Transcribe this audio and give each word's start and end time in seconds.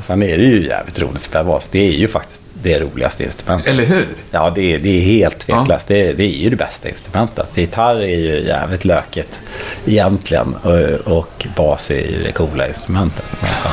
Och 0.00 0.06
sen 0.06 0.22
är 0.22 0.38
det 0.38 0.44
ju 0.44 0.66
jävligt 0.66 0.98
roligt 0.98 1.16
att 1.16 1.22
spela 1.22 1.44
bas. 1.44 1.68
Det 1.68 1.88
är 1.88 1.92
ju 1.92 2.08
faktiskt 2.08 2.42
det 2.62 2.80
roligaste 2.80 3.24
instrumentet. 3.24 3.68
Eller 3.68 3.84
hur? 3.84 4.08
Ja, 4.30 4.52
det 4.54 4.74
är, 4.74 4.78
det 4.78 4.88
är 4.88 5.00
helt 5.00 5.38
tveklöst. 5.38 5.88
Det, 5.88 6.12
det 6.12 6.24
är 6.24 6.38
ju 6.38 6.50
det 6.50 6.56
bästa 6.56 6.88
instrumentet. 6.88 7.56
Gitarr 7.56 7.94
är 7.94 8.16
ju 8.16 8.44
jävligt 8.46 8.84
lökigt 8.84 9.40
egentligen. 9.86 10.54
Och, 10.54 11.18
och 11.18 11.46
bas 11.56 11.90
är 11.90 12.10
ju 12.10 12.22
det 12.22 12.32
coola 12.32 12.68
instrumentet. 12.68 13.24
Nästan. 13.40 13.72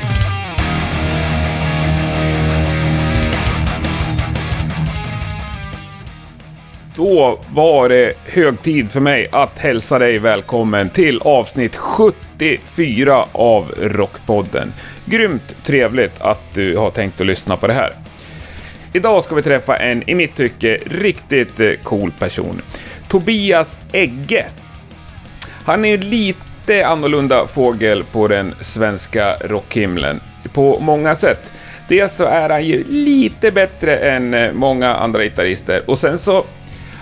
Då 6.96 7.40
var 7.54 7.90
det 7.90 8.14
hög 8.26 8.62
tid 8.62 8.92
för 8.92 9.00
mig 9.00 9.28
att 9.32 9.60
hälsa 9.60 10.00
dig 10.00 10.18
välkommen 10.18 10.90
till 10.90 11.22
avsnitt 11.22 11.76
74 11.76 13.26
av 13.32 13.72
Rockpodden. 13.80 14.74
Grymt 15.10 15.64
trevligt 15.64 16.22
att 16.22 16.54
du 16.54 16.78
har 16.78 16.92
tänkt 16.92 17.22
att 17.22 17.28
lyssna 17.28 17.58
på 17.58 17.68
det 17.68 17.74
här. 17.74 17.94
Idag 18.94 19.24
ska 19.24 19.36
vi 19.36 19.42
träffa 19.42 19.78
en, 19.78 20.10
i 20.10 20.16
mitt 20.16 20.36
tycke, 20.36 20.80
riktigt 20.86 21.60
eh, 21.60 21.72
cool 21.84 22.12
person. 22.20 22.62
Tobias 23.08 23.78
Egge. 23.92 24.46
Han 25.66 25.86
är 25.86 25.98
lite 25.98 26.88
annorlunda 26.88 27.48
fågel 27.48 28.04
på 28.04 28.28
den 28.28 28.54
svenska 28.62 29.36
rockhimlen 29.36 30.20
på 30.54 30.80
många 30.80 31.16
sätt. 31.16 31.52
Dels 31.88 32.16
så 32.16 32.24
är 32.24 32.50
han 32.50 32.66
ju 32.66 32.84
lite 32.84 33.52
bättre 33.52 33.98
än 33.98 34.34
eh, 34.34 34.52
många 34.54 34.96
andra 34.96 35.24
gitarrister 35.24 35.90
och 35.90 36.00
sen 36.00 36.18
så 36.18 36.46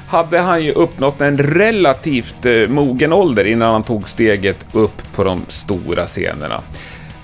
hade 0.07 0.39
han 0.39 0.63
ju 0.63 0.71
uppnått 0.71 1.21
en 1.21 1.37
relativt 1.37 2.45
eh, 2.45 2.67
mogen 2.67 3.13
ålder 3.13 3.45
innan 3.45 3.71
han 3.71 3.83
tog 3.83 4.09
steget 4.09 4.65
upp 4.71 5.13
på 5.15 5.23
de 5.23 5.45
stora 5.47 6.05
scenerna. 6.05 6.61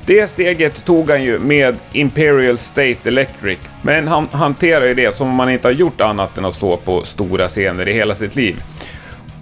Det 0.05 0.27
steget 0.27 0.85
tog 0.85 1.09
han 1.09 1.23
ju 1.23 1.39
med 1.39 1.75
Imperial 1.93 2.57
State 2.57 2.97
Electric, 3.03 3.59
men 3.81 4.07
han 4.07 4.27
hanterar 4.31 4.85
ju 4.85 4.93
det 4.93 5.15
som 5.15 5.27
om 5.27 5.39
han 5.39 5.49
inte 5.49 5.67
har 5.67 5.73
gjort 5.73 6.01
annat 6.01 6.37
än 6.37 6.45
att 6.45 6.55
stå 6.55 6.77
på 6.77 7.03
stora 7.03 7.47
scener 7.47 7.87
i 7.87 7.93
hela 7.93 8.15
sitt 8.15 8.35
liv. 8.35 8.63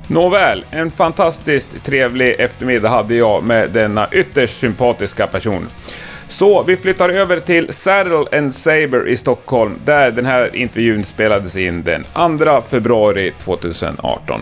Nåväl, 0.08 0.66
en 0.72 0.92
fantastiskt 0.92 1.84
trevlig 1.84 2.36
eftermiddag 2.40 2.90
hade 2.90 3.16
jag 3.16 3.44
med 3.44 3.70
denna 3.70 4.08
ytterst 4.12 4.60
sympatiska 4.60 5.28
person. 5.28 5.68
Så 6.28 6.64
vi 6.64 6.78
flyttar 6.78 7.10
över 7.10 7.40
till 7.40 7.74
Saddle 7.74 8.38
and 8.38 8.54
Saber 8.54 9.08
i 9.08 9.18
Stockholm, 9.18 9.80
där 9.86 10.12
den 10.12 10.26
här 10.26 10.56
intervjun 10.56 11.06
spelades 11.06 11.56
in 11.56 11.84
den 11.84 12.04
2 12.38 12.62
februari 12.62 13.34
2018. 13.44 14.42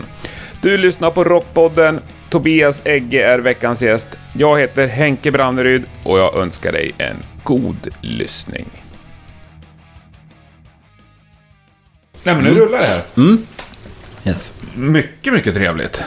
Du 0.62 0.76
lyssnar 0.76 1.10
på 1.10 1.24
Rockpodden, 1.24 2.00
Tobias 2.30 2.82
Egge 2.84 3.26
är 3.26 3.38
veckans 3.38 3.82
gäst. 3.82 4.08
Jag 4.32 4.58
heter 4.60 4.86
Henke 4.88 5.30
Branneryd 5.30 5.84
och 6.02 6.18
jag 6.18 6.36
önskar 6.36 6.72
dig 6.72 6.92
en 6.98 7.16
god 7.42 7.88
lyssning. 8.00 8.66
Nej 12.22 12.34
men 12.34 12.44
nu 12.44 12.54
rullar 12.54 12.78
det 12.78 12.84
här. 12.84 13.02
Yes. 14.24 14.54
Mycket, 14.74 15.32
mycket 15.32 15.54
trevligt. 15.54 16.02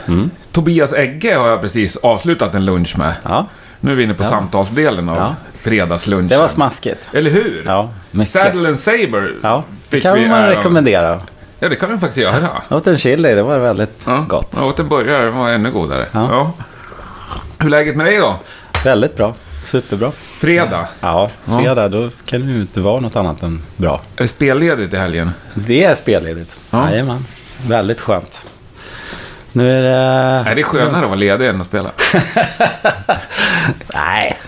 Tobias 0.52 0.94
Egge 0.94 1.36
har 1.36 1.48
jag 1.50 1.62
precis 1.62 1.98
avslutat 1.98 2.56
en 2.56 2.66
lunch 2.66 2.98
med. 2.98 3.14
Ja, 3.24 3.48
Nu 3.80 3.92
är 3.92 3.96
vi 3.96 4.04
inne 4.04 4.14
på 4.14 4.24
samtalsdelen 4.24 5.10
av 5.10 5.18
Ja. 5.18 5.36
fredagslunchen. 5.60 6.28
det 6.28 6.38
var 6.38 6.48
smaskigt. 6.48 7.08
Eller 7.14 7.30
hur? 7.30 7.64
Ja, 7.66 7.90
mycket. 8.12 8.30
Saddle 8.30 8.70
and 8.70 8.80
Saber 8.80 9.34
Ja, 9.44 9.64
det 9.90 10.02
kan 10.02 10.14
vi 10.20 10.28
man 10.28 10.48
rekommendera. 10.48 11.22
Ja, 11.64 11.70
det 11.70 11.76
kan 11.76 11.92
vi 11.92 11.98
faktiskt 11.98 12.18
göra. 12.18 12.50
Jag 12.70 12.78
åt 12.78 12.88
en 12.88 12.98
chili, 12.98 13.34
det 13.36 13.44
var 13.44 13.58
väldigt 13.60 14.02
Ja. 14.06 14.26
gott. 14.30 14.52
Jag 14.56 14.68
åt 14.68 14.80
en 14.80 14.90
burgare, 14.90 15.24
det 15.26 15.30
var 15.32 15.50
ännu 15.50 15.72
godare. 15.72 16.06
Ja. 16.12 16.28
Ja. 16.32 16.54
Hur 17.58 17.66
är 17.66 17.70
läget 17.70 17.96
med 17.96 18.06
dig 18.06 18.18
då? 18.18 18.36
Väldigt 18.84 19.16
bra. 19.18 19.34
Superbra. 19.64 20.12
Fredag. 20.12 20.88
Ja, 21.02 21.30
fredag, 21.46 21.88
då 21.90 22.10
kan 22.26 22.42
det 22.42 22.52
ju 22.54 22.62
inte 22.62 22.80
vara 22.80 23.00
något 23.00 23.16
annat 23.16 23.44
än 23.44 23.62
bra. 23.78 24.02
Är 24.16 24.22
det 24.22 24.28
spelledigt 24.28 24.94
i 24.94 24.98
helgen? 24.98 25.32
Det 25.54 25.84
är 25.84 25.96
spelledigt. 25.96 26.60
Ja. 26.72 26.90
Jajamän. 26.92 27.26
Väldigt 27.68 28.02
skönt. 28.02 28.46
Nu 29.52 29.72
är 29.78 29.82
det... 29.82 30.50
Är 30.52 30.56
det 30.56 30.64
skönare 30.64 31.02
att 31.02 31.06
vara 31.10 31.16
ledig 31.16 31.48
än 31.50 31.62
att 31.62 31.68
spela? 31.68 31.92
Nej, 33.96 34.40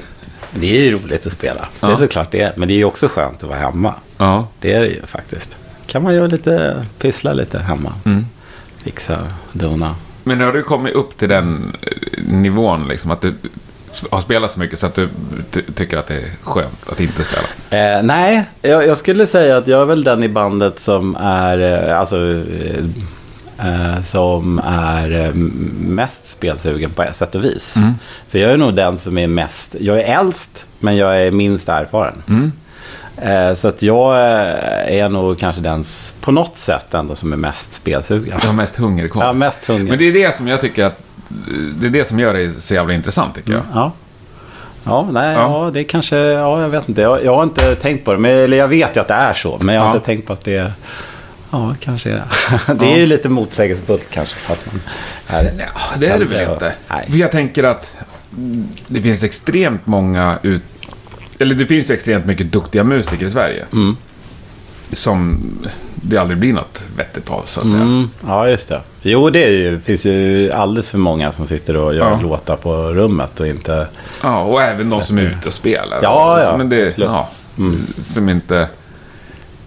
det 0.51 0.77
är 0.77 0.81
ju 0.83 0.91
roligt 0.97 1.25
att 1.27 1.33
spela. 1.33 1.67
Det 1.79 1.85
är 1.87 1.91
Ja. 1.91 1.97
såklart 1.97 2.31
det 2.31 2.41
är. 2.41 2.53
Men 2.55 2.67
det 2.67 2.73
är 2.73 2.77
ju 2.77 2.85
också 2.85 3.07
skönt 3.07 3.43
att 3.43 3.49
vara 3.49 3.59
hemma. 3.59 3.93
Ja. 4.17 4.47
Det 4.59 4.73
är 4.73 4.79
det 4.81 4.87
ju 4.87 5.01
faktiskt. 5.05 5.57
Kan 5.93 6.03
man 6.03 6.15
göra 6.15 6.27
lite, 6.27 6.85
pyssla 6.99 7.33
lite 7.33 7.59
hemma. 7.59 7.93
Mm. 8.05 8.25
Fixa, 8.77 9.19
dona. 9.51 9.95
Men 10.23 10.41
har 10.41 10.53
du 10.53 10.63
kommit 10.63 10.93
upp 10.93 11.17
till 11.17 11.29
den 11.29 11.75
eh, 11.81 12.23
nivån, 12.33 12.87
liksom, 12.87 13.11
att 13.11 13.21
du 13.21 13.33
har 14.11 14.21
spelat 14.21 14.51
så 14.51 14.59
mycket 14.59 14.79
så 14.79 14.85
att 14.85 14.95
du 14.95 15.09
ty- 15.51 15.61
tycker 15.75 15.97
att 15.97 16.07
det 16.07 16.15
är 16.15 16.29
skönt 16.43 16.89
att 16.89 16.99
inte 16.99 17.23
spela? 17.23 17.47
Eh, 17.97 18.03
nej, 18.03 18.43
jag, 18.61 18.87
jag 18.87 18.97
skulle 18.97 19.27
säga 19.27 19.57
att 19.57 19.67
jag 19.67 19.81
är 19.81 19.85
väl 19.85 20.03
den 20.03 20.23
i 20.23 20.29
bandet 20.29 20.79
som 20.79 21.15
är, 21.15 21.87
eh, 21.89 21.99
alltså, 21.99 22.17
eh, 22.31 22.85
eh, 23.67 24.03
som 24.03 24.59
är 24.65 25.31
mest 25.79 26.27
spelsugen 26.27 26.89
på 26.91 27.03
ett 27.03 27.15
sätt 27.15 27.35
och 27.35 27.43
vis. 27.43 27.77
För 28.29 28.39
jag 28.39 28.51
är 28.51 28.57
nog 28.57 28.73
den 28.75 28.97
som 28.97 29.17
är 29.17 29.27
mest, 29.27 29.75
jag 29.79 29.99
är 29.99 30.19
äldst, 30.19 30.65
men 30.79 30.97
jag 30.97 31.21
är 31.21 31.31
minst 31.31 31.69
erfaren. 31.69 32.23
Eh, 32.27 32.35
så 33.55 33.67
att 33.67 33.81
jag 33.81 34.13
eh, 34.15 34.97
är 34.99 35.09
nog 35.09 35.39
kanske 35.39 35.61
den, 35.61 35.83
på 36.21 36.31
något 36.31 36.57
sätt 36.57 36.93
ändå, 36.93 37.15
som 37.15 37.33
är 37.33 37.37
mest 37.37 37.73
spelsugen. 37.73 38.39
Har 38.41 38.53
mest 38.53 38.75
hunger 38.75 39.07
kvar. 39.07 39.25
Ja, 39.25 39.33
mest 39.33 39.65
hungrig. 39.65 39.89
Men 39.89 39.99
det 39.99 40.05
är 40.05 40.13
det 40.13 40.37
som 40.37 40.47
jag 40.47 40.61
tycker 40.61 40.85
att 40.85 40.99
det 41.79 41.85
är 41.87 41.89
det 41.91 42.07
som 42.07 42.19
gör 42.19 42.33
det 42.33 42.49
så 42.61 42.73
jävla 42.73 42.93
intressant, 42.93 43.35
tycker 43.35 43.53
jag. 43.53 43.61
Ja. 43.73 43.91
Ja, 44.83 45.07
nej, 45.11 45.33
Ja. 45.33 45.65
ja. 45.65 45.71
det 45.73 45.83
kanske, 45.83 46.17
ja, 46.17 46.61
jag 46.61 46.69
vet 46.69 46.89
inte. 46.89 47.01
Jag, 47.01 47.25
jag 47.25 47.35
har 47.35 47.43
inte 47.43 47.75
tänkt 47.75 48.05
på 48.05 48.11
det, 48.13 48.17
men, 48.19 48.31
eller 48.31 48.57
jag 48.57 48.67
vet 48.67 48.95
ju 48.97 49.01
att 49.01 49.07
det 49.07 49.13
är 49.13 49.33
så, 49.33 49.57
men 49.61 49.75
jag 49.75 49.81
har 49.81 49.89
Ja. 49.89 49.93
inte 49.95 50.05
tänkt 50.05 50.27
på 50.27 50.33
att 50.33 50.43
det, 50.43 50.71
ja, 51.51 51.75
kanske 51.79 52.09
är 52.09 52.13
det. 52.67 52.73
det 52.79 52.93
är 52.93 52.97
ju 52.97 53.05
lite 53.05 53.29
motsägelsefullt 53.29 54.03
kanske. 54.09 54.35
Att 54.53 54.65
man 54.65 54.81
är, 55.27 55.43
Nej, 55.43 55.67
det 55.97 56.07
är 56.07 56.19
det 56.19 56.25
väl 56.25 56.33
äldre 56.33 56.47
och- 56.47 56.53
inte. 56.53 56.73
Nej. 56.89 57.05
För 57.11 57.17
jag 57.17 57.31
tänker 57.31 57.63
att 57.63 57.97
det 58.87 59.01
finns 59.01 59.23
extremt 59.23 59.85
många 59.87 60.37
ut... 60.41 60.63
Eller 61.43 61.55
det 61.55 61.65
finns 61.65 61.89
ju 61.89 61.93
extremt 61.93 62.25
mycket 62.25 62.51
duktiga 62.51 62.83
musiker 62.83 63.25
i 63.25 63.31
Sverige. 63.31 63.65
Mm. 63.73 63.97
Som 64.91 65.41
det 65.95 66.17
aldrig 66.17 66.39
blir 66.39 66.53
något 66.53 66.83
vettigt 66.97 67.29
av, 67.29 67.43
så 67.45 67.59
att 67.61 67.69
säga. 67.69 67.81
Mm, 67.81 68.09
ja, 68.27 68.47
just 68.49 68.69
det. 68.69 68.81
Jo, 69.01 69.29
det 69.29 69.49
ju, 69.49 69.79
finns 69.79 70.05
ju 70.05 70.51
alldeles 70.51 70.89
för 70.89 70.97
många 70.97 71.31
som 71.31 71.47
sitter 71.47 71.77
och 71.77 71.95
gör 71.95 72.09
Ja. 72.11 72.19
låtar 72.21 72.55
på 72.55 72.75
rummet 72.75 73.39
och 73.39 73.47
inte... 73.47 73.87
Ja, 74.23 74.41
och 74.41 74.61
även 74.61 74.89
de 74.89 75.01
som 75.01 75.17
är 75.17 75.21
ute 75.21 75.47
och 75.47 75.53
spelar. 75.53 75.99
Ja, 76.03 76.43
ja, 76.43 76.57
Men 76.57 76.69
det, 76.69 76.97
ja, 76.97 77.29
Som 78.01 78.29
inte... 78.29 78.67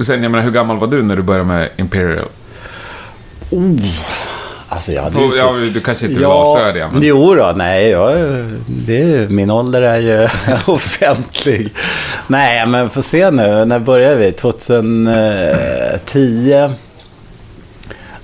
Sen, 0.01 0.23
jag 0.23 0.31
menar, 0.33 0.45
hur 0.45 0.51
gammal 0.51 0.79
var 0.79 0.87
du 0.87 1.03
när 1.03 1.17
du 1.17 1.23
började 1.23 1.45
med 1.45 1.69
Imperial? 1.77 2.29
Alltså, 4.69 4.93
jag 4.93 5.03
hade 5.03 5.19
Och, 5.19 5.31
typ- 5.31 5.39
ja, 5.41 5.53
du 5.75 5.81
kanske 5.81 6.07
inte 6.07 6.19
vill 6.19 6.27
avslöja 6.27 6.73
det, 6.73 6.89
men... 6.93 7.03
Jo 7.03 7.35
då, 7.35 7.53
nej, 7.57 7.89
jag, 7.89 8.17
det 8.67 9.03
är, 9.03 9.29
min 9.29 9.51
ålder 9.51 9.83
är 9.83 9.99
ju 9.99 10.29
offentlig. 10.67 11.75
Nej, 12.27 12.67
men 12.67 12.91
får 12.91 13.03
se 13.03 13.31
nu. 13.31 13.65
När 13.65 13.79
började 13.79 14.17
vi? 14.17 14.33
2010? 14.33 16.71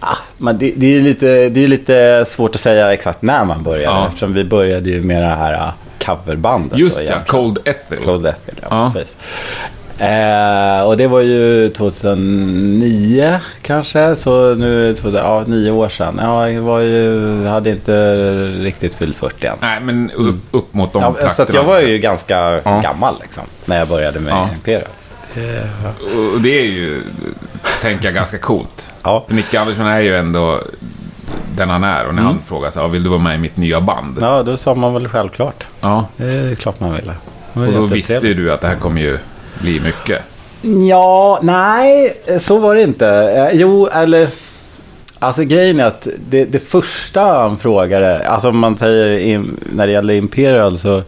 Ah, 0.01 0.17
men 0.39 0.59
det, 0.59 0.73
det 0.77 0.97
är 0.97 1.01
lite, 1.01 1.49
det 1.49 1.65
är 1.65 1.69
lite 1.69 2.25
svårt 2.29 2.55
att 2.55 2.61
säga 2.61 2.93
exakt 2.93 3.23
när 3.23 3.45
man 3.45 3.63
började. 3.63 3.85
Ja. 3.85 4.07
Eftersom 4.07 4.35
vi 4.35 4.45
började 4.45 4.91
ju 4.91 5.03
med 5.03 5.23
det 5.23 5.29
här 5.29 5.55
ah, 5.55 5.73
coverbandet. 6.05 6.79
Just 6.79 6.99
då 6.99 7.05
ja. 7.05 7.15
Cold 7.27 7.59
Ethyl. 7.65 7.99
Cold 8.05 8.27
Ethyl, 8.27 8.55
ja, 8.63 8.67
Ja. 8.71 8.91
precis. 8.95 9.17
Eh, 10.03 10.83
och 10.87 10.97
det 10.97 11.07
var 11.07 11.21
ju 11.21 11.69
2009 11.69 13.41
kanske, 13.63 14.17
så 14.17 14.55
nu 14.55 14.91
är 14.91 15.17
ja, 15.17 15.45
nio 15.47 15.71
år 15.71 15.89
sedan. 15.89 16.19
Ja, 16.23 16.51
jag 16.51 16.63
var 16.63 16.81
ju, 16.81 17.47
hade 17.47 17.71
inte 17.71 18.15
riktigt 18.47 18.95
fyllt 18.95 19.17
40 19.17 19.47
än. 19.47 19.57
Nej, 19.61 19.81
men 19.81 20.11
upp, 20.11 20.41
upp 20.51 20.75
mot 20.75 20.93
de 20.93 21.15
Ja, 21.21 21.29
så 21.29 21.45
jag 21.53 21.65
var 21.65 21.81
ju 21.81 21.99
ganska 21.99 22.61
Ja. 22.65 22.81
gammal 22.81 23.15
liksom, 23.23 23.43
när 23.65 23.79
jag 23.79 23.89
började 23.89 24.21
med 24.21 24.33
Ja. 24.33 24.49
Imperial. 24.55 24.83
säga. 25.35 25.63
Och 26.35 26.41
det 26.41 26.61
är 26.61 26.65
ju, 26.65 27.03
tänker 27.81 28.05
jag, 28.05 28.15
ganska 28.15 28.39
coolt. 28.39 28.91
Ja. 29.03 29.25
För 29.29 29.35
Nicke 29.35 29.61
Andersson 29.61 29.87
är 29.87 30.01
ju 30.01 30.17
ändå 30.17 30.61
den 31.57 31.71
han 31.71 31.85
är. 31.85 32.07
Och 32.07 32.15
när 32.15 32.23
han 32.23 32.39
frågar 32.47 32.71
så 32.71 32.81
här, 32.81 32.89
vill 32.89 33.03
du 33.03 33.09
vara 33.09 33.21
med 33.21 33.35
i 33.35 33.39
mitt 33.39 33.57
nya 33.57 33.81
band? 33.81 34.19
Mm. 34.19 34.29
ja, 34.31 34.43
då 34.43 34.57
sa 34.57 34.75
man 34.75 34.95
väl 34.95 35.09
självklart. 35.09 35.67
Ja. 35.81 36.07
Det 36.17 36.25
är 36.27 36.55
klart 36.55 36.81
man 36.81 36.93
ville. 36.93 37.15
Och 37.53 37.73
då 37.73 37.87
visste 37.87 38.27
ju 38.27 38.35
du 38.35 38.53
att 38.53 38.61
det 38.61 38.67
här 38.69 38.77
kommer 38.77 39.01
ju 39.01 39.19
bli 39.63 39.81
mycket. 39.81 40.23
Ja, 40.89 41.39
nej, 41.43 42.13
så 42.41 42.59
var 42.59 42.75
det 42.75 42.83
inte. 42.83 43.09
Eh, 43.09 43.49
Jo, 43.53 43.87
eller... 43.87 44.29
Alltså 45.19 45.45
grejen 45.45 45.81
är 45.81 45.85
att 45.85 46.09
det, 46.31 46.45
det 46.45 46.59
första 46.59 47.21
han 47.21 47.59
frågade, 47.59 48.29
alltså 48.29 48.49
om 48.49 48.59
man 48.59 48.79
säger 48.79 49.43
när 49.73 49.87
det 49.87 49.93
gäller 49.93 50.15
Imperial 50.15 50.79
så 50.79 51.03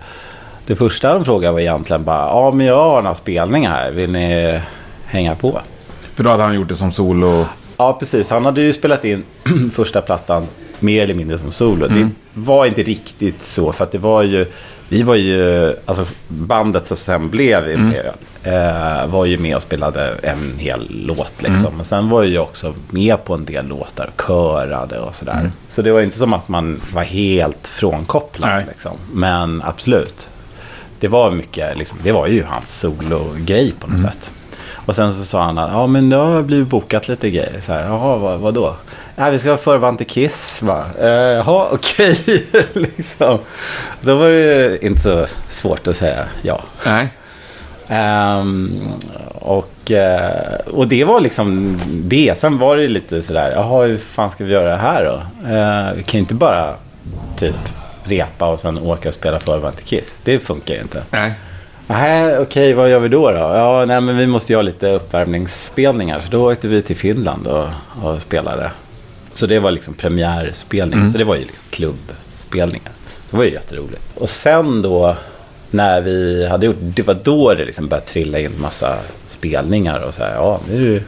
det 0.66 0.76
första 0.76 1.08
han 1.08 1.24
frågade 1.24 1.52
var 1.52 1.60
egentligen 1.60 2.04
bara, 2.04 2.26
ja 2.28 2.50
men 2.50 2.66
jag 2.66 2.76
har 2.90 3.02
några 3.02 3.14
spelningar 3.14 3.70
här, 3.70 3.90
vill 3.90 4.10
ni 4.12 4.60
hänga 5.06 5.34
på? 5.34 5.60
För 6.14 6.24
då 6.24 6.30
hade 6.30 6.42
han 6.42 6.54
gjort 6.54 6.68
det 6.68 6.76
som 6.76 6.92
solo. 6.92 7.46
Ja, 7.76 7.92
precis. 7.92 8.30
Han 8.30 8.44
hade 8.44 8.60
ju 8.60 8.72
spelat 8.72 9.04
in 9.04 9.22
första 9.74 10.00
plattan 10.00 10.46
mer 10.80 11.02
eller 11.02 11.14
mindre 11.14 11.38
som 11.38 11.52
solo. 11.52 11.86
Det 11.88 12.10
var 12.34 12.66
inte 12.66 12.82
riktigt 12.82 13.42
så, 13.42 13.72
för 13.72 13.84
att 13.84 13.92
det 13.92 13.98
var 13.98 14.22
ju... 14.22 14.46
vi 14.94 15.02
var 15.02 15.14
ju, 15.14 15.74
alltså 15.84 16.06
bandet 16.28 16.86
som 16.86 16.96
sen 16.96 17.30
blev 17.30 17.70
Imperial, 17.70 18.14
eh, 18.42 19.06
var 19.06 19.24
ju 19.24 19.38
med 19.38 19.56
och 19.56 19.62
spelade 19.62 20.14
en 20.22 20.58
hel 20.58 20.86
låt 21.06 21.32
liksom. 21.38 21.76
Men 21.76 21.84
sen 21.84 22.08
var 22.08 22.22
ju 22.22 22.34
jag 22.34 22.42
också 22.42 22.74
med 22.90 23.24
på 23.24 23.34
en 23.34 23.44
del 23.44 23.66
låtar, 23.66 24.10
körade 24.26 24.98
och 24.98 25.14
sådär. 25.14 25.50
Så 25.70 25.82
det 25.82 25.92
var 25.92 26.00
inte 26.00 26.18
som 26.18 26.32
att 26.32 26.48
man 26.48 26.80
var 26.92 27.02
helt 27.02 27.68
frånkopplad 27.68 28.50
Nej. 28.50 28.64
liksom. 28.68 28.92
Men 29.12 29.62
absolut, 29.64 30.28
det 31.00 31.08
var 31.08 31.30
mycket, 31.30 31.78
liksom, 31.78 31.98
det 32.02 32.12
var 32.12 32.26
ju 32.26 32.44
hans 32.44 32.80
solo-grej 32.80 33.74
på 33.80 33.86
något 33.86 34.00
sätt. 34.00 34.32
Och 34.86 34.96
sen 34.96 35.14
så 35.14 35.24
sa 35.24 35.42
han 35.42 35.58
att 35.58 35.72
ja, 35.72 35.86
men 35.86 36.10
det 36.10 36.16
har 36.16 36.42
blivit 36.42 36.68
bokat 36.68 37.08
lite 37.08 37.30
grejer. 37.30 37.60
Så 37.60 37.72
här, 37.72 37.86
Jaha, 37.86 38.16
vad, 38.16 38.40
vad 38.40 38.54
Ja, 39.16 39.30
vi 39.30 39.38
ska 39.38 39.50
ha 39.50 39.56
förband 39.56 39.98
till 39.98 40.06
Kiss. 40.06 40.62
"Eh, 41.00 41.06
Jaha, 41.08 41.66
okej. 41.70 42.18
liksom. 42.72 43.38
Då 44.00 44.16
var 44.16 44.28
det 44.28 44.84
inte 44.84 45.00
så 45.00 45.26
svårt 45.48 45.86
att 45.86 45.96
säga 45.96 46.24
ja. 46.42 46.60
Nej. 46.86 47.08
Ehm, 47.88 48.72
och, 49.34 49.90
eh, 49.90 50.54
och 50.66 50.88
det 50.88 51.04
var 51.04 51.20
liksom 51.20 51.78
det. 51.88 52.38
Sen 52.38 52.58
var 52.58 52.76
det 52.76 52.88
lite 52.88 53.22
sådär, 53.22 53.52
jaha, 53.56 53.84
hur 53.86 53.96
fan 53.96 54.30
ska 54.30 54.44
vi 54.44 54.52
göra 54.52 54.68
det 54.68 54.76
här 54.76 55.04
då? 55.04 55.14
Eh, 55.54 55.96
vi 55.96 56.02
kan 56.02 56.12
ju 56.12 56.20
inte 56.20 56.34
bara 56.34 56.74
typ 57.38 57.54
repa 58.04 58.46
och 58.46 58.60
sen 58.60 58.78
åka 58.78 59.08
och 59.08 59.14
spela 59.14 59.38
förband 59.40 59.76
till 59.76 59.86
Kiss. 59.86 60.14
Det 60.24 60.38
funkar 60.38 60.74
ju 60.74 60.80
inte. 60.80 61.02
Nej. 61.10 61.32
Nej, 61.86 62.38
okej, 62.38 62.72
vad 62.74 62.90
gör 62.90 62.98
vi 62.98 63.08
då 63.08 63.30
då? 63.30 63.38
Ja, 63.38 63.84
nej, 63.84 64.00
men 64.00 64.16
vi 64.16 64.26
måste 64.26 64.52
ju 64.52 64.56
ha 64.56 64.62
lite 64.62 64.88
uppvärmningsspelningar. 64.90 66.20
Så 66.20 66.28
då 66.30 66.52
åkte 66.52 66.68
vi 66.68 66.82
till 66.82 66.96
Finland 66.96 67.46
och, 67.46 67.66
och 68.02 68.22
spelade. 68.22 68.70
Så 69.34 69.46
det 69.46 69.58
var 69.58 69.70
liksom 69.70 69.94
premiärspelning. 69.94 71.10
Så 71.10 71.18
det 71.18 71.24
var 71.24 71.34
ju 71.34 71.40
liksom 71.42 71.64
klubbspelningar. 71.70 72.90
Det 73.30 73.36
var 73.36 73.44
ju 73.44 73.50
jätteroligt. 73.52 74.02
Och 74.14 74.28
sen 74.28 74.82
då, 74.82 75.16
när 75.70 76.00
vi 76.00 76.46
hade 76.50 76.66
gjort, 76.66 76.76
det 76.80 77.02
var 77.02 77.16
då 77.22 77.54
det 77.54 77.64
liksom 77.64 77.88
började 77.88 78.06
trilla 78.06 78.38
in 78.38 78.52
massa 78.60 78.96
spelningar 79.28 80.04
och 80.08 80.14
så 80.14 80.24
här, 80.24 80.34
ja, 80.34 80.60
nu 80.68 80.74
är 80.76 80.78
det 80.80 80.84
ju 80.84 81.02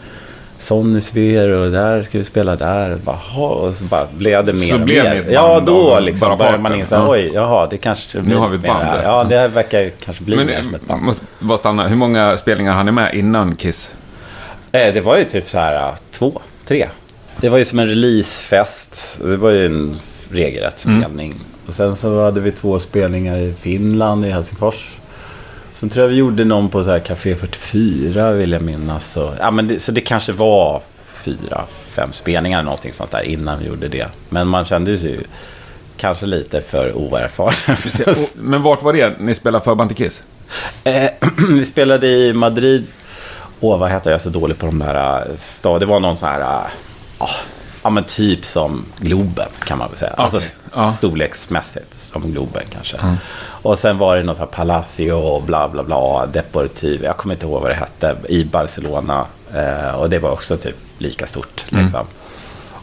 Sonisphere 0.59 1.57
och 1.57 1.71
där 1.71 2.03
ska 2.03 2.19
vi 2.19 2.25
spela 2.25 2.57
där. 2.57 2.91
Och, 2.93 2.99
bara, 3.01 3.45
och 3.45 3.75
så 3.75 3.85
bara 3.85 4.07
blev 4.17 4.45
det 4.45 4.53
mer 4.53 4.67
Så 4.69 4.75
och 4.75 4.81
blev 4.81 5.05
mer. 5.05 5.15
ett 5.15 5.27
Ja, 5.33 5.49
band 5.55 5.67
då 5.67 6.01
liksom 6.01 6.29
bara 6.29 6.37
började 6.37 6.59
man 6.59 6.75
inse, 6.75 6.95
Ja. 6.95 7.09
oj, 7.11 7.31
jaha, 7.35 7.67
det 7.71 7.77
kanske 7.79 8.21
blir 8.21 8.37
har 8.37 8.49
vi 8.49 8.55
ett 8.57 8.63
band, 8.63 8.87
ja. 9.05 9.25
Det 9.25 9.39
här 9.39 9.49
verkar 9.49 9.81
ju 9.81 9.91
kanske 10.05 10.25
bli 10.25 10.37
Men 10.37 10.47
mer 10.47 10.63
som 10.63 10.75
ett 10.75 10.87
band. 10.87 11.03
måste 11.03 11.21
bara 11.39 11.59
stanna. 11.59 11.89
Hur 11.89 11.97
många 11.97 12.37
spelningar 12.37 12.73
hann 12.73 12.87
ni 12.87 12.93
med 12.93 13.15
innan 13.15 13.57
Kiss? 13.57 13.93
Eh, 14.73 14.95
Det 14.95 15.01
var 15.01 15.17
ju 15.17 15.25
typ 15.25 15.49
så 15.51 15.59
här 15.59 15.95
två, 16.11 16.41
tre. 16.65 16.89
Det 17.41 17.49
var 17.49 17.59
ju 17.59 17.65
som 17.65 17.79
en 17.79 17.89
releasefest. 17.89 19.19
Det 19.25 19.37
var 19.37 19.51
ju 19.51 19.67
en 19.67 20.01
regelrätt 20.31 20.79
spelning. 20.79 21.35
Och 21.67 21.75
sen 21.75 21.97
så 21.97 22.25
hade 22.25 22.41
vi 22.41 22.53
två 22.53 22.79
spelningar 22.79 23.37
i 23.37 23.55
Finland, 23.61 24.27
i 24.27 24.31
Helsingfors. 24.31 24.97
Sen 25.75 25.89
tror 25.89 26.03
jag 26.05 26.09
vi 26.09 26.17
gjorde 26.17 26.45
någon 26.45 26.69
på 26.69 26.85
så 26.85 26.91
här 26.91 26.99
Café 26.99 27.35
44 27.35 28.33
vill 28.33 28.53
jag 28.53 28.63
minnas. 28.63 29.13
Så, 29.13 29.33
ja, 29.41 29.51
men 29.51 29.69
det, 29.69 29.81
så 29.81 29.93
det 29.93 30.01
kanske 30.01 30.33
var 30.33 30.83
fyra, 31.07 31.65
fem 31.91 32.13
spelningar 32.13 32.59
eller 32.59 32.65
någonting 32.65 32.93
sånt 32.93 33.11
där 33.11 33.23
innan 33.23 33.59
vi 33.59 33.67
gjorde 33.67 33.89
det. 33.89 34.07
Men 34.29 34.49
man 34.49 34.65
kände 34.65 34.99
sig 34.99 35.11
ju 35.11 35.21
kanske 35.97 36.27
lite 36.27 36.61
för 36.61 36.93
oerfaren. 36.93 37.77
Men 38.35 38.63
vart 38.63 38.83
var 38.83 38.93
det 38.93 39.21
ni 39.21 39.35
spelade 39.35 39.65
förband 39.65 39.91
till 39.91 40.05
Kiss? 40.05 40.23
Eh, 40.85 41.11
vi 41.49 41.65
spelade 41.65 42.07
i 42.07 42.33
Madrid. 42.33 42.87
Åh, 43.61 43.79
vad 43.79 43.91
heter 43.91 44.11
jag? 44.11 44.15
Är 44.15 44.23
så 44.23 44.31
dålig 44.31 44.59
på 44.59 44.67
de 44.67 44.79
där 44.79 45.29
uh, 45.31 45.37
stad. 45.37 45.81
Det 45.81 45.87
var 45.87 46.01
någon 46.01 46.17
sån 46.17 46.29
här... 46.29 46.67
Ah, 47.19 47.31
ja, 47.83 47.91
men 47.91 48.05
typ 48.05 48.45
som 48.45 48.85
Globen 48.99 49.49
kan 49.65 49.79
man 49.79 49.89
väl 49.91 49.99
säga. 49.99 50.11
Alltså 50.17 50.37
Okej, 50.37 50.47
s- 50.47 50.73
ja. 50.77 50.93
storleksmässigt 50.93 51.95
som 51.95 52.33
Globen 52.33 52.63
kanske. 52.73 52.97
Och 53.63 53.79
sen 53.79 53.99
var 53.99 54.17
det 54.17 54.23
något 54.23 54.37
så 54.37 54.43
här 54.43 54.47
Palacio 54.51 55.13
och 55.13 55.43
bla 55.43 55.69
bla 55.69 55.83
bla. 55.83 56.27
Deportivo. 56.27 57.05
Jag 57.05 57.17
kommer 57.17 57.35
inte 57.35 57.47
ihåg 57.47 57.63
vad 57.63 57.71
det 57.71 57.75
hette. 57.75 58.17
I 58.29 58.45
Barcelona. 58.45 59.27
Eh, 59.55 59.91
och 59.95 60.11
det 60.11 60.19
var 60.19 60.31
också 60.31 60.57
typ 60.57 60.77
lika 60.99 61.27
stort. 61.27 61.65
Liksom. 61.69 62.07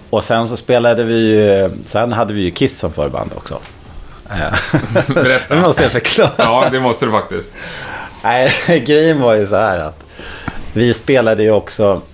Och 0.10 0.24
sen 0.24 0.50
så 0.50 0.58
spelade 0.58 1.04
vi 1.04 1.16
ju... 1.16 1.70
Sen 1.86 2.12
hade 2.12 2.34
vi 2.34 2.42
ju 2.42 2.52
Kiss 2.52 2.80
som 2.80 2.94
förband 2.94 3.32
också. 3.36 3.60
Eh, 4.30 4.54
Berätta. 5.14 5.56
det 5.56 5.62
måste 5.62 5.84
jag 5.84 5.92
förklara. 5.92 6.32
Ja, 6.38 6.68
det 6.72 6.80
måste 6.80 7.06
du 7.06 7.12
faktiskt. 7.12 7.50
Nej, 8.24 8.54
grejen 8.88 9.22
var 9.22 9.34
ju 9.34 9.48
så 9.48 9.56
här 9.56 9.80
att 9.80 10.04
vi 10.74 10.94
spelade 10.94 11.44
ju 11.44 11.52
också... 11.52 12.02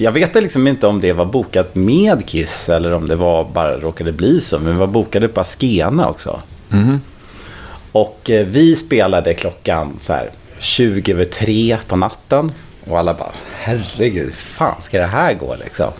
Jag 0.00 0.12
vet 0.12 0.34
liksom 0.34 0.66
inte 0.68 0.86
om 0.86 1.00
det 1.00 1.12
var 1.12 1.24
bokat 1.24 1.74
med 1.74 2.26
Kiss 2.26 2.68
eller 2.68 2.92
om 2.92 3.08
det 3.08 3.16
var 3.16 3.44
bara 3.44 3.78
råkade 3.78 4.12
bli 4.12 4.40
så. 4.40 4.58
Men 4.58 4.72
vi 4.72 4.78
var 4.78 4.86
bokade 4.86 5.28
på 5.28 5.40
Askena 5.40 6.08
också. 6.08 6.40
Och 7.92 8.30
eh, 8.30 8.46
vi 8.46 8.76
spelade 8.76 9.34
klockan 9.34 9.96
så 10.00 10.12
här 10.12 10.30
20 10.58 11.12
över 11.12 11.24
tre 11.24 11.76
på 11.86 11.96
natten. 11.96 12.52
Och 12.86 12.98
alla 12.98 13.14
bara, 13.14 13.32
herregud, 13.60 14.24
hur 14.24 14.32
fan 14.32 14.82
ska 14.82 14.98
det 14.98 15.06
här 15.06 15.34
gå 15.34 15.56
liksom? 15.64 15.90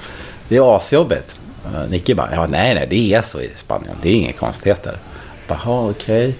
Det 0.48 0.56
är 0.56 0.76
asjobbigt. 0.76 1.36
Uh, 1.74 1.90
Nicky 1.90 2.14
bara, 2.14 2.28
ja 2.34 2.46
nej 2.46 2.74
nej, 2.74 2.86
det 2.90 3.14
är 3.14 3.22
så 3.22 3.40
i 3.40 3.48
Spanien. 3.56 3.96
Det 4.02 4.08
är 4.08 4.14
inga 4.14 4.32
konstigheter. 4.32 4.96
Bara, 5.48 5.60
"Ja, 5.64 5.90
okej. 5.90 6.28
Så 6.30 6.34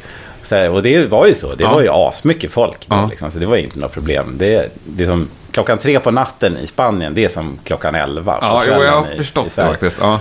här, 0.51 0.71
Och 0.71 0.83
det 0.83 1.07
var 1.11 1.27
ju 1.27 1.35
så. 1.35 1.55
Det 1.55 1.63
Ja. 1.63 1.73
var 1.75 1.81
ju 1.81 1.89
asmycket 1.93 2.53
folk 2.53 2.87
då, 2.89 2.97
Ja. 2.97 3.07
liksom, 3.11 3.31
så 3.31 3.39
det 3.39 3.47
var 3.47 3.57
inte 3.57 3.79
något 3.79 3.93
problem. 3.93 4.35
Det, 4.39 4.73
det 4.85 5.07
som 5.07 5.29
klockan 5.53 5.79
tre 5.79 6.01
på 6.01 6.11
natten 6.11 6.57
i 6.59 6.67
Spanien, 6.67 7.15
det 7.15 7.25
är 7.25 7.29
som 7.29 7.59
klockan 7.65 7.95
elva 7.95 8.33
på 8.33 8.47
Ja, 8.47 8.61
kvällen 8.65 8.87
jag 8.87 8.93
har 9.01 9.11
i- 9.11 9.15
i 9.15 9.17
förstått 9.17 9.45
det 9.45 9.51
Sverige. 9.51 9.69
faktiskt. 9.71 9.97
Ja. 10.01 10.21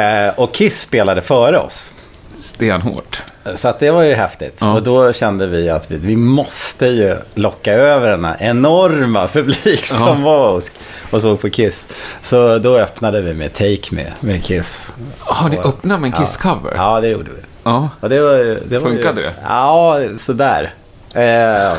Eh, 0.00 0.28
och 0.38 0.54
Kiss 0.54 0.80
spelade 0.80 1.22
före 1.22 1.58
oss. 1.58 1.94
Stenhårt. 2.40 3.22
Så 3.54 3.68
att 3.68 3.80
det 3.80 3.90
var 3.90 4.02
ju 4.02 4.14
häftigt. 4.14 4.58
Ja. 4.60 4.72
Och 4.72 4.82
då 4.82 5.12
kände 5.12 5.46
vi 5.46 5.70
att 5.70 5.90
vi, 5.90 5.96
vi 5.96 6.16
måste 6.16 6.86
ju 6.86 7.16
locka 7.34 7.72
över 7.72 8.10
den 8.10 8.24
här 8.24 8.36
enorma 8.40 9.26
publik 9.28 9.84
som 9.86 10.22
var 10.22 10.48
och, 10.48 10.62
och 11.10 11.22
såg 11.22 11.40
på 11.40 11.50
Kiss. 11.50 11.88
Så 12.22 12.58
då 12.58 12.78
öppnade 12.78 13.20
vi 13.22 13.34
med 13.34 13.52
Take 13.52 13.94
Me 13.94 14.04
med 14.20 14.44
Kiss. 14.44 14.88
Har 15.18 15.48
ni 15.48 15.58
öppnat 15.58 16.00
med 16.00 16.08
en 16.08 16.14
Kiss-cover? 16.24 16.72
Ja, 16.76 17.00
det 17.00 17.08
gjorde 17.08 17.30
vi. 17.30 17.42
Ja. 17.64 17.88
Och 18.00 18.08
det 18.08 18.20
var, 18.20 18.34
ju- 18.36 18.60
det 18.68 18.78
var 18.78 18.90
Funkade 18.90 19.20
ju, 19.20 19.26
det? 19.26 19.32
Ja, 19.48 20.00
sådär. 20.18 20.70
Eh, 21.14 21.72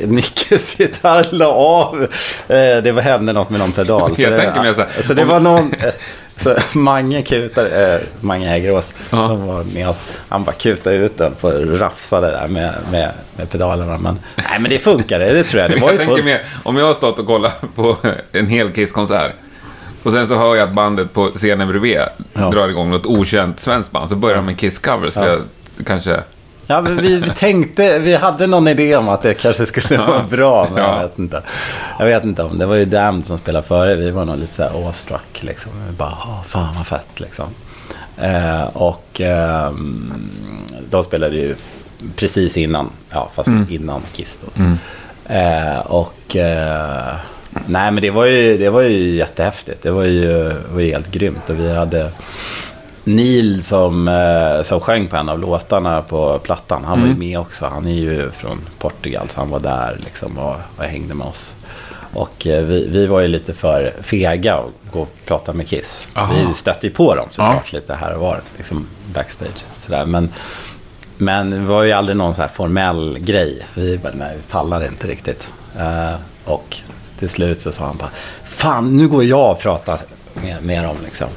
Nickes 0.08 0.80
gitarr 0.80 1.26
la 1.30 1.46
av. 1.48 2.02
Eh, 2.48 2.76
det 2.82 2.92
var 2.94 3.02
hände 3.02 3.32
något 3.32 3.50
med 3.50 3.60
någon 3.60 3.72
pedal. 3.72 4.12
Jag 4.16 4.32
det, 4.32 4.38
tänker 4.38 4.60
mig 4.60 4.74
så 4.74 4.80
här, 4.80 5.02
Så 5.02 5.14
det 5.14 5.24
var 5.24 5.40
någon... 5.40 5.72
Eh, 5.80 5.90
så 6.36 6.56
Mange 6.72 7.22
kutar, 7.22 7.92
eh, 7.94 8.00
Mange 8.20 8.46
Hägrås, 8.48 8.94
Ja. 9.10 9.26
som 9.28 9.46
var 9.46 9.64
med 9.64 9.88
oss. 9.88 10.00
Han 10.28 10.44
bara 10.44 10.52
kutade 10.52 10.96
ut 10.96 11.18
den 11.18 11.34
på 11.34 11.50
rafsade 11.50 12.30
där 12.30 12.48
med, 12.48 12.74
med, 12.90 13.10
med 13.36 13.50
pedalerna. 13.50 13.98
Men, 13.98 14.18
nej, 14.36 14.58
men 14.60 14.70
det 14.70 14.78
funkade, 14.78 15.32
det 15.32 15.42
tror 15.44 15.62
jag. 15.62 15.70
Det 15.70 15.76
var 15.80 15.88
ju 15.92 15.94
jag 15.96 15.98
tänker 15.98 16.14
fullt. 16.14 16.24
mer, 16.24 16.44
om 16.64 16.76
jag 16.76 16.86
har 16.86 16.94
stått 16.94 17.18
och 17.18 17.26
kollat 17.26 17.60
på 17.74 17.96
en 18.32 18.46
hel 18.46 18.72
Kiss-konsert 18.72 19.32
och 20.02 20.12
sen 20.12 20.26
så 20.26 20.36
hör 20.36 20.56
jag 20.56 20.68
att 20.68 20.74
bandet 20.74 21.12
på 21.12 21.30
scenen 21.34 21.68
bredvid 21.68 21.98
Ja. 22.34 22.50
drar 22.50 22.68
igång 22.68 22.90
något 22.90 23.06
okänt 23.06 23.60
svenskt 23.60 23.92
band, 23.92 24.08
så 24.10 24.16
börjar 24.16 24.36
de 24.36 24.46
med 24.46 24.56
Kiss-cover. 24.56 25.10
Så 25.10 25.20
Ja. 25.20 25.26
jag 25.76 25.86
kanske... 25.86 26.20
Ja, 26.70 26.80
vi, 26.80 27.20
vi 27.20 27.30
tänkte, 27.30 27.98
vi 27.98 28.14
hade 28.16 28.46
någon 28.46 28.68
idé 28.68 28.96
om 28.96 29.08
att 29.08 29.22
det 29.22 29.34
kanske 29.34 29.66
skulle 29.66 29.98
vara 29.98 30.22
bra, 30.22 30.68
men 30.74 30.82
Ja. 30.82 30.96
jag 30.96 31.02
vet 31.08 31.18
inte. 31.18 31.42
Jag 31.98 32.06
vet 32.06 32.24
inte 32.24 32.42
om, 32.42 32.58
det 32.58 32.66
var 32.66 32.74
ju 32.74 32.84
Damned 32.84 33.26
som 33.26 33.38
spelade 33.38 33.66
före, 33.66 33.96
vi 33.96 34.10
var 34.10 34.24
nog 34.24 34.38
lite 34.38 34.54
så 34.54 34.62
här 34.62 34.70
awestruck 34.70 35.42
liksom. 35.42 35.72
Vi 35.86 35.92
bara, 35.92 36.14
åh, 36.24 36.42
fan 36.48 36.74
vad 36.76 36.86
fett 36.86 37.20
liksom. 37.20 37.46
Eh, 38.16 38.62
och 38.64 39.20
ehm, 39.20 40.12
de 40.90 41.04
spelade 41.04 41.36
ju 41.36 41.54
precis 42.16 42.56
innan, 42.56 42.90
ja 43.10 43.30
fast 43.34 43.48
innan 43.70 44.00
Kiss 44.12 44.38
då. 44.56 44.62
Eh, 45.34 45.78
och 45.78 46.36
eh, 46.36 47.14
nej 47.66 47.90
men 47.90 48.02
det 48.02 48.10
var 48.10 48.24
ju, 48.24 48.58
det 48.58 48.70
var 48.70 48.80
ju 48.80 49.16
jättehäftigt, 49.16 49.82
det 49.82 49.90
var 49.90 50.04
ju, 50.04 50.52
var 50.72 50.80
ju 50.80 50.90
helt 50.90 51.10
grymt 51.10 51.50
och 51.50 51.58
vi 51.58 51.74
hade 51.74 52.10
Neil 53.04 53.64
som, 53.64 54.08
eh, 54.08 54.62
som 54.62 54.80
sjöng 54.80 55.08
på 55.08 55.16
en 55.16 55.28
av 55.28 55.38
låtarna 55.38 56.02
på 56.02 56.38
plattan, 56.38 56.84
han 56.84 57.00
var 57.00 57.08
ju 57.08 57.14
med 57.14 57.38
också. 57.38 57.66
Han 57.66 57.86
är 57.86 57.92
ju 57.92 58.30
från 58.30 58.58
Portugal, 58.78 59.28
så 59.28 59.40
han 59.40 59.50
var 59.50 59.60
där 59.60 60.00
liksom 60.04 60.38
och, 60.38 60.56
och 60.76 60.84
hängde 60.84 61.14
med 61.14 61.26
oss. 61.26 61.54
Och 62.12 62.46
eh, 62.46 62.64
vi, 62.64 62.88
vi 62.88 63.06
var 63.06 63.20
ju 63.20 63.28
lite 63.28 63.54
för 63.54 63.92
fega 64.02 64.56
att 64.56 64.92
gå 64.92 65.00
och 65.00 65.14
prata 65.24 65.52
med 65.52 65.68
Kiss. 65.68 66.08
Aha. 66.14 66.34
Vi 66.34 66.54
stötte 66.54 66.86
ju 66.86 66.92
på 66.92 67.14
dem 67.14 67.28
såklart 67.30 67.72
lite 67.72 67.94
här 67.94 68.14
och 68.14 68.20
var, 68.20 68.40
liksom 68.56 68.86
backstage. 69.14 69.64
Sådär. 69.78 70.06
Men, 70.06 70.28
men 71.16 71.50
det 71.50 71.58
var 71.58 71.82
ju 71.82 71.92
aldrig 71.92 72.16
någon 72.16 72.34
så 72.34 72.40
här 72.40 72.48
formell 72.48 73.18
grej. 73.20 73.66
Vi 73.74 73.98
bara, 73.98 74.12
nej, 74.14 74.36
vi 74.36 74.42
pallar 74.42 74.86
inte 74.86 75.06
riktigt. 75.06 75.50
Eh, 75.78 76.14
och 76.44 76.76
till 77.18 77.28
slut 77.28 77.62
så 77.62 77.72
sa 77.72 77.86
han 77.86 77.96
bara, 77.96 78.10
fan 78.44 78.96
nu 78.96 79.08
går 79.08 79.24
jag 79.24 79.50
och 79.50 79.58
pratar 79.58 80.00
med, 80.34 80.62
med 80.64 80.84
dem 80.84 80.96
liksom. 81.04 81.28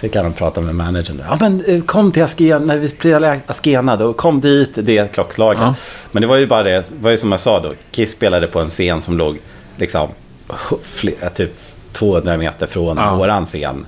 Så 0.00 0.08
kan 0.08 0.24
de 0.24 0.32
prata 0.32 0.60
med 0.60 0.74
managern. 0.74 1.22
Ja, 1.28 1.36
men 1.40 1.64
eh, 1.64 1.82
kom 1.82 2.12
till 2.12 2.22
Askena, 2.22 2.58
när 2.58 2.76
vi 2.76 2.88
spelade 2.88 3.40
Askena, 3.46 3.96
då 3.96 4.12
kom 4.12 4.40
dit 4.40 4.70
det 4.74 5.12
klockslaget. 5.12 5.62
Ja. 5.62 5.74
Men 6.12 6.20
det 6.20 6.26
var 6.26 6.36
ju 6.36 6.46
bara 6.46 6.62
det, 6.62 6.70
det 6.70 6.84
var 7.00 7.10
ju 7.10 7.18
som 7.18 7.32
jag 7.32 7.40
sa 7.40 7.60
då, 7.60 7.72
Kiss 7.90 8.12
spelade 8.12 8.46
på 8.46 8.60
en 8.60 8.68
scen 8.68 9.02
som 9.02 9.18
låg 9.18 9.38
liksom 9.76 10.08
fle- 10.84 11.28
typ 11.30 11.52
200 11.92 12.36
meter 12.36 12.66
från 12.66 12.96
Ja. 12.96 13.14
våran 13.16 13.46
scen. 13.46 13.86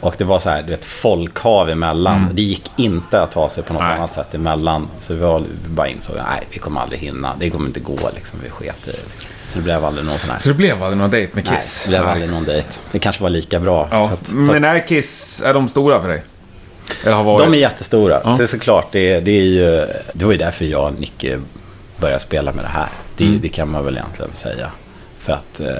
Och 0.00 0.14
det 0.18 0.24
var 0.24 0.38
så 0.38 0.50
här, 0.50 0.62
du 0.62 0.70
vet, 0.70 0.84
folkhav 0.84 1.70
emellan. 1.70 2.28
Det 2.32 2.42
gick 2.42 2.70
inte 2.76 3.22
att 3.22 3.32
ta 3.32 3.48
sig 3.48 3.62
på 3.64 3.72
något 3.72 3.82
Nej. 3.82 3.96
annat 3.96 4.14
sätt 4.14 4.34
emellan. 4.34 4.88
Så 5.00 5.14
vi, 5.14 5.20
var, 5.20 5.40
vi 5.40 5.68
bara 5.68 5.88
insåg, 5.88 6.16
nej, 6.16 6.42
vi 6.50 6.58
kommer 6.58 6.80
aldrig 6.80 7.00
hinna. 7.00 7.32
Det 7.38 7.50
kommer 7.50 7.66
inte 7.66 7.80
gå, 7.80 7.98
liksom. 8.14 8.38
Vi 8.44 8.50
sket 8.50 8.88
i 8.88 8.90
det. 8.90 8.96
Så 9.50 9.56
det 9.58 9.62
blev 9.64 9.84
aldrig 9.84 10.06
någon 10.06 10.18
sån 10.18 10.30
här. 10.30 10.38
Så 10.38 10.48
det 10.48 10.54
blev 10.54 10.82
aldrig 10.82 10.98
någon 10.98 11.10
dejt 11.10 11.32
med 11.34 11.44
Nej, 11.44 11.56
Kiss? 11.56 11.82
det 11.84 11.88
blev 11.88 12.06
aldrig 12.08 12.30
någon 12.30 12.44
dejt. 12.44 12.68
Det 12.92 12.98
kanske 12.98 13.22
var 13.22 13.30
lika 13.30 13.60
bra. 13.60 13.88
Ja, 13.90 14.08
För 14.08 14.14
att- 14.14 14.26
för 14.28 14.34
men 14.34 14.64
är 14.64 14.86
Kiss, 14.86 15.42
är 15.46 15.54
de 15.54 15.68
stora 15.68 16.00
för 16.00 16.08
dig? 16.08 16.22
Eller 17.04 17.12
har 17.16 17.24
varit? 17.24 17.44
de 17.46 17.54
är 17.54 17.58
jättestora. 17.58 18.20
Ja. 18.24 18.34
Det 18.38 18.42
är 18.42 18.46
såklart, 18.48 18.88
det, 18.92 19.20
det 19.20 19.30
är 19.30 19.42
ju... 19.44 19.86
Det 20.12 20.24
var 20.24 20.32
ju 20.32 20.38
därför 20.38 20.64
jag 20.64 20.84
och 20.92 21.00
Nicke 21.00 21.40
började 21.96 22.20
spela 22.20 22.52
med 22.52 22.64
det 22.64 22.68
här. 22.68 22.88
Det, 23.16 23.24
Mm. 23.24 23.40
det 23.40 23.48
kan 23.48 23.70
man 23.70 23.84
väl 23.84 23.94
egentligen 23.96 24.30
säga. 24.34 24.70
För 25.18 25.32
att 25.32 25.60
eh, 25.60 25.74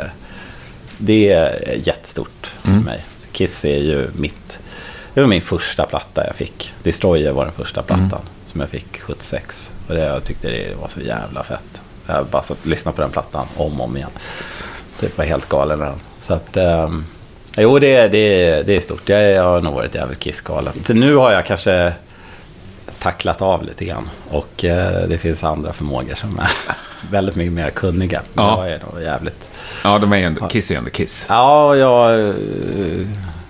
det 0.98 1.32
är 1.32 1.78
jättestort 1.84 2.52
Mm. 2.66 2.78
för 2.78 2.84
mig. 2.90 3.04
Kiss 3.32 3.64
är 3.64 3.78
ju 3.78 4.08
mitt... 4.16 4.58
Det 5.14 5.20
var 5.20 5.28
min 5.28 5.42
första 5.42 5.86
platta 5.86 6.26
jag 6.26 6.36
fick. 6.36 6.72
Destroyer 6.82 7.32
var 7.32 7.44
den 7.44 7.54
första 7.54 7.82
plattan 7.82 8.06
Mm. 8.08 8.22
som 8.46 8.60
jag 8.60 8.70
fick 8.70 9.00
76. 9.00 9.70
Och 9.88 9.94
det, 9.94 10.00
jag 10.00 10.24
tyckte 10.24 10.48
det 10.48 10.74
var 10.80 10.88
så 10.88 11.00
jävla 11.00 11.44
fett. 11.44 11.80
Jag 12.10 12.26
bara 12.26 12.42
satt 12.42 12.58
och 12.60 12.66
lyssnade 12.66 12.96
på 12.96 13.02
den 13.02 13.10
plattan 13.10 13.46
om 13.56 13.80
och 13.80 13.86
om 13.86 13.96
igen. 13.96 14.10
Det 15.00 15.18
var 15.18 15.24
helt 15.24 15.48
galen 15.48 15.78
den. 15.78 15.94
Så 16.20 16.34
att... 16.34 16.56
ehm, 16.56 17.04
jo, 17.56 17.78
det, 17.78 18.08
det, 18.08 18.62
det 18.66 18.76
är 18.76 18.80
stort. 18.80 19.08
Jag, 19.08 19.44
har 19.44 19.60
nog 19.60 19.74
varit 19.74 19.94
jävligt 19.94 20.18
Kiss-galen. 20.20 20.72
Nu 20.88 21.14
har 21.16 21.32
jag 21.32 21.46
kanske 21.46 21.92
tacklat 22.98 23.42
av 23.42 23.64
lite 23.64 23.84
grann. 23.84 24.08
Och 24.30 24.64
eh, 24.64 25.08
det 25.08 25.18
finns 25.18 25.44
andra 25.44 25.72
förmågor 25.72 26.14
som 26.14 26.38
är 26.38 26.50
väldigt 27.10 27.36
mycket 27.36 27.52
mer 27.52 27.70
kunniga. 27.70 28.22
Men 28.32 28.44
Ja. 28.44 28.66
jag 28.68 28.74
är 28.74 28.82
nog 28.92 29.02
jävligt... 29.02 29.50
Ja, 29.84 29.98
de 29.98 30.12
är 30.12 30.16
ju 30.16 30.24
ändå, 30.24 30.48
Kiss 30.48 30.70
är 30.70 30.74
ju 30.74 30.78
ändå 30.78 30.90
Kiss. 30.90 31.26
Ja, 31.28 31.76
jag... 31.76 32.20
eh, 32.20 32.34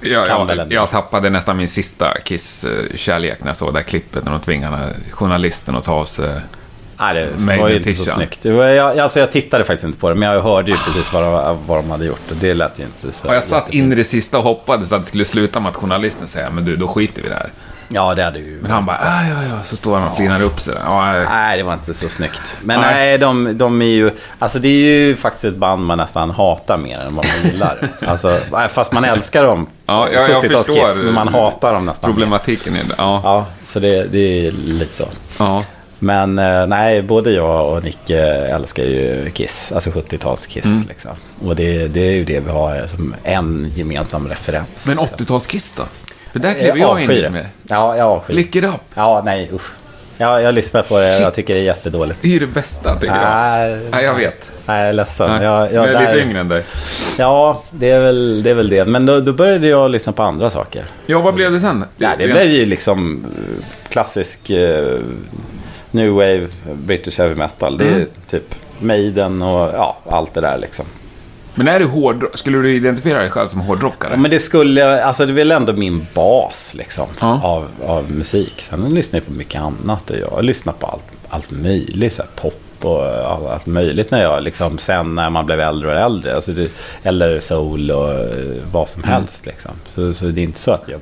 Jag, 0.02 0.28
jag, 0.28 0.72
jag 0.72 0.90
tappade 0.90 1.30
nästan 1.30 1.56
min 1.56 1.68
sista 1.68 2.14
Kiss-kärlek 2.24 3.40
när 3.40 3.46
jag 3.48 3.56
såg 3.56 3.68
det 3.74 3.78
där 3.78 3.84
klippet 3.84 4.24
när 4.24 4.30
de 4.32 4.40
tvingade 4.40 4.78
journalisten 5.10 5.76
att 5.76 5.84
ta 5.84 5.92
av 5.92 6.04
sig... 6.04 6.30
Nej, 7.00 7.56
det 7.56 7.62
var 7.62 7.68
ju 7.68 7.76
inte 7.76 7.94
så 7.94 8.04
snyggt. 8.04 8.44
Jag, 8.44 8.98
alltså 8.98 9.20
jag 9.20 9.32
tittade 9.32 9.64
faktiskt 9.64 9.84
inte 9.84 9.98
på 9.98 10.08
det, 10.08 10.14
men 10.14 10.28
jag 10.28 10.42
hörde 10.42 10.70
ju 10.70 10.76
precis 10.76 11.12
vad 11.12 11.22
de, 11.22 11.58
vad 11.66 11.78
de 11.78 11.90
hade 11.90 12.04
gjort. 12.04 12.30
Och 12.30 12.36
det 12.36 12.54
lät 12.54 12.78
ju 12.78 12.82
inte 12.84 13.12
så 13.12 13.28
Och 13.28 13.34
jag 13.34 13.42
satt 13.42 13.70
in 13.70 13.92
i 13.92 13.94
det 13.94 14.04
sista 14.04 14.38
och 14.38 14.44
hoppades 14.44 14.92
att 14.92 15.00
det 15.02 15.08
skulle 15.08 15.24
sluta 15.24 15.60
med 15.60 15.70
att 15.70 15.76
journalisten 15.76 16.28
säger 16.28 16.50
men 16.50 16.64
du, 16.64 16.76
då 16.76 16.88
skiter 16.88 17.22
vi 17.22 17.26
i 17.26 17.30
det 17.30 17.36
här. 17.36 17.50
Ja, 17.92 18.14
det 18.14 18.22
hade 18.24 18.38
ju... 18.38 18.58
Men 18.62 18.70
han 18.70 18.86
bara, 18.86 18.96
ah, 18.96 19.22
ja, 19.28 19.36
ja, 19.50 19.64
så 19.64 19.76
står 19.76 19.98
han 19.98 20.08
och 20.08 20.16
flinar 20.16 20.42
upp 20.42 20.60
sig 20.60 20.74
där. 20.74 20.82
Ja, 20.84 21.12
nej. 21.12 21.24
Nej, 21.30 21.56
det 21.58 21.62
var 21.62 21.72
inte 21.72 21.94
så 21.94 22.08
snyggt. 22.08 22.56
Men 22.62 22.80
Nej. 22.80 22.94
nej, 22.94 23.18
de, 23.18 23.58
de 23.58 23.82
är 23.82 23.86
ju... 23.86 24.10
Alltså 24.38 24.58
det 24.58 24.68
är 24.68 24.72
ju 25.06 25.16
faktiskt 25.16 25.44
ett 25.44 25.56
band 25.56 25.86
man 25.86 25.98
nästan 25.98 26.30
hatar 26.30 26.78
mer 26.78 26.98
än 26.98 27.14
vad 27.16 27.26
man 27.26 27.50
gillar. 27.52 27.88
alltså, 28.06 28.36
fast 28.70 28.92
man 28.92 29.04
älskar 29.04 29.44
dem. 29.44 29.66
Ja, 29.86 30.08
jag- 30.12 30.30
jag 30.30 30.44
70-tals 30.44 30.66
förstår 30.66 30.86
Kiss, 30.86 30.96
men 31.04 31.14
man 31.14 31.28
hatar 31.28 31.74
dem 31.74 31.86
nästan. 31.86 32.10
mer. 32.10 32.14
Problematiken 32.14 32.76
är 32.76 32.84
det. 32.84 32.94
Ja. 32.98 33.20
Ja, 33.24 33.46
så 33.68 33.78
det, 33.80 34.04
det 34.12 34.46
är 34.46 34.52
lite 34.52 34.94
så. 34.94 35.04
ja. 35.38 35.64
Men 36.02 36.38
eh, 36.38 36.66
nej, 36.66 37.02
både 37.02 37.30
jag 37.30 37.72
och 37.72 37.84
Nicke 37.84 38.18
älskar 38.26 38.82
ju 38.84 39.30
Kiss. 39.30 39.72
Alltså 39.72 39.90
70-tals 39.90 40.46
Kiss. 40.46 40.64
Mm. 40.64 40.84
Liksom. 40.88 41.10
Och 41.44 41.56
det, 41.56 41.88
det 41.88 42.00
är 42.00 42.12
ju 42.12 42.24
det 42.24 42.40
vi 42.40 42.50
har 42.50 42.86
som 42.86 43.14
en 43.24 43.72
gemensam 43.76 44.28
referens. 44.28 44.86
Men 44.86 44.96
liksom. 44.96 45.18
80-tals-Kiss 45.26 45.74
då? 45.76 45.82
För 46.32 46.38
där 46.38 46.54
kliver 46.54 46.76
Jag 46.78 47.00
jag 47.02 47.16
in 47.26 47.32
med. 47.32 47.46
Ja, 47.62 47.96
jag 47.96 48.06
avskyr. 48.06 48.34
Lick 48.34 48.56
it 48.56 48.64
up. 48.64 48.80
Ja, 48.94 49.22
nej 49.24 49.50
usch. 49.52 49.72
Ja, 50.18 50.40
jag 50.40 50.54
lyssnar 50.54 50.82
på 50.82 50.98
det. 50.98 51.18
Jag 51.18 51.34
tycker 51.34 51.54
det 51.54 51.60
är 51.60 51.64
jättedåligt. 51.64 52.18
Det 52.22 52.28
är 52.28 52.32
ju 52.32 52.38
det 52.38 52.46
bästa, 52.46 52.94
tycker 53.00 53.14
jag. 53.14 53.90
Nej, 53.90 54.04
jag 54.04 54.14
vet. 54.14 54.52
Nej, 54.66 54.80
jag 54.80 54.88
är 54.88 54.92
ledsen. 54.92 55.30
Nej. 55.30 55.44
Jag, 55.44 55.72
jag, 55.72 55.88
är 55.88 55.92
där- 55.92 56.14
lite 56.14 56.26
yngre 56.28 56.40
än 56.40 56.48
dig. 56.48 56.64
Ja, 57.18 57.62
det 57.70 57.90
är 57.90 58.00
väl 58.00 58.42
det. 58.42 58.50
Är 58.50 58.54
väl 58.54 58.68
det. 58.68 58.84
Men 58.84 59.06
då, 59.06 59.20
då 59.20 59.32
började 59.32 59.68
jag 59.68 59.90
lyssna 59.90 60.12
på 60.12 60.22
andra 60.22 60.50
saker. 60.50 60.84
Ja, 61.06 61.20
vad 61.20 61.34
blev 61.34 61.52
det 61.52 61.60
sen? 61.60 61.84
Ja, 61.96 62.10
det 62.18 62.28
blev 62.28 62.50
ju 62.50 62.66
liksom 62.66 63.24
eh, 63.24 63.64
klassisk 63.88 64.50
eh, 64.50 64.98
new 65.90 66.10
wave, 66.12 66.46
British 66.74 67.18
heavy 67.18 67.34
metal. 67.34 67.78
Det 67.78 67.84
är 67.84 67.92
Mm. 67.92 68.06
typ 68.26 68.54
Maiden 68.78 69.42
och 69.42 69.70
ja, 69.74 69.98
allt 70.08 70.34
det 70.34 70.40
där 70.40 70.58
liksom. 70.58 70.84
Men 71.54 71.68
är 71.68 71.78
du 71.78 71.84
hård... 71.86 72.24
Skulle 72.34 72.58
du 72.58 72.76
identifiera 72.76 73.20
dig 73.20 73.30
själv 73.30 73.48
som 73.48 73.60
hårdrockare? 73.60 74.10
Ja, 74.12 74.16
men 74.18 74.30
det 74.30 74.38
skulle, 74.40 75.04
alltså 75.04 75.26
det 75.26 75.32
är 75.32 75.34
väl 75.34 75.50
ändå 75.52 75.72
min 75.72 76.06
bas 76.14 76.74
liksom 76.74 77.06
Ja. 77.20 77.40
av, 77.42 77.68
av 77.86 78.10
musik. 78.10 78.60
Sen 78.70 78.94
lyssnar 78.94 79.20
jag 79.20 79.26
på 79.26 79.32
mycket 79.32 79.60
annat 79.60 80.10
och 80.10 80.16
jag 80.16 80.44
lyssnar 80.44 80.72
på 80.72 80.86
allt, 80.86 81.04
allt 81.28 81.50
möjligt, 81.50 82.12
så 82.14 82.22
pop 82.36 82.54
och 82.80 83.04
all- 83.06 83.46
allt 83.46 83.66
möjligt 83.66 84.10
när 84.10 84.22
jag 84.22 84.42
liksom, 84.42 84.78
sen 84.78 85.14
när 85.14 85.30
man 85.30 85.46
blev 85.46 85.60
äldre 85.60 85.90
och 85.90 85.96
äldre. 86.00 86.34
Alltså 86.36 86.52
det, 86.52 86.70
eller 87.02 87.40
soul 87.40 87.90
och 87.90 88.12
eh, 88.12 88.28
vad 88.72 88.88
som 88.88 89.02
Mm. 89.02 89.14
helst 89.14 89.46
liksom. 89.46 89.72
Så, 89.94 90.14
så 90.14 90.24
det 90.24 90.40
är 90.40 90.44
inte 90.44 90.60
så 90.60 90.70
att 90.70 90.84
jag 90.88 91.00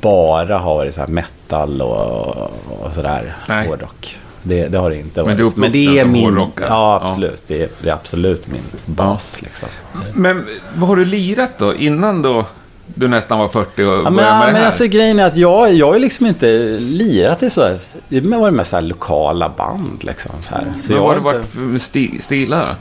bara 0.00 0.58
har 0.58 0.74
varit 0.74 0.94
så 0.94 1.00
här 1.00 1.08
metal 1.08 1.82
och, 1.82 2.36
och 2.80 2.94
sådär 2.94 3.36
Nej. 3.48 3.68
hårdrock. 3.68 4.18
Det, 4.42 4.68
det 4.68 4.78
har 4.78 4.90
det 4.90 4.96
inte 4.96 5.22
varit. 5.22 5.28
Men 5.28 5.36
du 5.36 5.42
uppvuxen 5.42 5.72
det 5.72 5.98
är 5.98 6.04
min, 6.04 6.24
hårdrockare. 6.24 6.66
ja 6.68 7.00
Ja. 7.02 7.08
absolut. 7.08 7.42
Det, 7.46 7.62
är, 7.62 7.68
det 7.82 7.88
är 7.88 7.94
absolut 7.94 8.46
min 8.46 8.62
bas 8.86 9.42
liksom. 9.42 9.68
Men 10.14 10.46
vad 10.76 10.88
har 10.88 10.96
du 10.96 11.04
lirat 11.04 11.50
då? 11.58 11.74
Innan 11.74 12.22
då 12.22 12.44
du 12.86 13.08
nästan 13.08 13.38
var 13.38 13.48
40 13.48 13.68
och 13.68 13.84
Ja, 13.84 13.86
började 13.86 14.10
men, 14.10 14.14
med 14.14 14.24
det 14.24 14.46
men 14.52 14.54
här? 14.54 14.66
alltså 14.66 14.86
grejen 14.86 15.18
är 15.18 15.26
att 15.26 15.36
jag, 15.36 15.74
jag 15.74 15.92
har 15.92 15.98
liksom 15.98 16.26
inte 16.26 16.46
lirat 16.80 17.42
i 17.42 17.50
så 17.50 17.62
här. 17.62 17.78
Det 18.08 18.30
har 18.32 18.40
varit 18.40 18.54
med 18.54 18.66
så 18.66 18.80
lokala 18.80 19.48
band 19.48 20.04
liksom. 20.04 20.32
Så 20.40 20.54
här. 20.54 20.72
Så 20.82 20.92
Men 20.92 20.96
jag 20.96 21.02
vad 21.02 21.08
har 21.08 21.14
det 21.14 21.20
varit 21.38 21.46
för 21.46 21.78
sti 21.78 22.18
stilar 22.20 22.66
då? 22.68 22.74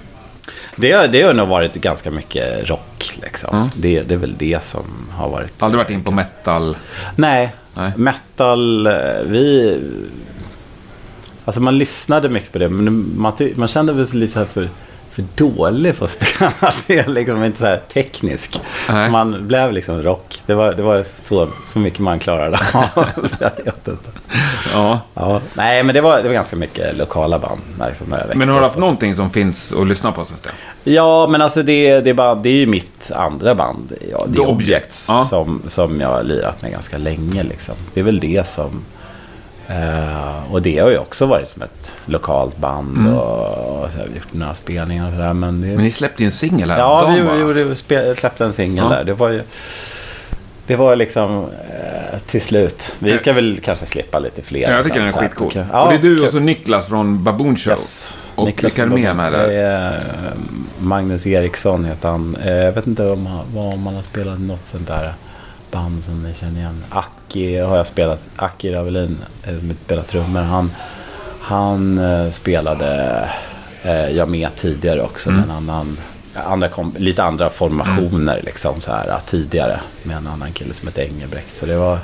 Det, 0.75 1.07
det 1.07 1.21
har 1.21 1.33
nog 1.33 1.47
varit 1.47 1.75
ganska 1.75 2.11
mycket 2.11 2.69
rock 2.69 3.19
liksom. 3.21 3.55
Mm. 3.55 3.69
Det, 3.75 4.01
det 4.01 4.13
är 4.13 4.17
väl 4.17 4.35
det 4.37 4.63
som 4.63 4.85
har 5.11 5.29
varit. 5.29 5.63
Aldrig 5.63 5.77
varit 5.77 5.89
in 5.89 6.03
på 6.03 6.11
metal? 6.11 6.77
Nej, 7.15 7.55
Nej. 7.73 7.91
metal, 7.95 8.87
eh, 8.87 8.93
vi... 9.25 9.79
Alltså 11.45 11.61
man 11.61 11.77
lyssnade 11.77 12.29
mycket 12.29 12.51
på 12.51 12.57
det, 12.57 12.69
men 12.69 13.13
man, 13.17 13.33
man 13.55 13.67
kände 13.67 13.93
väl 13.93 14.07
sig 14.07 14.19
lite 14.19 14.39
här 14.39 14.45
för, 14.45 14.69
för 15.13 15.25
dålig 15.35 15.95
för 15.95 16.05
att 16.05 16.11
spela 16.11 16.73
det. 16.87 17.07
Liksom 17.07 17.43
inte 17.43 17.59
så 17.59 17.65
här 17.65 17.81
teknisk. 17.93 18.59
Nej. 18.89 19.05
Så 19.05 19.11
man 19.11 19.47
blev 19.47 19.71
liksom 19.71 20.03
rock. 20.03 20.41
Det 20.45 20.53
var, 20.53 20.73
det 20.73 20.83
var 20.83 21.05
så, 21.23 21.47
så 21.73 21.79
mycket 21.79 21.99
man 21.99 22.19
klarade 22.19 22.59
av. 22.73 22.85
Jag 23.39 23.51
vet 23.65 23.87
inte. 23.87 24.09
Ja. 24.73 24.99
Ja, 25.13 25.41
nej, 25.53 25.83
men 25.83 25.95
det 25.95 26.01
var, 26.01 26.17
det 26.17 26.27
var 26.27 26.33
ganska 26.33 26.55
mycket 26.55 26.97
lokala 26.97 27.39
band. 27.39 27.61
Liksom, 27.87 28.09
när 28.09 28.25
jag 28.27 28.37
Men 28.37 28.49
har 28.49 28.59
du 28.59 28.65
haft 28.65 28.77
någonting 28.77 29.15
som 29.15 29.29
finns 29.29 29.73
att 29.73 29.87
lyssna 29.87 30.11
på 30.11 30.25
så 30.25 30.33
att 30.33 30.43
säga? 30.43 30.55
Ja, 30.83 31.27
men 31.27 31.41
alltså 31.41 31.63
det, 31.63 31.99
det, 31.99 32.09
är 32.09 32.13
bara, 32.13 32.35
det 32.35 32.49
är 32.49 32.53
ju 32.53 32.65
mitt 32.65 33.11
andra 33.15 33.55
band. 33.55 33.93
Ja, 34.11 34.25
det 34.27 34.33
The 34.33 34.43
är 34.43 34.49
Objects, 34.49 34.49
Objects 34.49 35.05
ja. 35.09 35.25
som, 35.25 35.61
som 35.67 36.01
jag 36.01 36.07
har 36.07 36.23
lirat 36.23 36.61
med 36.61 36.71
ganska 36.71 36.97
länge. 36.97 37.43
Liksom. 37.43 37.75
Det 37.93 37.99
är 37.99 38.03
väl 38.03 38.19
det 38.19 38.47
som... 38.47 38.83
Eh, 39.67 40.51
och 40.53 40.61
det 40.61 40.79
har 40.79 40.89
ju 40.89 40.97
också 40.97 41.25
varit 41.25 41.49
som 41.49 41.61
ett 41.61 41.91
lokalt 42.05 42.57
band 42.57 43.13
och, 43.13 43.83
och 43.83 43.91
så 43.91 43.97
här, 43.97 44.05
gjort 44.15 44.33
några 44.33 44.53
spelningar 44.53 45.05
och 45.07 45.11
sådär. 45.13 45.33
Men 45.33 45.61
det, 45.61 45.67
Men 45.67 45.77
ni 45.83 45.91
släppte 45.91 46.23
ju 46.23 46.25
en 46.25 46.31
singel 46.31 46.71
här 46.71 46.79
ja, 46.79 47.11
vi, 47.15 47.21
vi 47.21 47.39
gjorde, 47.41 47.63
vi 47.63 47.75
släppte 48.15 48.45
en 48.45 48.53
singel 48.53 48.83
Ja. 48.89 48.89
där. 48.97 49.03
Det 49.03 49.13
var 49.13 49.29
ju... 49.29 49.43
Det 50.67 50.75
var 50.75 50.95
liksom 50.95 51.45
eh, 51.69 52.19
till 52.25 52.41
slut. 52.41 52.91
Vi 52.99 53.17
ska 53.17 53.33
väl 53.33 53.59
kanske 53.63 53.85
slippa 53.85 54.19
lite 54.19 54.41
fler. 54.41 54.61
Ja, 54.61 54.69
jag 54.71 54.83
tycker 54.85 54.99
den 54.99 55.09
är 55.09 55.13
skitcool. 55.13 55.47
Okej. 55.47 55.65
och 55.71 55.89
det 55.89 55.95
är 55.95 55.99
du 55.99 56.17
kul. 56.17 56.25
och 56.25 56.31
så 56.31 56.39
Niklas 56.39 56.85
från 56.87 57.23
Baboon 57.23 57.57
Show. 57.57 57.71
Yes. 57.73 58.13
Och 58.35 58.47
vilka 58.47 58.81
är 58.83 58.87
mer 58.87 59.13
med 59.13 59.33
där? 59.33 59.47
är 59.49 59.91
eh, 59.91 60.01
Magnus 60.79 61.27
Eriksson 61.27 61.85
heter 61.85 62.09
han. 62.09 62.35
Eh, 62.35 62.53
Jag 62.53 62.71
vet 62.71 62.87
inte 62.87 63.09
om 63.09 63.25
han, 63.25 63.57
om 63.57 63.85
han 63.85 63.95
har 63.95 64.01
spelat 64.01 64.39
något 64.39 64.67
sånt 64.67 64.87
där 64.87 65.13
band 65.71 66.03
som 66.03 66.23
ni 66.23 66.33
känner 66.33 66.59
igen. 66.59 66.83
Aki 67.33 67.57
har 67.57 67.77
jag 67.77 67.87
spelat. 67.87 68.29
Aki 68.35 68.71
Ravelin 68.71 69.17
eh, 69.43 69.59
som 69.59 69.73
spelar 69.85 70.03
trummor. 70.03 70.41
Han, 70.41 70.71
han 71.41 71.97
eh, 71.97 72.31
spelade 72.31 73.29
eh, 73.83 74.09
jag 74.09 74.29
med 74.29 74.55
tidigare 74.55 75.01
också. 75.01 75.29
Mm. 75.29 75.43
En 75.43 75.51
annan, 75.51 75.97
andra 76.33 76.67
kom, 76.69 76.95
lite 76.97 77.23
andra 77.23 77.49
formationer 77.49 78.41
liksom 78.43 78.81
så 78.81 78.91
här 78.91 79.19
tidigare. 79.25 79.79
Med 80.03 80.17
en 80.17 80.27
annan 80.27 80.51
kille 80.51 80.73
som 80.73 80.87
heter 80.87 81.01
Engelbrekt. 81.03 81.57
Så 81.57 81.65
det 81.65 81.77
var... 81.77 81.97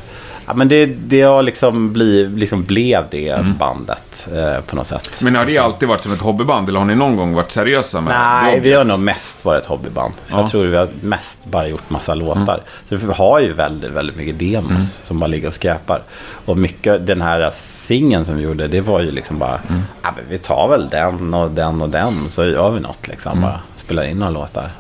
Ja, 0.48 0.53
men 0.55 0.67
det, 0.67 0.86
det 0.86 1.21
har 1.21 1.43
liksom, 1.43 1.93
bli, 1.93 2.27
liksom 2.27 2.63
blev 2.63 3.03
det 3.12 3.29
Mm. 3.29 3.57
bandet 3.57 4.27
eh, 4.36 4.62
på 4.62 4.75
något 4.75 4.88
sätt. 4.88 5.19
Men 5.21 5.36
har 5.36 5.45
det 5.45 5.57
alltid 5.57 5.89
varit 5.89 6.03
som 6.03 6.13
ett 6.13 6.21
hobbyband 6.21 6.69
eller 6.69 6.79
har 6.79 6.86
ni 6.86 6.95
någon 6.95 7.15
gång 7.15 7.33
varit 7.33 7.51
seriösa 7.51 8.01
med 8.01 8.13
Nej, 8.19 8.55
det? 8.55 8.62
vi 8.62 8.74
har 8.74 8.83
nog 8.86 9.00
mest 9.00 9.45
varit 9.45 9.62
ett 9.62 9.67
hobbyband. 9.69 10.13
Ja. 10.27 10.33
Mm. 10.33 10.41
Jag 10.41 10.50
tror 10.51 10.65
vi 10.65 10.77
har 10.77 10.89
mest 11.01 11.39
bara 11.45 11.67
gjort 11.67 11.89
massa 11.89 12.15
låtar. 12.15 12.62
Så 12.89 12.95
vi 12.95 13.13
har 13.13 13.39
ju 13.39 13.53
väldigt, 13.53 13.91
väldigt 13.91 14.15
mycket 14.15 14.39
demos 14.39 15.01
som 15.03 15.19
bara 15.19 15.27
ligger 15.27 15.48
och 15.48 15.53
skräpar. 15.53 16.01
Och 16.45 16.57
mycket, 16.57 17.07
den 17.07 17.21
här 17.21 17.50
singeln 17.53 18.25
som 18.25 18.38
vi 18.38 18.43
gjorde, 18.43 18.67
det 18.67 18.81
var 18.81 19.00
ju 19.00 19.12
liksom 19.12 19.39
bara, 19.39 19.59
Mm. 19.69 19.81
ja, 20.03 20.09
men 20.15 20.25
vi 20.29 20.38
tar 20.38 20.67
väl 20.67 20.89
den 20.89 21.33
och 21.33 21.51
den 21.51 21.81
och 21.81 21.89
den 21.89 22.29
så 22.29 22.45
gör 22.45 22.71
vi 22.71 22.79
något 22.79 23.07
liksom. 23.07 23.31
Mm. 23.31 23.41
Bara 23.43 23.59
spelar 23.89 24.05
in 24.05 24.19
några 24.19 24.31
låtar. 24.31 24.72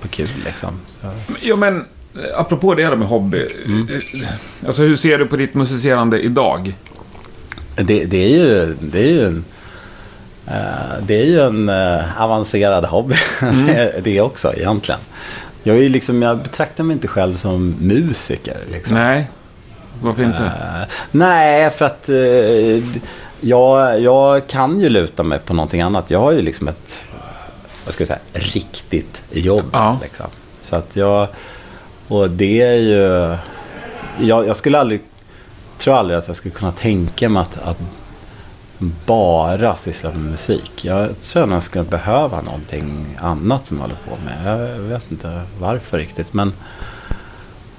På 0.00 0.08
kul 0.08 0.28
liksom. 0.44 0.70
Så. 1.00 1.06
Ja, 1.40 1.56
men 1.56 1.76
eh, 2.14 2.40
apropå 2.40 2.74
det 2.74 2.84
här 2.84 2.96
med 2.96 3.08
hobby. 3.08 3.46
Mm. 3.66 3.88
eh, 3.88 4.66
Alltså 4.66 4.82
hur 4.82 4.96
ser 4.96 5.18
du 5.18 5.26
på 5.26 5.36
ditt 5.36 5.54
musicerande 5.54 6.20
idag? 6.20 6.74
Det, 7.76 8.04
det 8.04 8.24
är 8.24 8.28
ju, 8.28 8.76
det 8.80 8.98
är 8.98 9.08
ju 9.10 9.26
en, 9.26 9.44
eh, 10.46 11.02
det 11.06 11.14
är 11.14 11.24
ju 11.24 11.40
en 11.40 11.68
eh, 11.68 12.22
avancerad 12.22 12.84
hobby. 12.84 13.14
Mm. 13.42 13.66
det, 13.66 14.00
det 14.04 14.20
också 14.20 14.52
egentligen. 14.56 15.00
Jag, 15.62 15.78
är 15.78 15.88
liksom, 15.88 16.22
jag 16.22 16.38
betraktar 16.38 16.84
mig 16.84 16.94
inte 16.94 17.08
själv 17.08 17.36
som 17.36 17.74
musiker. 17.80 18.56
Liksom. 18.72 18.94
Nej, 18.94 19.30
varför 20.02 20.22
inte? 20.22 20.44
Eh, 20.44 20.88
nej, 21.10 21.70
för 21.70 21.84
att 21.84 22.08
eh, 22.08 22.84
jag, 23.40 24.00
jag 24.00 24.46
kan 24.46 24.80
ju 24.80 24.88
luta 24.88 25.22
mig 25.22 25.38
på 25.38 25.54
någonting 25.54 25.80
annat. 25.80 26.10
Jag 26.10 26.18
har 26.18 26.32
ju 26.32 26.42
liksom 26.42 26.68
ett, 26.68 26.98
vad 27.84 27.94
ska 27.94 28.00
jag 28.02 28.08
säga, 28.08 28.20
riktigt 28.32 29.22
jobb. 29.30 29.64
Ja. 29.72 29.98
Liksom. 30.02 30.26
Så 30.62 30.76
att 30.76 30.96
jag, 30.96 31.28
och 32.08 32.30
det 32.30 32.62
är 32.62 32.74
ju, 32.74 33.36
jag, 34.26 34.46
jag 34.46 34.56
skulle 34.56 34.78
aldrig, 34.78 35.00
tror 35.78 35.96
aldrig 35.98 36.18
att 36.18 36.26
jag 36.26 36.36
skulle 36.36 36.54
kunna 36.54 36.72
tänka 36.72 37.28
mig 37.28 37.42
att, 37.42 37.58
att 37.62 37.78
bara 39.06 39.76
syssla 39.76 40.10
med 40.10 40.20
musik. 40.20 40.84
Jag 40.84 41.20
tror 41.22 41.44
att 41.44 41.50
jag 41.50 41.62
ska 41.62 41.82
behöva 41.82 42.40
någonting 42.40 43.16
annat 43.20 43.66
som 43.66 43.76
jag 43.76 43.82
håller 43.82 43.96
på 44.08 44.18
med. 44.24 44.68
Jag 44.74 44.78
vet 44.78 45.10
inte 45.10 45.40
varför 45.58 45.98
riktigt, 45.98 46.32
men 46.32 46.52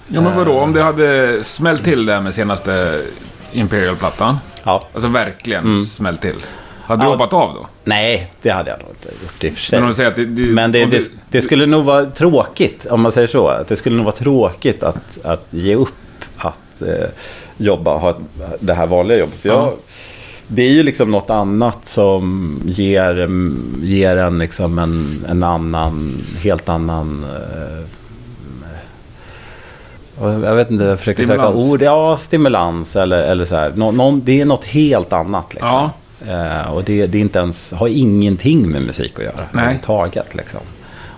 Ja, 0.08 0.22
men 0.22 0.36
vadå? 0.38 0.60
Om 0.60 0.74
det 0.74 0.82
hade 0.82 1.44
smällt 1.44 1.84
till 1.84 2.06
där 2.06 2.22
med 2.22 2.34
senaste 2.34 3.02
Imperial-plattan. 3.52 4.38
ja. 4.64 4.88
Alltså 4.94 5.08
verkligen 5.10 5.86
smällt 5.86 6.22
till. 6.22 6.36
Hade 6.86 7.04
du 7.04 7.08
Ja. 7.08 7.12
hoppat 7.12 7.34
av 7.34 7.54
då? 7.54 7.68
Nej, 7.84 8.32
det 8.42 8.50
hade 8.50 8.70
jag 8.70 8.80
nog 8.80 8.90
inte 8.90 9.10
gjort 9.24 9.44
i 9.44 9.50
och 9.50 9.54
för 9.54 9.62
sig. 9.62 9.80
Men 9.80 9.88
om 9.90 9.96
säger 9.96 10.10
att 10.10 10.16
det... 10.16 10.25
det 10.25 10.42
Men 10.42 10.72
det, 10.72 10.86
det, 10.86 11.12
det 11.30 11.42
skulle 11.42 11.66
nog 11.66 11.86
vara 11.86 12.06
tråkigt, 12.06 12.86
om 12.90 13.02
man 13.02 13.12
säger 13.12 13.28
så. 13.28 13.48
Att 13.48 13.68
det 13.68 13.75
skulle 13.75 13.96
nog 13.96 14.06
vara 14.06 14.16
tråkigt 14.16 14.84
att, 14.84 15.20
att 15.25 15.46
ge 15.50 15.75
upp 15.75 15.94
att 16.38 16.82
eh, 16.82 17.08
jobba, 17.58 17.98
ha 17.98 18.18
det 18.60 18.74
här 18.74 18.88
vanliga 18.88 19.18
jobbet. 19.18 19.40
Jag, 19.46 19.54
Ja. 19.56 19.74
Det 20.48 20.62
är 20.63 20.70
ju 20.72 20.84
liksom 20.84 21.12
något 21.12 21.30
annat 21.30 21.86
som 21.88 22.60
ger, 22.66 23.30
ger 23.82 24.18
en 24.18 24.40
liksom 24.40 24.80
en, 24.80 25.25
en 25.30 25.44
annan, 25.44 26.22
helt 26.44 26.70
annan... 26.70 27.24
Eh, 27.24 27.84
jag 30.22 30.56
vet 30.56 30.72
inte, 30.72 30.84
jag 30.84 31.00
försöker 31.00 31.24
Stimulans. 31.24 31.60
söka 31.60 31.72
ord. 31.72 31.82
Ja, 31.82 32.18
stimulans 32.18 32.96
eller, 32.96 33.18
eller 33.24 33.46
så 33.46 33.56
här. 33.56 33.72
Nå, 33.75 33.92
någon, 33.92 34.22
det 34.25 34.42
är 34.42 34.46
något 34.46 34.66
helt 34.66 35.13
annat 35.13 35.54
liksom. 35.54 35.90
Eh, 36.30 36.74
och 36.74 36.84
det, 36.84 37.08
det 37.08 37.20
inte 37.20 37.39
ens, 37.39 37.72
har 37.72 37.88
ingenting 37.88 38.70
med 38.70 38.82
musik 38.82 39.13
att 39.20 39.24
göra 39.25 39.48
överhuvudtaget. 39.53 40.36
Liksom. 40.36 40.60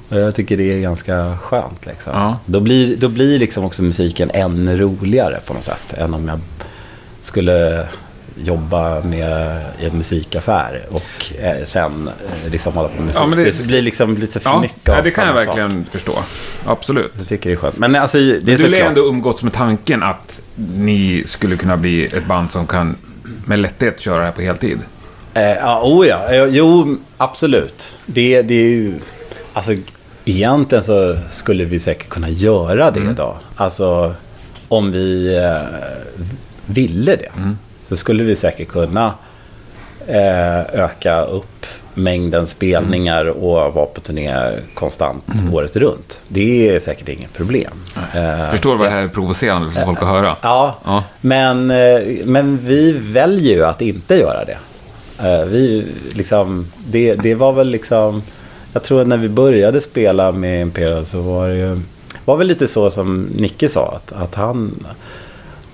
Och 0.10 0.20
jag 0.20 0.36
tycker 0.36 0.58
det 0.58 0.74
är 0.74 0.80
ganska 0.80 1.38
skönt. 1.38 1.86
Liksom. 1.86 2.12
Ja. 2.16 2.40
Då 2.46 2.60
blir, 2.60 2.96
då 2.98 3.08
blir 3.08 3.40
liksom 3.40 3.64
också 3.66 3.84
musiken 3.84 4.32
ännu 4.34 4.78
roligare 4.78 5.40
på 5.46 5.54
något 5.54 5.64
sätt. 5.64 5.94
Än 5.98 6.14
om 6.14 6.28
jag 6.28 6.40
skulle 7.22 7.88
jobba 8.44 9.02
med 9.02 9.62
i 9.80 9.86
en 9.86 9.98
musikaffär 9.98 10.82
och 10.92 11.34
eh, 11.42 11.66
sen 11.66 12.08
eh, 12.08 12.52
liksom 12.52 12.74
hålla 12.74 12.88
på 12.88 12.96
med 12.96 13.06
musik. 13.06 13.22
Ja, 13.22 13.36
det- 13.36 13.58
det, 13.58 13.64
blir 13.64 13.82
liksom 13.82 14.18
lite 14.18 14.40
för 14.40 14.50
Ja, 14.50 14.62
mycket 14.62 14.80
ja, 14.84 14.98
av 14.98 15.04
det 15.04 15.10
kan 15.12 15.28
jag 15.28 15.34
verkligen 15.34 15.86
förstå. 15.92 16.24
Absolut. 16.66 17.14
Jag 17.18 17.28
tycker 17.28 17.50
det 17.50 17.54
är 17.56 17.58
skönt. 17.58 17.78
Men 17.78 17.96
alltså, 17.96 18.18
det 18.18 18.54
är 18.54 18.58
Du 18.58 18.68
lär 18.68 18.82
ändå 18.82 19.02
umgåtts 19.02 19.44
med 19.44 19.54
tanken 19.54 20.04
att 20.04 20.42
ni 20.76 21.24
skulle 21.26 21.56
kunna 21.56 21.78
bli 21.78 22.06
ett 22.06 22.26
band 22.26 22.52
som 22.52 22.68
kan 22.68 22.96
med 23.46 23.60
lätthet 23.60 24.00
köra 24.00 24.20
det 24.20 24.26
här 24.26 24.32
på 24.32 24.42
heltid. 24.42 24.80
Eh, 25.36 25.56
ja, 25.56 25.82
oh 25.84 26.08
ja. 26.08 26.32
Eh, 26.34 26.44
Jo, 26.46 26.98
absolut. 27.18 27.96
Det, 28.06 28.42
det 28.42 28.54
är 28.56 28.68
ju... 28.70 28.94
Alltså, 29.54 29.72
egentligen 30.26 30.84
så 30.84 31.18
skulle 31.32 31.66
vi 31.66 31.80
säkert 31.80 32.10
kunna 32.10 32.30
göra 32.30 32.92
det 32.92 33.00
idag. 33.00 33.36
Alltså, 33.56 34.14
om 34.68 34.92
vi 34.92 35.38
eh, 35.38 35.80
ville 36.66 37.16
det. 37.16 37.32
Så 37.90 37.98
skulle 37.98 38.24
vi 38.24 38.36
säkert 38.36 38.68
kunna 38.68 39.14
eh, 40.08 40.60
öka 40.60 41.22
upp 41.22 41.66
mängden 41.94 42.48
spelningar 42.48 43.26
och 43.26 43.74
vara 43.74 43.86
på 43.86 44.02
turné 44.02 44.36
konstant 44.74 45.24
året 45.54 45.76
runt. 45.76 46.20
Det 46.28 46.70
är 46.76 46.80
säkert 46.80 47.10
inget 47.10 47.34
problem. 47.34 47.72
Eh, 48.14 48.50
Förstår 48.52 48.72
du 48.72 48.78
vad 48.78 48.88
det 48.88 48.92
här 48.92 49.04
är 49.04 49.08
provocerande 49.08 49.72
för 49.72 49.82
folk 49.82 50.02
att 50.02 50.08
höra? 50.08 50.36
Ja, 50.42 50.78
Ja. 50.86 51.04
Men, 51.22 51.72
eh, 51.72 52.00
men 52.26 52.58
vi 52.66 52.92
väljer 52.92 53.56
ju 53.56 53.66
att 53.66 53.82
inte 53.82 54.16
göra 54.16 54.46
det. 54.46 54.58
Eh, 55.20 55.46
Vi, 55.46 55.86
liksom, 56.16 56.68
det. 56.88 57.16
Det 57.16 57.36
var 57.36 57.54
väl 57.54 57.68
liksom... 57.70 58.22
Jag 58.74 58.84
tror 58.84 59.02
att 59.02 59.08
när 59.08 59.18
vi 59.18 59.30
började 59.30 59.82
spela 59.82 60.32
med 60.32 60.62
Imperial 60.62 61.06
så 61.06 61.22
var 61.22 61.48
det 61.48 61.56
ju... 61.56 61.80
var 62.26 62.38
väl 62.38 62.48
lite 62.48 62.68
så 62.68 62.90
som 62.90 63.24
Nicke 63.24 63.70
sa. 63.70 63.94
Att, 63.96 64.12
att 64.12 64.36
han... 64.36 64.86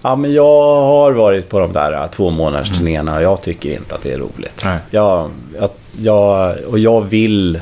Ja, 0.01 0.15
men 0.15 0.33
jag 0.33 0.81
har 0.81 1.11
varit 1.11 1.49
på 1.49 1.59
de 1.59 1.73
där 1.73 2.07
två 2.07 2.29
månaders 2.29 2.77
turnéerna 2.77 3.15
och 3.15 3.21
jag 3.21 3.41
tycker 3.41 3.73
inte 3.73 3.95
att 3.95 4.01
det 4.01 4.13
är 4.13 4.17
roligt. 4.17 4.61
Nej. 4.65 4.77
Jag, 4.89 5.29
jag, 5.59 5.69
jag, 6.01 6.57
och 6.69 6.79
jag 6.79 7.01
vill 7.01 7.59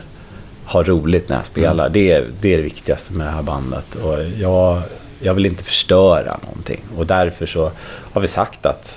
ha 0.66 0.84
roligt 0.84 1.30
när 1.30 1.36
jag 1.36 1.46
spelar. 1.46 1.90
Det, 1.90 2.12
är, 2.12 2.26
det 2.42 2.54
är 2.54 2.58
det 2.58 2.64
viktigaste 2.64 3.14
med 3.14 3.28
det 3.28 3.32
här 3.32 3.44
bandet. 3.44 3.96
Och 3.96 4.16
jag, 4.40 4.82
jag 5.20 5.34
vill 5.34 5.46
inte 5.46 5.64
förstöra 5.64 6.38
någonting. 6.46 6.82
Och 6.98 7.06
därför 7.06 7.46
så 7.46 7.72
har 8.14 8.22
vi 8.22 8.28
sagt 8.28 8.66
att 8.66 8.96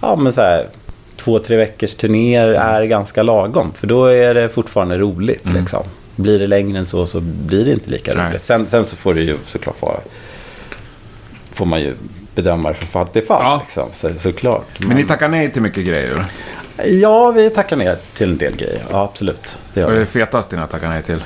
ja, 0.00 0.16
men 0.16 0.32
så 0.32 0.40
här, 0.40 0.66
två, 1.18 1.38
tre 1.38 1.56
veckors 1.56 1.94
turnéer 1.94 2.48
är 2.48 2.84
ganska 2.84 3.22
lagom. 3.22 3.72
För 3.72 3.86
då 3.86 4.06
är 4.06 4.34
det 4.34 4.48
fortfarande 4.48 4.98
roligt. 4.98 5.44
Liksom. 5.44 5.82
Blir 6.16 6.38
det 6.38 6.46
längre 6.46 6.78
än 6.78 6.84
så 6.84 7.06
så 7.06 7.20
blir 7.20 7.64
det 7.64 7.72
inte 7.72 7.90
lika 7.90 8.14
Nej. 8.14 8.30
roligt. 8.30 8.44
Sen, 8.44 8.66
sen 8.66 8.84
så 8.84 8.96
får 8.96 9.14
det 9.14 9.20
ju 9.20 9.38
såklart 9.46 9.82
vara 9.82 10.00
får 11.58 11.66
man 11.66 11.80
ju 11.80 11.94
bedöma 12.34 12.68
det 12.68 12.74
från 12.74 12.88
fall 12.88 13.06
till 13.06 13.26
fall. 13.26 13.42
Ja. 13.42 13.60
Liksom, 13.64 13.88
så, 13.92 14.10
såklart. 14.18 14.66
Men 14.78 14.96
ni 14.96 15.04
tackar 15.04 15.28
nej 15.28 15.52
till 15.52 15.62
mycket 15.62 15.86
grejer? 15.86 16.24
Ja, 16.84 17.30
vi 17.30 17.50
tackar 17.50 17.76
ner 17.76 17.96
till 18.14 18.30
en 18.30 18.38
del 18.38 18.56
grejer. 18.56 18.82
Ja, 18.90 19.04
absolut. 19.04 19.58
Det 19.74 19.84
Vad 19.84 19.94
är 19.94 19.98
det 19.98 20.06
fetaste 20.06 20.56
ni 20.56 20.60
har 20.60 20.68
tackat 20.68 20.90
nej 20.90 21.02
till? 21.02 21.22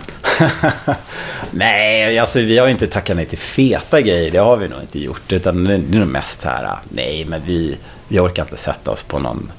nej, 1.51 2.19
alltså 2.19 2.39
vi 2.39 2.59
har 2.59 2.69
inte 2.69 2.87
tackat 2.87 3.17
nej 3.17 3.27
till 3.27 3.39
feta 3.39 4.01
grejer. 4.01 4.31
Det 4.31 4.39
har 4.39 4.57
vi 4.57 4.69
nog 4.69 4.81
inte 4.81 4.99
gjort. 4.99 5.33
Utan 5.33 5.65
det 5.65 5.79
det 5.79 5.97
är 5.97 6.01
nog 6.01 6.09
mest 6.09 6.41
så 6.41 6.49
här, 6.49 6.77
nej, 6.89 7.25
men 7.29 7.41
vi, 7.47 7.79
vi 8.09 8.19
orkar 8.19 8.43
inte 8.43 8.57
sätta 8.57 8.91
oss 8.91 9.03
på 9.03 9.19
någon 9.19 9.53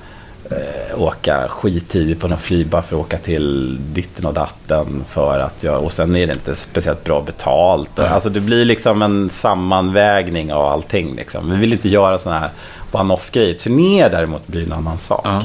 eh, 0.55 1.01
åka 1.01 1.47
skittidigt 1.47 2.19
på 2.19 2.27
någon 2.27 2.37
flyg 2.37 2.67
bara 2.67 2.81
för 2.81 2.95
att 2.95 3.05
åka 3.05 3.17
till 3.17 3.77
ditten 3.93 4.25
och 4.25 4.33
datten. 4.33 5.03
För 5.09 5.39
att 5.39 5.63
jag, 5.63 5.83
och 5.83 5.91
sen 5.91 6.15
är 6.15 6.27
det 6.27 6.33
inte 6.33 6.55
speciellt 6.55 7.03
bra 7.03 7.21
betalt. 7.21 7.89
Nej. 7.95 8.07
Alltså 8.07 8.29
det 8.29 8.39
blir 8.39 8.65
liksom 8.65 9.01
en 9.01 9.29
sammanvägning 9.29 10.53
av 10.53 10.65
allting. 10.65 11.15
Liksom. 11.15 11.51
Vi 11.51 11.57
vill 11.57 11.73
inte 11.73 11.89
göra 11.89 12.19
sådana 12.19 12.39
här 12.39 12.49
one-off-grejer. 12.91 13.53
Turné 13.53 14.09
däremot 14.09 14.47
blir 14.47 14.63
en 14.63 14.73
annan 14.73 14.97
sak. 14.97 15.21
Ja. 15.23 15.43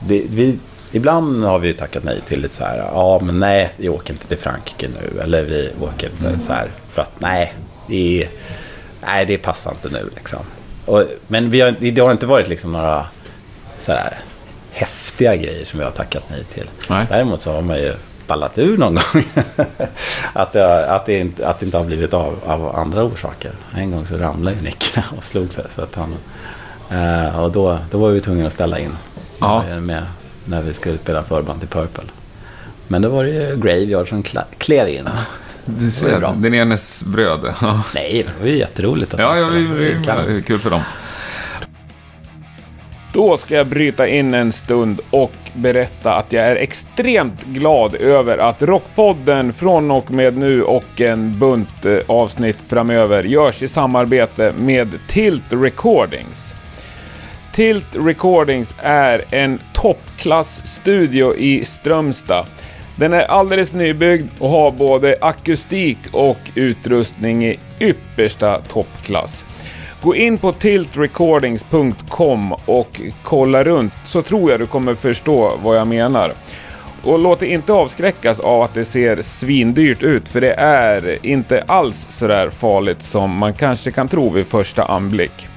Det, 0.00 0.22
vi, 0.30 0.58
ibland 0.92 1.44
har 1.44 1.58
vi 1.58 1.66
ju 1.66 1.72
tackat 1.72 2.04
nej 2.04 2.20
till 2.26 2.40
lite 2.40 2.54
så 2.54 2.64
här, 2.64 2.76
ja 2.76 3.20
men 3.22 3.40
nej, 3.40 3.72
vi 3.76 3.88
åker 3.88 4.12
inte 4.12 4.26
till 4.26 4.38
Frankrike 4.38 4.88
nu. 4.88 5.20
Eller 5.20 5.42
vi 5.42 5.70
åker 5.80 6.10
inte 6.10 6.44
så 6.44 6.52
här, 6.52 6.68
för 6.90 7.02
att 7.02 7.20
nej, 7.20 7.54
det, 7.86 8.22
är, 8.22 8.28
nej, 9.00 9.26
det 9.26 9.38
passar 9.38 9.70
inte 9.70 9.88
nu 9.88 10.10
liksom. 10.14 10.40
Och, 10.84 11.04
men 11.26 11.50
vi 11.50 11.60
har, 11.60 11.74
det 11.80 12.00
har 12.00 12.12
inte 12.12 12.26
varit 12.26 12.48
liksom 12.48 12.72
några 12.72 13.06
så 13.78 13.92
här 13.92 14.18
häftiga 14.74 15.36
grejer 15.36 15.64
som 15.64 15.78
vi 15.78 15.84
har 15.84 15.92
tackat 15.92 16.24
nej 16.30 16.44
till. 16.44 16.66
Nej. 16.88 17.06
Däremot 17.08 17.42
så 17.42 17.52
har 17.52 17.62
man 17.62 17.76
ju 17.78 17.92
ballat 18.26 18.58
ur 18.58 18.78
någon 18.78 18.94
gång. 18.94 19.24
att, 20.32 20.52
det, 20.52 20.90
att, 20.90 21.06
det 21.06 21.18
inte, 21.18 21.48
att 21.48 21.58
det 21.58 21.66
inte 21.66 21.78
har 21.78 21.84
blivit 21.84 22.14
av, 22.14 22.38
av 22.46 22.76
andra 22.76 23.04
orsaker. 23.04 23.52
En 23.76 23.90
gång 23.90 24.06
så 24.06 24.16
ramlade 24.16 24.56
ju 24.56 24.62
Nick 24.62 24.96
och 25.16 25.24
slog 25.24 25.52
sig. 25.52 25.64
Så 25.74 25.82
att 25.82 25.94
han, 25.94 26.14
eh, 26.90 27.42
och 27.42 27.52
då, 27.52 27.78
då 27.90 27.98
var 27.98 28.10
vi 28.10 28.20
tvungna 28.20 28.46
att 28.46 28.52
ställa 28.52 28.78
in. 28.78 28.96
Ja. 29.40 29.64
Med, 29.80 30.02
när 30.44 30.62
vi 30.62 30.74
skulle 30.74 30.98
spela 30.98 31.22
förband 31.22 31.60
till 31.60 31.68
Purple. 31.68 32.04
Men 32.88 33.02
då 33.02 33.08
var 33.08 33.24
det 33.24 33.30
ju 33.30 33.56
Graveyard 33.56 34.08
som 34.08 34.22
kla- 34.22 34.44
klev 34.58 34.88
in. 34.88 35.08
Du 35.64 36.18
bra. 36.18 36.34
Den 36.36 36.54
enes 36.54 37.04
bröd. 37.04 37.40
Ja, 37.60 37.82
Nej, 37.94 38.26
det 38.26 38.42
var 38.42 38.48
ju 38.48 38.58
jätteroligt 38.58 39.14
att 39.14 39.20
ja, 39.20 39.38
ja 39.38 39.48
vi, 39.48 39.62
vi, 39.66 40.42
kul 40.46 40.58
för 40.58 40.70
dem. 40.70 40.82
Då 43.14 43.36
ska 43.36 43.54
jag 43.54 43.66
bryta 43.66 44.08
in 44.08 44.34
en 44.34 44.52
stund 44.52 45.00
och 45.10 45.32
berätta 45.52 46.14
att 46.14 46.32
jag 46.32 46.44
är 46.44 46.56
extremt 46.56 47.44
glad 47.44 47.94
över 47.94 48.38
att 48.38 48.62
Rockpodden 48.62 49.52
från 49.52 49.90
och 49.90 50.10
med 50.10 50.36
nu 50.36 50.62
och 50.62 51.00
en 51.00 51.38
bunt 51.38 51.84
eh, 51.84 51.98
avsnitt 52.06 52.56
framöver 52.68 53.22
görs 53.22 53.62
i 53.62 53.68
samarbete 53.68 54.52
med 54.58 54.98
Tilt 55.08 55.42
Recordings. 55.50 56.54
Tilt 57.52 57.88
Recordings 57.92 58.74
är 58.78 59.24
en 59.30 59.60
toppklassstudio 59.72 61.34
i 61.36 61.64
Strömstad. 61.64 62.46
Den 62.96 63.12
är 63.12 63.22
alldeles 63.22 63.72
nybyggd 63.72 64.28
och 64.38 64.50
har 64.50 64.70
både 64.70 65.16
akustik 65.20 65.98
och 66.12 66.38
utrustning 66.54 67.44
i 67.46 67.58
yppersta 67.80 68.60
toppklass. 68.60 69.44
Gå 70.04 70.14
in 70.14 70.38
på 70.38 70.52
tiltrecordings.com 70.52 72.52
och 72.52 73.00
kolla 73.22 73.64
runt 73.64 73.92
så 74.04 74.22
tror 74.22 74.50
jag 74.50 74.60
du 74.60 74.66
kommer 74.66 74.94
förstå 74.94 75.52
vad 75.62 75.76
jag 75.76 75.86
menar. 75.86 76.32
Och 77.02 77.18
låt 77.18 77.40
dig 77.40 77.48
inte 77.48 77.72
avskräckas 77.72 78.40
av 78.40 78.62
att 78.62 78.74
det 78.74 78.84
ser 78.84 79.22
svindyrt 79.22 80.02
ut 80.02 80.28
för 80.28 80.40
det 80.40 80.54
är 80.54 81.26
inte 81.26 81.64
alls 81.66 82.06
sådär 82.10 82.50
farligt 82.50 83.02
som 83.02 83.38
man 83.38 83.54
kanske 83.54 83.90
kan 83.90 84.08
tro 84.08 84.30
vid 84.30 84.46
första 84.46 84.84
anblick. 84.84 85.48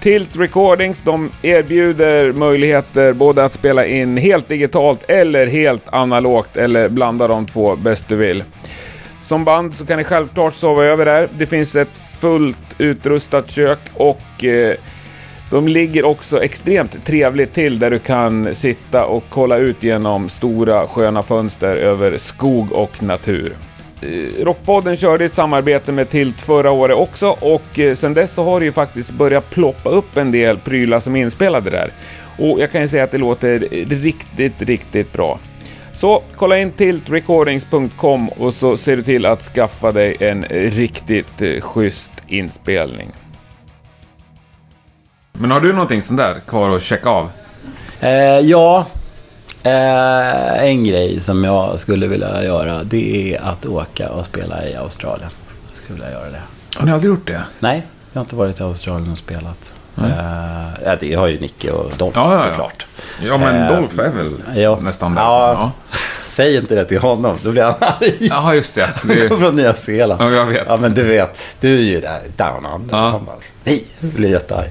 Tilt 0.00 0.36
Recordings 0.36 1.02
de 1.02 1.30
erbjuder 1.42 2.32
möjligheter 2.32 3.12
både 3.12 3.44
att 3.44 3.52
spela 3.52 3.86
in 3.86 4.16
helt 4.16 4.48
digitalt 4.48 5.04
eller 5.08 5.46
helt 5.46 5.88
analogt 5.88 6.56
eller 6.56 6.88
blanda 6.88 7.28
de 7.28 7.46
två 7.46 7.76
bäst 7.76 8.08
du 8.08 8.16
vill. 8.16 8.44
Som 9.22 9.44
band 9.44 9.74
så 9.74 9.86
kan 9.86 9.98
ni 9.98 10.04
självklart 10.04 10.54
sova 10.54 10.84
över 10.84 11.04
där. 11.04 11.28
Det 11.38 11.46
finns 11.46 11.76
ett 11.76 12.09
fullt 12.20 12.74
utrustat 12.78 13.50
kök 13.50 13.78
och 13.94 14.44
eh, 14.44 14.76
de 15.50 15.68
ligger 15.68 16.04
också 16.04 16.42
extremt 16.42 17.04
trevligt 17.04 17.52
till 17.52 17.78
där 17.78 17.90
du 17.90 17.98
kan 17.98 18.54
sitta 18.54 19.06
och 19.06 19.24
kolla 19.28 19.56
ut 19.56 19.82
genom 19.82 20.28
stora 20.28 20.86
sköna 20.86 21.22
fönster 21.22 21.76
över 21.76 22.18
skog 22.18 22.72
och 22.72 23.02
natur. 23.02 23.52
Eh, 24.02 24.44
Rockpodden 24.44 24.96
körde 24.96 25.24
ett 25.24 25.34
samarbete 25.34 25.92
med 25.92 26.10
Tilt 26.10 26.40
förra 26.40 26.70
året 26.70 26.96
också 26.96 27.28
och 27.28 27.62
sedan 27.74 27.96
sen 27.96 28.14
dess 28.14 28.32
så 28.32 28.42
har 28.42 28.60
det 28.60 28.66
ju 28.66 28.72
faktiskt 28.72 29.10
börjat 29.10 29.50
ploppa 29.50 29.90
upp 29.90 30.16
en 30.16 30.32
del 30.32 30.58
prylar 30.58 31.00
som 31.00 31.16
är 31.16 31.22
inspelade 31.22 31.70
där. 31.70 31.90
Och 32.38 32.60
jag 32.60 32.72
kan 32.72 32.80
ju 32.80 32.88
säga 32.88 33.04
att 33.04 33.10
det 33.10 33.18
låter 33.18 33.58
riktigt, 33.88 34.62
riktigt 34.62 35.12
bra. 35.12 35.38
Så 36.00 36.22
kolla 36.36 36.58
in 36.58 36.72
tiltrecordings.com 36.72 38.28
och 38.28 38.54
så 38.54 38.76
ser 38.76 38.96
du 38.96 39.02
till 39.02 39.26
att 39.26 39.42
skaffa 39.42 39.92
dig 39.92 40.16
en 40.20 40.44
riktigt 40.50 41.42
eh, 41.42 41.60
schysst 41.60 42.12
inspelning. 42.26 43.10
Men 45.32 45.50
har 45.50 45.60
du 45.60 45.72
någonting 45.72 46.02
sånt 46.02 46.18
där 46.18 46.40
kvar 46.46 46.76
att 46.76 46.82
checka 46.82 47.08
av? 47.08 47.30
Eh, 48.00 48.10
ja, 48.38 48.86
eh, 49.62 50.64
en 50.64 50.84
grej 50.84 51.20
som 51.20 51.44
jag 51.44 51.80
skulle 51.80 52.06
vilja 52.06 52.44
göra 52.44 52.84
det 52.84 53.34
är 53.34 53.42
att 53.42 53.66
åka 53.66 54.10
och 54.10 54.26
spela 54.26 54.68
i 54.68 54.74
Australien. 54.76 55.30
Jag 55.68 55.82
skulle 55.82 55.98
vilja 55.98 56.10
göra 56.10 56.30
det. 56.30 56.42
Har 56.74 56.86
ni 56.86 56.92
aldrig 56.92 57.08
gjort 57.08 57.26
det? 57.26 57.42
Nej, 57.58 57.82
jag 58.12 58.20
har 58.20 58.24
inte 58.24 58.36
varit 58.36 58.60
i 58.60 58.62
Australien 58.62 59.12
och 59.12 59.18
spelat. 59.18 59.72
Mm. 59.98 60.10
Ja, 60.84 60.96
det 61.00 61.14
har 61.14 61.26
ju 61.26 61.40
Nicke 61.40 61.70
och 61.70 61.92
Dolph 61.96 62.18
Ja, 62.18 62.32
ja, 62.32 62.40
ja. 62.44 62.50
såklart. 62.50 62.86
Ja, 63.22 63.38
men 63.38 63.62
Eh, 63.62 63.68
Dolph 63.76 63.98
är 64.00 64.08
väl 64.10 64.32
ja. 64.54 64.78
nästan 64.80 65.14
där. 65.14 65.22
Ja. 65.22 65.52
Ja. 65.52 65.72
Säg 66.26 66.56
inte 66.56 66.74
det 66.74 66.84
till 66.84 66.98
honom, 67.00 67.38
då 67.42 67.50
blir 67.50 67.62
han 67.62 67.74
arg. 67.80 68.16
Jaha, 68.20 68.54
just 68.54 68.74
det. 68.74 68.88
det 69.02 69.28
Från 69.38 69.56
Nya 69.56 69.74
Zeeland. 69.74 70.22
Ja, 70.22 70.30
jag 70.30 70.46
vet. 70.46 70.62
Ja, 70.66 70.76
men 70.76 70.94
du 70.94 71.02
vet, 71.02 71.56
du 71.60 71.74
är 71.78 71.82
ju 71.82 72.00
där 72.00 72.20
down 72.36 72.66
under. 72.74 72.96
Ja. 72.96 73.08
Han 73.10 73.24
bara, 73.24 73.36
nej, 73.64 73.84
jag 74.00 74.10
blir 74.10 74.30
jättearg. 74.30 74.70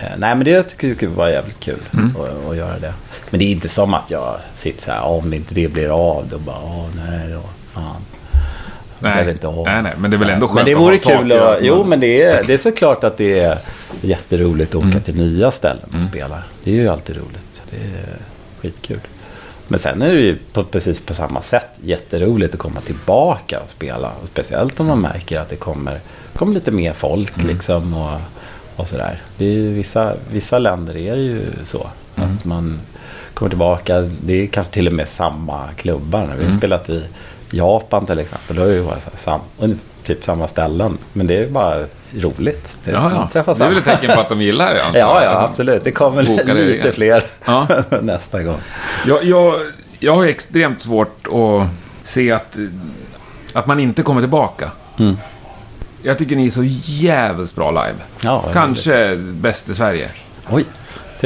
Eh, 0.00 0.08
nej, 0.16 0.34
men 0.34 0.44
det 0.44 0.62
tycker 0.62 0.86
jag 0.88 0.96
skulle 0.96 1.10
vara 1.14 1.30
jävligt 1.30 1.60
kul 1.60 1.78
Mm. 1.92 2.16
att, 2.16 2.50
att 2.50 2.56
göra 2.56 2.78
det. 2.78 2.94
Men 3.30 3.38
det 3.38 3.44
är 3.44 3.50
inte 3.52 3.68
som 3.68 3.94
att 3.94 4.10
jag 4.10 4.36
sitter 4.56 4.82
så 4.82 4.90
här, 4.90 5.02
om 5.02 5.32
inte 5.34 5.54
det 5.54 5.68
blir 5.68 5.88
av, 6.16 6.28
då 6.30 6.38
bara, 6.38 6.56
åh 6.64 6.86
nej 6.96 7.28
då, 7.32 7.40
fan. 7.80 7.96
Nej. 8.98 9.30
inte 9.30 9.46
av. 9.48 9.64
nej, 9.64 9.82
nej, 9.82 9.92
men 9.98 10.10
det 10.10 10.16
är 10.16 10.18
väl 10.18 10.30
ändå 10.30 10.46
skönt 10.46 10.54
Men 10.54 10.64
det 10.64 10.74
att 10.74 10.80
vore 10.80 10.94
ha 10.94 10.98
saker 10.98 11.18
kul 11.18 11.32
att- 11.32 11.40
att, 11.40 11.58
Jo, 11.62 11.84
men 11.84 12.00
det 12.00 12.22
är, 12.22 12.44
det 12.44 12.54
är 12.54 12.58
såklart 12.58 13.04
att 13.04 13.16
det 13.16 13.38
är 13.40 13.58
jätteroligt 14.00 14.70
att 14.70 14.74
åka 14.76 14.86
Mm. 14.86 15.00
till 15.02 15.16
nya 15.16 15.50
ställen 15.50 15.88
och 16.02 16.08
spela. 16.08 16.42
Det 16.64 16.70
är 16.70 16.74
ju 16.74 16.88
alltid 16.88 17.16
roligt. 17.16 17.62
Det 17.70 17.76
är 17.76 18.16
skitkul. 18.60 19.00
Men 19.68 19.78
sen 19.78 20.02
är 20.02 20.12
det 20.14 20.20
ju 20.20 20.36
på, 20.52 20.64
precis 20.64 21.00
på 21.00 21.14
samma 21.14 21.42
sätt 21.42 21.68
jätteroligt 21.84 22.54
att 22.54 22.60
komma 22.60 22.80
tillbaka 22.80 23.60
och 23.60 23.70
spela. 23.70 24.08
Och 24.22 24.28
speciellt 24.32 24.80
om 24.80 24.86
man 24.86 25.00
märker 25.00 25.40
att 25.40 25.48
det 25.48 25.56
kommer, 25.56 26.00
kommer 26.36 26.54
lite 26.54 26.70
mer 26.70 26.92
folk 26.92 27.36
Mm. 27.36 27.48
liksom 27.48 27.94
och, 27.94 28.20
och 28.76 28.88
sådär. 28.88 29.22
Det 29.38 29.44
är 29.44 29.68
vissa, 29.68 30.14
vissa 30.32 30.58
länder 30.58 30.96
är 30.96 31.16
det 31.16 31.22
ju 31.22 31.42
så. 31.64 31.86
Mm. 32.16 32.34
Att 32.34 32.44
man 32.44 32.80
kommer 33.34 33.48
tillbaka. 33.50 34.00
Det 34.00 34.42
är 34.42 34.46
kanske 34.46 34.72
till 34.72 34.86
och 34.86 34.92
med 34.92 35.08
samma 35.08 35.68
klubbar. 35.76 36.20
Vi 36.22 36.26
har 36.28 36.40
Mm. 36.48 36.58
spelat 36.58 36.90
i 36.90 37.02
Japan 37.56 38.06
till 38.06 38.18
exempel. 38.18 38.56
Då 38.56 38.62
är 38.62 38.66
det 38.66 38.74
ju 38.74 38.84
sam, 39.16 39.40
typ 40.02 40.24
samma 40.24 40.48
ställen. 40.48 40.98
Men 41.12 41.26
det 41.26 41.38
är 41.38 41.48
bara 41.48 41.84
roligt. 42.14 42.78
Det 42.84 42.90
är, 42.90 42.94
Ja, 42.94 43.10
ja. 43.14 43.28
Det 43.32 43.38
är 43.64 43.68
väl 43.68 43.78
ett 43.78 43.84
tecken 43.84 44.14
på 44.14 44.20
att 44.20 44.28
de 44.28 44.42
gillar 44.42 44.74
det? 44.74 44.80
Ja, 44.98 45.22
ja, 45.22 45.28
Alltså, 45.28 45.44
absolut. 45.44 45.84
Det 45.84 45.92
kommer 45.92 46.22
det 46.22 46.54
lite 46.54 46.72
igen. 46.72 46.92
fler 46.92 47.22
Ja. 47.44 47.66
nästa 48.02 48.42
gång. 48.42 48.56
Jag, 49.06 49.24
jag, 49.24 49.54
jag 49.98 50.14
har 50.16 50.26
extremt 50.26 50.82
svårt 50.82 51.26
att 51.26 51.68
se 52.08 52.32
att, 52.32 52.56
att 53.52 53.66
man 53.66 53.80
inte 53.80 54.02
kommer 54.02 54.20
tillbaka. 54.20 54.70
Mm. 54.98 55.16
Jag 56.02 56.18
tycker 56.18 56.36
ni 56.36 56.46
är 56.46 56.50
så 56.50 56.62
jävligt 56.84 57.54
bra 57.54 57.70
live. 57.70 57.94
Ja, 58.20 58.44
Kanske 58.52 59.16
bäst 59.16 59.68
i 59.68 59.74
Sverige. 59.74 60.08
Oj, 60.50 60.64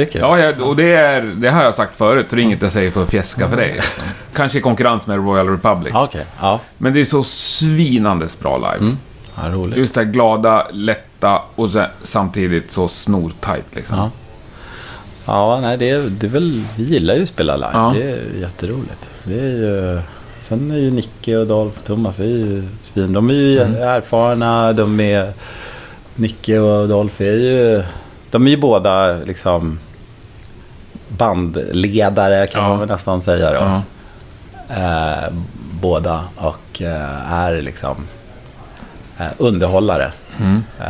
tycker 0.05 0.19
du? 0.19 0.25
Ja, 0.25 0.39
jag, 0.39 0.61
och 0.61 0.75
det, 0.75 0.91
är, 0.95 1.21
det 1.21 1.49
här 1.49 1.57
har 1.57 1.63
jag 1.63 1.75
sagt 1.75 1.95
förut, 1.95 2.29
så 2.29 2.35
det 2.35 2.41
är 2.41 2.43
inget 2.43 2.61
jag 2.61 2.71
säger 2.71 2.91
för 2.91 3.03
att 3.03 3.09
fjäska 3.09 3.49
för 3.49 3.57
dig. 3.57 3.73
Liksom. 3.73 4.03
Kanske 4.33 4.57
i 4.57 4.61
konkurrens 4.61 5.07
med 5.07 5.17
Royal 5.25 5.47
Republic. 5.49 5.91
Ja, 5.93 6.03
Okej, 6.03 6.25
ja. 6.41 6.59
Men 6.77 6.93
det 6.93 6.99
är 7.01 7.05
så 7.05 7.23
svinandes 7.23 8.39
bra 8.39 8.57
live. 8.57 8.77
Mm. 8.77 8.97
ja. 9.35 9.49
Roligt. 9.49 9.77
Just 9.77 9.95
det 9.95 10.01
här 10.01 10.07
glada, 10.11 10.67
lätta 10.71 11.41
och 11.55 11.69
sen, 11.69 11.87
samtidigt 12.01 12.71
så 12.71 12.87
snortajt 12.87 13.75
liksom. 13.75 13.97
Ja. 13.97 14.09
Ja, 15.25 15.59
nej, 15.61 15.77
det 15.77 15.89
är, 15.89 15.99
det 16.09 16.27
är 16.27 16.31
väl, 16.31 16.63
vi 16.75 16.83
gillar 16.83 17.15
ju 17.15 17.23
att 17.23 17.29
spela 17.29 17.55
live. 17.55 17.69
Ja. 17.73 17.93
Det 17.97 18.03
är 18.11 18.39
jätteroligt. 18.41 19.09
Det 19.23 19.39
är 19.39 19.47
ju, 19.49 19.99
sen 20.39 20.71
är 20.71 20.77
ju 20.77 20.91
Nicke 20.91 21.37
och 21.37 21.47
Dolph 21.47 21.79
och 21.79 21.85
Thomas 21.85 22.19
är 22.19 22.23
ju 22.23 22.63
svin. 22.81 23.13
De 23.13 23.29
är 23.29 23.33
ju 23.33 23.59
Mm. 23.61 23.81
erfarna. 23.81 24.73
De 24.73 24.99
är, 24.99 25.33
Nicke 26.15 26.59
och 26.59 26.87
Dolph 26.87 27.21
är 27.21 27.25
ju, 27.33 27.83
de 28.31 28.45
är 28.47 28.51
ju 28.51 28.57
båda 28.57 29.13
liksom 29.13 29.79
bandledare 31.09 32.47
kan 32.47 32.63
Ja. 32.63 32.69
man 32.69 32.79
väl 32.79 32.87
nästan 32.87 33.21
säga 33.21 33.49
då. 33.53 33.55
Ja. 33.59 33.81
Eh, 34.75 35.33
båda 35.81 36.23
och 36.35 36.81
eh, 36.81 37.33
är 37.33 37.61
liksom 37.61 37.95
eh, 39.19 39.25
underhållare 39.37 40.11
Mm. 40.39 40.63
eh, 40.79 40.85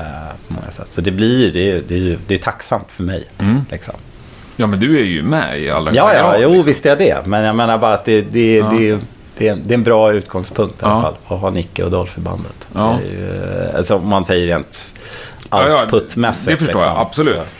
på 0.47 0.53
många 0.53 0.71
sätt. 0.71 0.88
Så 0.91 1.01
det 1.01 1.12
blir 1.12 1.53
det 1.53 1.71
är, 1.71 1.82
det 1.88 1.95
är, 1.95 2.17
det 2.27 2.34
är 2.34 2.38
tacksamt 2.38 2.88
för 2.89 3.03
mig. 3.03 3.23
Mm. 3.38 3.62
Liksom. 3.71 3.95
ja, 4.55 4.67
men 4.67 4.79
du 4.79 4.99
är 4.99 5.03
ju 5.03 5.23
med 5.23 5.62
i 5.62 5.69
allra 5.69 5.93
Ja, 5.93 6.13
ja, 6.13 6.19
grad, 6.32 6.41
jo 6.41 6.49
liksom. 6.49 6.65
visst 6.65 6.86
är 6.86 6.89
jag 6.89 6.97
det. 6.97 7.17
Men 7.25 7.43
jag 7.43 7.55
menar 7.55 7.77
bara 7.77 7.93
att 7.93 8.05
det, 8.05 8.21
det, 8.21 8.55
Ja. 8.58 8.65
det, 8.77 8.99
det, 9.38 9.47
är, 9.47 9.55
det 9.65 9.73
är 9.73 9.77
en 9.77 9.84
bra 9.84 10.13
utgångspunkt 10.13 10.82
i 10.82 10.86
alla 10.86 10.93
Ja. 10.95 11.01
fall. 11.01 11.13
Att 11.27 11.41
ha 11.41 11.49
Nicke 11.49 11.84
och 11.84 11.91
Dolph 11.91 12.17
i 12.17 12.21
bandet. 12.21 12.67
Ja. 12.73 12.97
Det 13.01 13.08
är 13.08 13.12
ju, 13.12 13.77
alltså, 13.77 13.95
om 13.95 14.08
man 14.08 14.25
säger 14.25 14.47
rent 14.47 14.93
Ja, 15.51 15.67
ja, 15.69 15.82
outputmässigt. 15.84 16.45
Det 16.60 16.65
förstår 16.65 16.73
liksom. 16.79 16.91
jag, 16.91 17.01
absolut. 17.01 17.53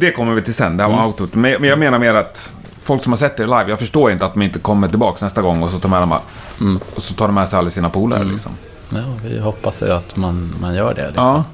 Det 0.00 0.12
kommer 0.12 0.34
vi 0.34 0.42
till 0.42 0.54
sen, 0.54 0.76
det 0.76 0.82
här 0.82 0.90
Mm. 0.90 0.98
med 1.00 1.06
output. 1.06 1.34
Men 1.34 1.60
men 1.60 1.70
jag 1.70 1.78
menar 1.78 1.98
mer 1.98 2.14
att 2.14 2.52
folk 2.82 3.02
som 3.02 3.12
har 3.12 3.16
sett 3.18 3.40
er 3.40 3.44
live, 3.46 3.64
jag 3.68 3.78
förstår 3.78 4.10
inte 4.10 4.26
att 4.26 4.34
de 4.34 4.42
inte 4.42 4.58
kommer 4.58 4.88
tillbaka 4.88 5.24
nästa 5.24 5.42
gång 5.42 5.62
och 5.62 5.70
så 5.70 5.78
tar, 5.78 5.88
med 5.88 6.00
dem, 6.02 6.14
Mm. 6.60 6.80
och 6.94 7.02
så 7.02 7.14
tar 7.14 7.26
de 7.26 7.34
med 7.34 7.48
sig 7.48 7.58
alla 7.58 7.70
sina 7.70 7.88
polare. 7.90 8.24
Liksom. 8.24 8.52
Så, 8.90 8.96
ja, 8.96 9.02
vi 9.24 9.38
hoppas 9.40 9.82
ju 9.82 9.92
att 9.92 10.16
man, 10.16 10.54
man 10.60 10.74
gör 10.74 10.94
det. 10.94 11.06
Liksom. 11.06 11.24
Ja. 11.24 11.44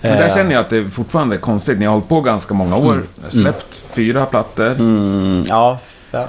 Men 0.00 0.16
där 0.18 0.28
Eh, 0.28 0.34
känner 0.34 0.52
jag 0.52 0.60
att 0.60 0.70
det 0.70 0.90
fortfarande 0.90 1.36
är 1.36 1.40
konstigt. 1.40 1.78
Ni 1.78 1.86
har 1.86 1.92
hållit 1.92 2.08
på 2.08 2.20
ganska 2.20 2.54
många 2.54 2.76
år. 2.76 3.02
Släppt 3.28 3.82
fyra 3.92 4.26
plattor. 4.26 4.66
Mm, 4.66 5.44
ja, 5.48 5.78
eh. 6.12 6.20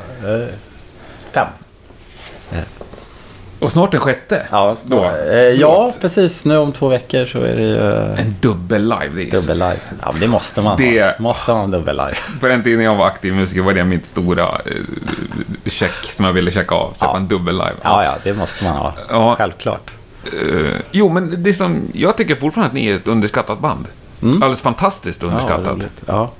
Och 3.59 3.71
snart 3.71 3.93
en 3.93 3.99
sjätte. 3.99 4.45
Ja, 4.51 4.75
Då. 4.85 5.03
eh, 5.05 5.37
ja, 5.37 5.91
precis. 6.01 6.45
Nu 6.45 6.57
om 6.57 6.71
två 6.71 6.87
veckor 6.87 7.25
så 7.25 7.39
är 7.41 7.55
det 7.55 7.61
ju 7.61 7.77
En 8.21 8.35
dubbel 8.41 8.81
live. 8.83 9.09
Det 9.15 9.21
är 9.21 9.31
dubbel 9.41 9.57
live. 9.59 9.77
Ja, 10.01 10.11
det 10.19 10.27
måste 10.27 10.61
man 10.61 10.77
Det- 10.77 11.01
ha. 11.03 11.11
Måste 11.19 11.51
ha 11.51 11.63
en 11.63 11.71
dubbel 11.71 11.97
live. 11.97 12.13
På 12.39 12.47
den 12.47 12.63
tiden 12.63 12.85
jag 12.85 12.95
var 12.95 13.05
aktiv 13.07 13.33
musiker 13.33 13.61
var 13.61 13.73
det 13.73 13.83
mitt 13.83 14.05
stora 14.05 14.43
eh, 14.43 15.69
check 15.69 15.91
som 16.03 16.25
jag 16.25 16.33
ville 16.33 16.51
checka 16.51 16.75
av. 16.75 16.93
Släppa 16.93 17.11
Ja. 17.13 17.17
en 17.17 17.27
dubbel 17.27 17.53
live. 17.57 17.73
Ja, 17.81 18.03
ja, 18.03 18.13
det 18.23 18.33
måste 18.33 18.63
man 18.63 18.73
ha. 18.73 18.93
Ja. 19.09 19.35
Självklart. 19.37 19.91
Eh, 20.25 20.75
jo, 20.91 21.09
men 21.09 21.43
det 21.43 21.53
som, 21.53 21.81
jag 21.93 22.17
tycker 22.17 22.35
fortfarande 22.35 22.67
att 22.67 22.73
ni 22.73 22.87
är 22.87 22.95
ett 22.95 23.07
underskattat 23.07 23.59
band. 23.59 23.85
Alldeles 24.21 24.61
fantastiskt 24.61 25.21
Mm. 25.23 25.33
Ja, 25.35 25.41
underskattat. 25.41 25.73
roligt. 25.77 26.01
ja. 26.05 26.31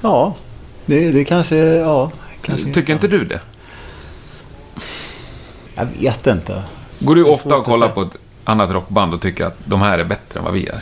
ja, 0.00 0.34
det, 0.86 1.10
det 1.12 1.24
kanske... 1.24 1.56
Ja, 1.56 2.10
kanske 2.42 2.72
tycker 2.72 2.92
inte 2.92 3.08
du 3.08 3.24
det? 3.24 3.40
Jag 5.74 5.86
vet 6.00 6.26
inte. 6.26 6.62
Går 6.98 7.14
du 7.14 7.24
ofta 7.24 7.56
och 7.56 7.64
kollar 7.64 7.88
på 7.88 8.02
ett 8.02 8.16
annat 8.44 8.70
rockband 8.70 9.14
och 9.14 9.20
tycker 9.20 9.44
att 9.44 9.56
de 9.64 9.80
här 9.80 9.98
är 9.98 10.04
bättre 10.04 10.38
än 10.38 10.44
vad 10.44 10.54
vi 10.54 10.66
är? 10.66 10.80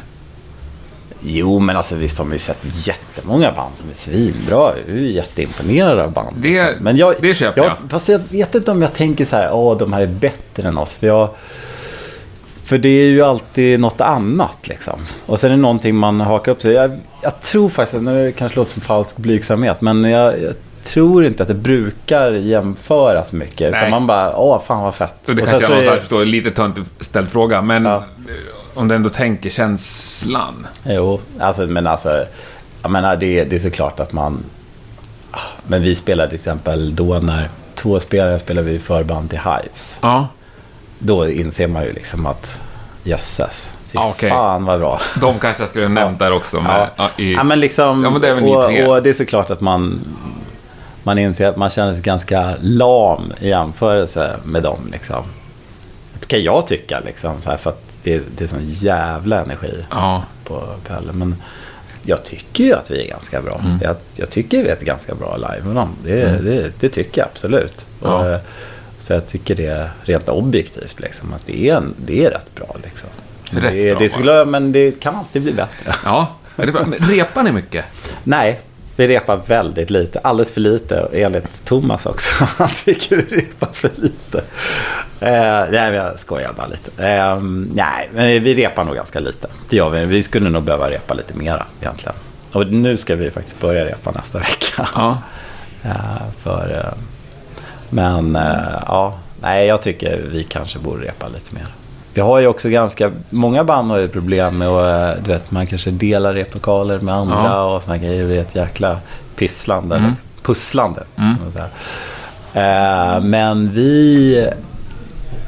Jo, 1.22 1.59
men 1.59 1.76
alltså 1.76 1.94
visst 1.94 2.18
har 2.18 2.24
man 2.24 2.33
ju 2.33 2.38
sett 2.38 2.87
jättemånga 2.87 3.53
band 3.53 3.76
som 3.76 3.90
är 3.90 3.94
svinbra. 3.94 4.72
Jag 4.87 4.96
är 4.96 5.00
ju 5.00 5.12
jätteimponerad 5.12 5.98
av 5.98 6.12
band. 6.12 6.37
Det- 6.37 6.64
liksom. 6.66 6.85
men 6.85 6.96
jag, 6.96 7.14
det 7.20 7.35
köper 7.35 7.62
jag. 7.62 7.72
Fast 7.88 8.09
jag 8.09 8.20
vet 8.31 8.55
inte 8.55 8.70
om 8.70 8.83
jag 8.83 8.92
tänker 8.94 9.24
så 9.24 9.37
här, 9.37 9.53
åh, 9.53 9.79
de 9.79 9.92
här 9.92 10.00
är 10.03 10.07
bättre 10.07 10.68
än 10.68 10.79
oss. 10.79 10.94
För, 10.94 11.07
jag, 11.07 11.29
för 12.64 12.79
det 12.79 12.88
är 12.88 13.09
ju 13.09 13.22
alltid 13.22 13.81
något 13.81 14.00
annat 14.00 14.68
liksom. 14.68 15.00
Och 15.26 15.38
sen 15.38 15.50
är 15.53 15.57
det 15.57 15.62
någonting 15.62 15.96
man 15.96 16.20
hakar 16.20 16.53
upp 16.53 16.62
sig. 16.62 16.74
Jag, 16.74 16.98
jag 17.22 17.40
tror 17.40 17.68
faktiskt, 17.68 18.03
nu 18.03 18.33
kanske 18.33 18.59
låter 18.59 18.72
som 18.72 18.83
falsk 18.83 19.16
blygsamhet, 19.16 19.81
men 19.81 20.05
jag, 20.05 20.42
jag 20.42 20.55
tror 20.83 21.25
inte 21.25 21.43
att 21.43 21.49
det 21.49 21.55
brukar 21.55 22.31
jämföras 22.31 23.33
mycket. 23.33 23.71
Nej. 23.73 23.81
Utan 23.81 23.90
man 23.90 24.07
bara, 24.07 24.37
åh, 24.37 24.62
fan 24.66 24.83
vad 24.83 24.95
fett. 24.95 25.14
Så 25.27 25.33
det 25.33 25.43
Och 25.43 25.49
kanske 25.49 25.66
sen 25.69 25.85
jag 25.85 26.03
så 26.09 26.21
är- 26.21 26.25
lite 26.25 26.51
töntigt 26.51 26.87
ställd 27.01 27.31
fråga, 27.31 27.62
men 27.62 27.85
Ja. 27.85 27.97
eh, 27.97 28.01
om 28.79 28.88
du 28.88 28.95
ändå 28.95 29.09
tänker 29.11 29.51
känslan. 29.51 30.66
Jo, 30.85 31.21
alltså, 31.40 31.62
men 31.66 31.87
alltså, 31.87 32.25
jag 32.83 32.90
menar 32.90 33.16
det, 33.16 33.45
det 33.45 33.57
är 33.57 33.61
såklart 33.61 34.01
att 34.01 34.12
man... 34.12 34.45
ah, 35.31 35.38
Men 35.66 35.83
vi 35.83 35.95
spelade 35.97 36.29
till 36.29 36.38
exempel 36.38 36.97
då 36.97 37.05
när 37.19 37.49
två 37.75 38.01
spelare 38.01 38.38
spelade 38.38 38.66
vi 38.71 38.79
förband 38.79 39.31
till 39.31 39.38
Hives. 39.38 39.99
Ja, 40.01 40.29
Då 40.99 41.29
inser 41.29 41.69
man 41.69 41.83
ju 41.85 41.93
liksom 41.93 42.27
att 42.27 42.59
jösses, 43.05 43.73
fy 43.93 43.99
okej. 43.99 44.29
fan 44.31 44.64
vad 44.64 44.79
bra. 44.81 45.01
de 45.21 45.38
kanske 45.38 45.62
jag 45.62 45.71
skulle 45.71 45.88
nämnt 45.88 46.19
där 46.19 46.33
också. 46.33 46.61
Med, 46.61 46.88
ja. 46.97 47.09
i, 47.16 47.35
Ja, 47.35 47.43
men 47.45 47.61
liksom, 47.61 48.05
Ja, 48.05 48.11
men 48.11 48.21
det 48.21 48.29
är 48.29 48.35
väl 48.35 48.45
ni 48.45 48.57
och, 48.57 48.64
tre. 48.66 48.87
och 48.87 49.03
det 49.03 49.09
är 49.11 49.14
såklart 49.14 49.51
att 49.51 49.61
man, 49.61 50.01
man 51.02 51.18
inser 51.18 51.46
att 51.46 51.56
man 51.56 51.70
känner 51.70 51.92
sig 51.94 52.02
ganska 52.02 52.54
lam 52.60 53.32
i 53.40 53.48
jämförelse 53.48 54.36
med 54.44 54.62
dem. 54.62 54.88
Liksom. 54.92 55.24
Ska 56.20 56.38
jag 56.38 56.66
tycka 56.66 57.00
liksom. 57.00 57.42
Så 57.42 57.50
här, 57.50 57.56
för 57.56 57.70
att 57.70 57.84
det, 58.02 58.22
det 58.36 58.44
är 58.44 58.48
sån 58.48 58.68
jävla 58.70 59.42
energi 59.42 59.84
Ja. 59.90 60.22
på 60.44 60.62
Pelle. 60.88 61.12
Men 61.12 61.36
jag 62.02 62.24
tycker 62.24 62.64
ju 62.64 62.74
att 62.74 62.90
vi 62.90 63.04
är 63.04 63.08
ganska 63.08 63.42
bra. 63.42 63.60
Mm. 63.64 63.78
Jag, 63.82 63.96
jag 64.14 64.30
tycker 64.30 64.62
vi 64.62 64.68
är 64.68 64.72
ett 64.72 64.80
ganska 64.80 65.14
bra 65.14 65.36
live 65.36 65.62
med 65.64 65.74
dem. 65.74 65.88
Det, 66.04 66.42
det, 66.44 66.72
det 66.80 66.88
tycker 66.88 67.20
jag 67.20 67.28
absolut. 67.32 67.86
Ja. 68.02 68.14
Och, 68.18 68.26
eh, 68.26 68.40
så 69.00 69.12
jag 69.12 69.26
tycker 69.26 69.54
det 69.54 69.66
är 69.66 69.90
rent 70.02 70.28
objektivt 70.28 71.00
liksom, 71.00 71.32
att 71.32 71.46
det 71.46 71.68
är, 71.68 71.76
en, 71.76 71.94
det 72.06 72.24
är 72.24 72.30
rätt 72.30 72.54
bra. 72.54 72.76
Liksom. 72.84 73.08
Rätt 73.50 73.72
det, 73.72 73.90
bra, 73.92 73.98
det 74.00 74.08
skulle, 74.08 74.44
Men 74.44 74.72
det 74.72 75.00
kan 75.00 75.16
alltid 75.16 75.42
bli 75.42 75.52
bättre. 75.52 75.94
Ja, 76.04 76.26
det 76.56 76.62
repar 77.12 77.42
ni 77.42 77.52
mycket? 77.52 77.84
Nej, 78.24 78.60
vi 78.96 79.09
repar 79.09 79.37
väldigt 79.46 79.90
lite. 79.90 80.18
Alldeles 80.18 80.53
för 80.53 80.61
lite, 80.61 81.09
enligt 81.12 81.64
Thomas 81.64 82.07
också. 82.07 82.44
Han 82.57 82.70
tycker 82.85 83.16
vi 83.16 83.22
repar 83.37 83.68
för 83.72 83.90
lite. 83.94 84.38
Eh, 85.20 85.70
nej, 85.70 85.94
jag 85.94 86.18
skojar 86.18 86.53
bara 86.57 86.66
lite. 86.66 87.09
Eh, 87.09 87.40
nej, 87.74 88.11
men 88.14 88.44
vi 88.44 88.55
repar 88.55 88.85
nog 88.85 88.94
ganska 88.94 89.20
lite. 89.20 89.48
Det 89.68 89.76
gör 89.76 89.90
vi. 89.90 90.05
Vi 90.05 90.22
skulle 90.22 90.50
nog 90.50 90.62
behöva 90.62 90.90
repa 90.90 91.14
lite 91.14 91.35
mera 91.37 91.66
egentligen. 91.81 92.14
Och 92.53 92.66
nu 92.66 92.96
ska 92.96 93.16
vi 93.16 93.31
faktiskt 93.31 93.61
börja 93.61 93.85
repa 93.85 94.11
nästa 94.11 94.38
vecka. 94.48 94.88
Ja. 94.94 95.18
Eh, 95.83 96.22
för, 96.42 96.85
eh, 96.85 96.98
men 97.90 98.37
eh, 98.37 98.83
ja, 98.87 99.18
nej, 99.40 99.66
jag 99.66 99.83
tycker 99.83 100.22
vi 100.31 100.44
kanske 100.44 100.79
borde 100.79 101.05
repa 101.07 101.29
lite 101.29 101.55
mer. 101.55 101.66
Vi 102.14 102.20
har 102.20 102.38
ju 102.38 102.46
också 102.46 102.68
ganska, 102.68 103.11
många 103.31 103.64
band 103.64 103.90
har 103.90 103.99
ju 103.99 104.09
problem 104.09 104.59
med 104.59 104.68
att, 104.68 105.16
eh, 105.18 105.25
du 105.25 105.31
vet, 105.33 105.51
man 105.51 105.66
kanske 105.66 105.90
delar 105.90 106.35
replokaler 106.35 106.99
med 106.99 107.14
andra 107.14 107.35
Ja. 107.44 107.77
och 107.77 107.83
såna 107.83 107.99
grejer. 107.99 108.29
Det 108.29 108.37
är 108.37 108.40
ett 108.40 108.55
jäkla 108.55 108.99
pisslande, 109.37 109.94
Mm. 109.96 110.07
eller 110.07 110.16
pusslande. 110.42 111.03
Säga. 111.53 111.68
Eh, 112.55 113.20
men 113.23 113.70
vi, 113.75 114.49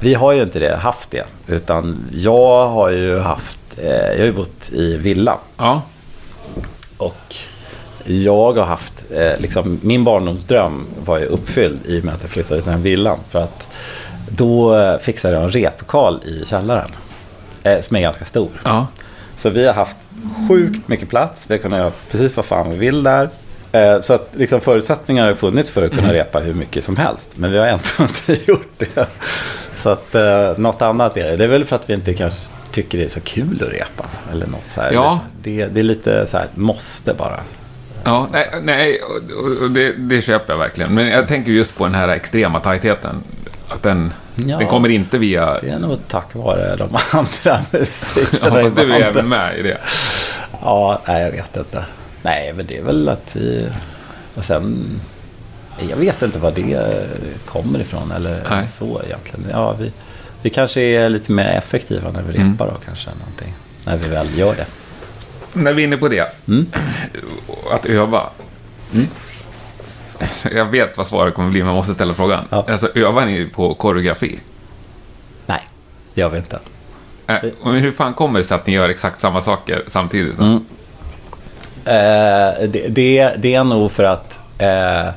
vi 0.00 0.14
har 0.14 0.32
ju 0.32 0.42
inte 0.42 0.58
det, 0.58 0.76
haft 0.76 1.10
det. 1.10 1.24
Utan 1.46 1.98
jag 2.12 2.68
har 2.68 2.90
ju 2.90 3.18
haft, 3.18 3.58
eh, 3.76 3.90
jag 3.90 4.18
har 4.18 4.24
ju 4.24 4.32
bott 4.32 4.70
i 4.72 4.96
villa. 4.96 5.36
Ja. 5.58 5.82
Och 6.96 7.34
jag 8.04 8.52
har 8.52 8.64
haft, 8.64 9.04
eh, 9.10 9.40
liksom, 9.40 9.78
min 9.82 10.04
barndomsdröm 10.04 10.86
var 11.04 11.18
ju 11.18 11.24
uppfylld 11.26 11.78
i 11.86 12.00
och 12.00 12.04
med 12.04 12.14
att 12.14 12.22
jag 12.22 12.30
flyttade 12.30 12.60
till 12.60 12.70
den 12.70 12.78
här 12.78 12.84
villan. 12.84 13.18
För 13.30 13.38
att 13.42 13.66
då 14.36 14.76
eh, 14.76 14.98
fixade 14.98 15.34
jag 15.34 15.42
en 15.44 15.50
replokal 15.50 16.20
i 16.24 16.44
källaren. 16.46 16.90
Eh, 17.62 17.80
som 17.80 17.96
är 17.96 18.00
ganska 18.00 18.24
stor. 18.24 18.50
Ja. 18.64 18.86
Så 19.36 19.50
vi 19.50 19.66
har 19.66 19.74
haft 19.74 19.96
sjukt 20.48 20.88
mycket 20.88 21.08
plats. 21.08 21.44
Vi 21.48 21.54
har 21.54 21.58
kunnat 21.62 21.78
göra 21.78 21.92
precis 22.10 22.36
vad 22.36 22.44
fan 22.44 22.70
vi 22.70 22.76
vill 22.78 23.02
där. 23.02 23.28
Eh, 23.72 24.00
Så 24.00 24.14
att 24.14 24.28
liksom 24.32 24.60
förutsättningar 24.60 25.26
har 25.26 25.34
funnits 25.34 25.70
för 25.70 25.82
att 25.82 25.92
kunna 25.92 26.12
repa 26.12 26.38
hur 26.38 26.54
mycket 26.54 26.84
som 26.84 26.96
helst. 26.96 27.32
Men 27.36 27.52
vi 27.52 27.58
har 27.58 27.66
ändå 27.66 27.84
inte 28.00 28.50
gjort 28.50 28.72
det. 28.78 29.06
Så 29.76 29.88
att 29.88 30.14
eh, 30.14 30.52
något 30.58 30.82
annat 30.82 31.16
är 31.16 31.30
det. 31.30 31.36
Det 31.36 31.44
är 31.44 31.48
väl 31.48 31.64
för 31.64 31.76
att 31.76 31.90
vi 31.90 31.94
inte 31.94 32.14
kanske 32.14 32.40
tycker 32.72 32.98
det 32.98 33.04
är 33.04 33.08
så 33.08 33.20
kul 33.20 33.62
att 33.66 33.72
repa. 33.72 34.04
Eller 34.32 34.46
något 34.46 34.70
så 34.70 34.80
här. 34.80 34.92
Ja. 34.92 35.20
Det, 35.42 35.66
det 35.66 35.80
är 35.80 35.84
lite 35.84 36.26
så 36.26 36.36
här, 36.38 36.46
måste 36.54 37.14
bara. 37.14 37.40
Ja, 38.04 38.26
nej, 38.32 38.48
nej 38.62 39.00
och- 39.02 39.62
och 39.62 39.70
det, 39.70 39.92
det 39.92 40.22
köper 40.22 40.52
jag 40.52 40.58
verkligen. 40.58 40.94
Men 40.94 41.06
jag 41.08 41.28
tänker 41.28 41.50
just 41.52 41.76
på 41.78 41.84
den 41.84 41.94
här 41.94 42.08
extrema 42.08 42.60
tajtheten. 42.60 43.22
Att 43.68 43.82
den, 43.82 44.12
Ja. 44.34 44.58
den 44.58 44.66
kommer 44.68 44.88
inte 44.88 45.18
via... 45.18 45.58
Det 45.60 45.68
är 45.70 45.78
nog 45.78 45.98
tack 46.08 46.34
vare 46.34 46.76
de 46.76 46.88
andra 47.12 47.60
musikerna 47.70 48.56
Ja, 48.56 48.62
fast 48.62 48.76
du 48.76 48.92
är 48.94 49.00
även 49.00 49.28
med 49.28 49.58
i 49.58 49.62
det. 49.62 49.78
Ja, 50.60 51.02
nej 51.06 51.22
jag 51.22 51.30
vet 51.32 51.56
inte. 51.56 51.84
Nej, 52.22 52.52
men 52.52 52.66
det 52.66 52.76
är 52.78 52.82
väl 52.82 53.08
att 53.08 53.36
vi... 53.36 53.68
Och 54.34 54.44
sen... 54.44 55.00
Jag 55.90 55.96
vet 55.96 56.22
inte 56.22 56.38
vad 56.38 56.54
det 56.54 57.06
kommer 57.46 57.78
ifrån 57.80 58.12
eller 58.12 58.42
Nej. 58.50 58.68
så 58.72 59.00
egentligen. 59.06 59.46
Ja, 59.50 59.72
vi, 59.72 59.92
vi 60.42 60.50
kanske 60.50 60.80
är 60.80 61.08
lite 61.08 61.32
mer 61.32 61.46
effektiva 61.48 62.10
när 62.10 62.22
vi 62.22 62.36
Mm. 62.38 62.52
repar 62.52 62.66
då 62.66 62.72
kanske. 62.84 63.10
Någonting, 63.18 63.54
när 63.84 63.96
vi 63.96 64.08
väl 64.08 64.38
gör 64.38 64.54
det. 64.54 64.66
När 65.52 65.72
vi 65.72 65.82
är 65.82 65.86
inne 65.86 65.96
på 65.96 66.08
det. 66.08 66.26
Mm. 66.48 66.66
Att 67.72 67.86
öva. 67.86 68.30
Jag 70.54 70.64
vet 70.64 70.96
vad 70.96 71.06
svaret 71.06 71.34
kommer 71.34 71.50
bli, 71.50 71.58
men 71.58 71.68
jag 71.68 71.76
måste 71.76 71.94
ställa 71.94 72.14
frågan. 72.14 72.44
Ja. 72.50 72.64
Alltså, 72.68 72.88
övar 72.94 73.26
ni 73.26 73.46
på 73.46 73.74
koreografi? 73.74 74.40
Nej, 75.46 75.60
gör 76.14 76.28
vi 76.28 76.38
inte. 76.38 76.58
Äh, 77.26 77.36
men 77.64 77.74
hur 77.74 77.92
fan 77.92 78.14
kommer 78.14 78.38
det 78.38 78.44
sig 78.44 78.54
att 78.54 78.66
ni 78.66 78.72
gör 78.72 78.88
exakt 78.88 79.20
samma 79.20 79.40
saker 79.40 79.82
samtidigt? 79.86 80.38
Mm. 80.38 80.64
Eh, 81.84 82.68
det, 82.68 82.88
det, 82.88 83.32
det 83.38 83.54
är 83.54 83.64
nog 83.64 83.92
för 83.92 84.04
att 84.04 84.38
eh, 84.58 85.08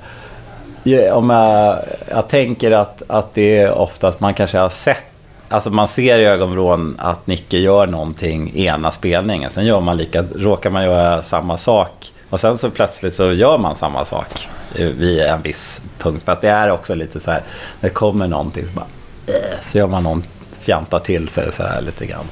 om 1.13 1.29
jag, 1.29 1.79
jag 2.09 2.29
tänker 2.29 2.71
att, 2.71 3.01
att 3.07 3.33
det 3.33 3.57
är 3.57 3.71
ofta 3.71 4.07
att 4.07 4.19
man 4.19 4.33
kanske 4.33 4.57
har 4.57 4.69
sett 4.69 5.03
Alltså 5.49 5.69
man 5.69 5.87
ser 5.87 6.19
i 6.19 6.25
ögonvrån 6.25 6.95
att 6.99 7.27
Nicke 7.27 7.57
gör 7.57 7.87
någonting 7.87 8.51
ena 8.55 8.91
spelningen. 8.91 9.51
Sen 9.51 9.65
gör 9.65 9.79
man 9.79 9.97
lika, 9.97 10.23
råkar 10.35 10.69
man 10.69 10.83
göra 10.83 11.23
samma 11.23 11.57
sak. 11.57 12.11
Och 12.29 12.39
sen 12.39 12.57
så 12.57 12.69
plötsligt 12.69 13.15
så 13.15 13.31
gör 13.33 13.57
man 13.57 13.75
samma 13.75 14.05
sak 14.05 14.47
eh, 14.75 14.88
vid 14.88 15.21
en 15.21 15.41
viss 15.41 15.81
punkt. 15.99 16.23
För 16.25 16.31
att 16.31 16.41
det 16.41 16.49
är 16.49 16.71
också 16.71 16.95
lite 16.95 17.19
så 17.19 17.31
här, 17.31 17.41
när 17.79 17.89
det 17.89 17.93
kommer 17.93 18.27
någonting 18.27 18.65
så 18.65 18.71
bara, 18.71 18.85
eh, 19.27 19.57
så 19.71 19.77
gör 19.77 19.88
man 19.88 20.03
någon 20.03 20.23
fjantar 20.59 20.99
till 20.99 21.27
sig 21.29 21.51
så 21.51 21.63
här 21.63 21.81
lite 21.81 22.05
grann. 22.05 22.25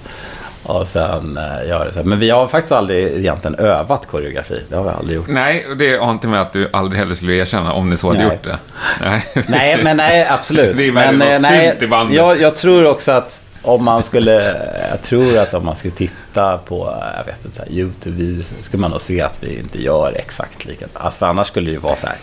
Och 0.63 0.87
sen 0.87 1.37
eh, 1.37 1.67
gör 1.69 1.85
det 1.85 1.93
så 1.93 1.99
här. 1.99 2.05
Men 2.05 2.19
vi 2.19 2.29
har 2.29 2.47
faktiskt 2.47 2.71
aldrig 2.71 3.17
egentligen 3.17 3.55
övat 3.55 4.07
koreografi. 4.07 4.61
Det 4.69 4.75
har 4.75 4.83
vi 4.83 4.89
aldrig 4.89 5.17
gjort. 5.17 5.27
Nej, 5.27 5.65
det 5.79 5.97
har 5.97 6.11
inte 6.11 6.27
med 6.27 6.41
att 6.41 6.53
du 6.53 6.69
aldrig 6.73 6.99
heller 6.99 7.15
skulle 7.15 7.33
erkänna 7.33 7.73
om 7.73 7.89
ni 7.89 7.97
så 7.97 8.07
hade 8.07 8.19
Nej. 8.19 8.27
gjort 8.27 8.43
det. 8.43 8.57
Nej, 9.01 9.23
Nej, 9.47 9.83
men 9.83 9.97
nej, 9.97 10.27
absolut. 10.29 10.77
Det 10.77 10.87
är 10.87 10.91
men, 10.91 11.17
nej, 11.41 11.69
synt 11.69 11.81
i 11.81 11.87
bandet. 11.87 12.17
jag, 12.17 12.41
jag 12.41 12.55
tror 12.55 12.87
också 12.87 13.11
att 13.11 13.41
om 13.63 13.83
man 13.85 14.03
skulle, 14.03 14.57
jag 14.91 15.01
tror 15.01 15.37
att 15.37 15.53
om 15.53 15.65
man 15.65 15.75
skulle 15.75 15.93
titta 15.93 16.57
på, 16.57 16.95
jag 17.17 17.25
vet 17.25 17.45
inte, 17.45 17.57
så 17.57 17.63
här, 17.63 17.71
YouTube-videos, 17.71 18.43
så 18.57 18.63
skulle 18.63 18.81
man 18.81 18.91
nog 18.91 19.01
se 19.01 19.21
att 19.21 19.37
vi 19.43 19.59
inte 19.59 19.81
gör 19.83 20.13
exakt 20.15 20.65
likadant. 20.65 20.91
Alltså, 20.97 21.17
för 21.19 21.25
annars 21.25 21.47
skulle 21.47 21.67
det 21.67 21.73
ju 21.73 21.79
vara 21.79 21.95
så 21.95 22.07
här, 22.07 22.15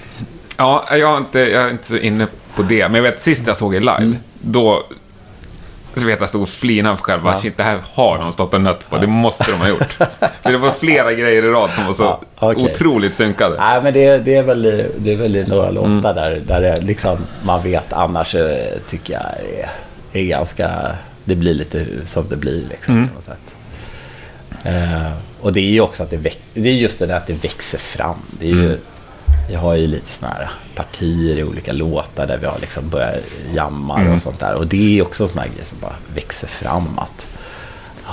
Ja, 0.59 0.85
jag 0.91 1.13
är, 1.15 1.17
inte, 1.19 1.39
jag 1.41 1.63
är 1.65 1.71
inte 1.71 1.87
så 1.87 1.97
inne 1.97 2.27
på 2.57 2.63
det. 2.63 2.89
Men 2.89 2.95
jag 2.95 3.03
vet, 3.03 3.21
sist 3.21 3.47
jag 3.47 3.57
såg 3.57 3.75
er 3.75 3.81
live, 3.81 3.97
Mm. 3.97 4.17
då 4.41 4.83
så 5.95 6.07
vet 6.07 6.21
jag 6.21 6.29
stod 6.29 6.43
och 6.43 6.49
flinade 6.49 6.97
för 6.97 7.05
själv. 7.05 7.21
Ja. 7.25 7.37
Shit, 7.41 7.57
det 7.57 7.63
här 7.63 7.79
har 7.95 8.19
de 8.19 8.33
stått 8.33 8.55
och 8.55 8.61
nött 8.61 8.91
på. 8.91 8.99
Det 8.99 9.07
måste 9.07 9.45
de 9.51 9.61
ha 9.61 9.69
gjort. 9.69 9.93
För 10.43 10.53
det 10.53 10.59
var 10.59 10.71
flera 10.71 11.13
grejer 11.13 11.43
i 11.45 11.51
rad 11.51 11.71
som 11.71 11.87
var 11.87 11.93
så 11.95 12.03
Ja, 12.03 12.21
okej. 12.39 12.65
otroligt 12.65 13.17
synkade. 13.17 13.57
Nej, 13.59 13.83
men 13.83 13.93
det, 13.95 14.19
det, 14.19 14.37
är 14.37 14.43
väl, 14.43 14.67
i- 14.67 14.87
det 14.99 15.13
är 15.13 15.17
väl 15.17 15.37
i 15.37 15.45
några 15.47 15.71
låtar 15.71 15.87
Mm. 15.91 16.03
där, 16.03 16.43
där 16.47 16.61
det 16.61 16.81
liksom, 16.81 17.19
man 17.43 17.63
vet 17.63 17.93
annars 17.93 18.35
eh, 18.35 18.57
tycker 18.87 19.13
jag 19.13 19.23
är, 19.23 19.71
är 20.21 20.25
ganska, 20.27 20.71
det 21.25 21.35
blir 21.35 21.55
lite 21.55 21.87
som 22.07 22.29
det 22.29 22.37
blir 22.37 22.63
liksom 22.71 22.95
Mm. 22.95 23.09
på 23.09 23.15
något 23.15 23.25
sätt. 23.25 23.55
Eh, 24.65 25.13
och 25.41 25.53
det 25.53 25.61
är 25.61 25.71
ju 25.71 25.81
också 25.81 26.03
att 26.03 26.11
det, 26.11 26.17
väx, 26.17 26.37
det 26.55 26.69
är 26.69 26.75
just 26.75 26.99
det 26.99 27.07
där 27.07 27.17
att 27.17 27.27
det 27.27 27.33
växer 27.45 27.79
fram. 27.79 28.17
Det 28.31 28.45
är 28.47 28.55
ju, 28.55 28.65
Mm. 28.67 28.79
Jag 29.53 29.61
har 29.61 29.75
ju 29.75 29.87
lite 29.87 30.13
sådana 30.13 30.35
här 30.35 30.51
partier 30.75 31.37
i 31.37 31.45
olika 31.45 31.73
låtar 31.73 32.27
där 32.27 32.37
vi 32.39 32.47
har 32.47 32.59
liksom 32.61 32.89
börjat 32.89 33.15
jamma 33.55 34.01
Mm. 34.01 34.15
och 34.15 34.23
sånt 34.23 34.39
där. 34.41 34.55
Och 34.55 34.67
det 34.67 34.99
är 34.99 35.03
också 35.03 35.23
en 35.23 35.29
sån 35.29 35.39
här 35.39 35.47
grej 35.47 35.65
som 35.65 35.79
bara 35.81 35.95
växer 36.15 36.47
fram. 36.49 36.99
Att, 36.99 37.27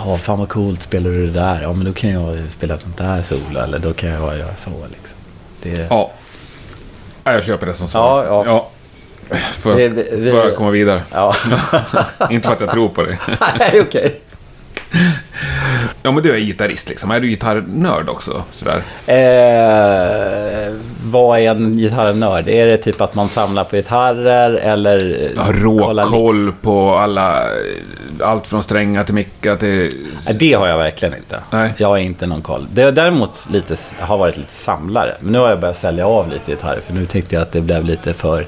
Ja, 0.05 0.17
fan 0.17 0.39
vad 0.39 0.49
coolt, 0.49 0.81
spelar 0.81 1.09
du 1.09 1.25
det 1.27 1.31
där? 1.33 1.61
Ja, 1.61 1.73
men 1.73 1.85
då 1.85 1.93
kan 1.93 2.09
jag 2.09 2.37
spela 2.57 2.77
sånt 2.77 2.97
där 2.97 3.21
solo, 3.23 3.59
eller 3.59 3.79
då 3.79 3.93
kan 3.93 4.09
jag 4.09 4.37
göra 4.37 4.55
så 4.55 4.69
liksom. 4.69 5.17
Det, 5.61 5.87
Ja. 5.89 6.11
ja. 7.23 7.31
Jag 7.33 7.43
köper 7.43 7.65
det 7.65 7.73
som 7.73 7.87
svar. 7.87 8.25
Ja, 8.25 8.43
ja. 8.45 8.69
För, 9.35 9.75
Vi- 9.75 9.87
vi- 10.11 10.31
för 10.31 10.47
att 10.49 10.55
komma 10.55 10.69
vidare. 10.71 11.01
Ja, 11.13 11.35
inte 12.29 12.47
för 12.47 12.55
att 12.55 12.61
jag 12.61 12.71
tror 12.71 12.89
på 12.89 13.03
dig. 13.03 13.19
nej 13.59 13.81
okej. 13.81 14.19
Ja, 16.03 16.11
men 16.11 16.23
du 16.23 16.31
är 16.35 16.37
gitarrist 16.39 16.89
liksom. 16.89 17.11
Är 17.11 17.19
du 17.19 17.27
gitarrnörd 17.27 18.09
också? 18.09 18.43
Sådär. 18.51 18.81
Eh, 19.07 20.73
vad 21.03 21.39
är 21.39 21.51
en 21.51 21.77
gitarrnörd? 21.77 22.47
Är 22.47 22.65
det 22.65 22.77
typ 22.77 23.01
att 23.01 23.15
man 23.15 23.29
samlar 23.29 23.63
på 23.63 23.75
gitarrer 23.75 24.51
eller... 24.53 25.29
Kollar 25.35 26.03
lik- 26.03 26.13
råkoll 26.13 26.53
på 26.61 26.95
alla... 26.95 27.43
Allt 28.21 28.47
från 28.47 28.63
strängar 28.63 29.03
till 29.03 29.13
mickar 29.13 29.55
till... 29.55 29.91
Det 30.39 30.53
har 30.53 30.67
jag 30.67 30.77
verkligen 30.77 31.15
inte. 31.15 31.39
Nej. 31.51 31.73
Jag 31.77 31.87
har 31.87 31.97
inte 31.97 32.25
någon 32.27 32.41
koll. 32.41 32.67
Det 32.73 32.91
däremot 32.91 33.47
lite, 33.51 33.75
har 33.99 34.17
varit 34.17 34.37
lite 34.37 34.51
samlare. 34.53 35.15
Men 35.19 35.31
nu 35.33 35.39
har 35.39 35.49
jag 35.49 35.59
börjat 35.59 35.79
sälja 35.79 36.07
av 36.07 36.29
lite 36.29 36.51
gitarrer. 36.51 36.79
För 36.85 36.93
nu 36.93 37.05
tyckte 37.05 37.35
jag 37.35 37.41
att 37.41 37.51
det 37.51 37.61
blev 37.61 37.85
lite 37.85 38.13
för, 38.13 38.47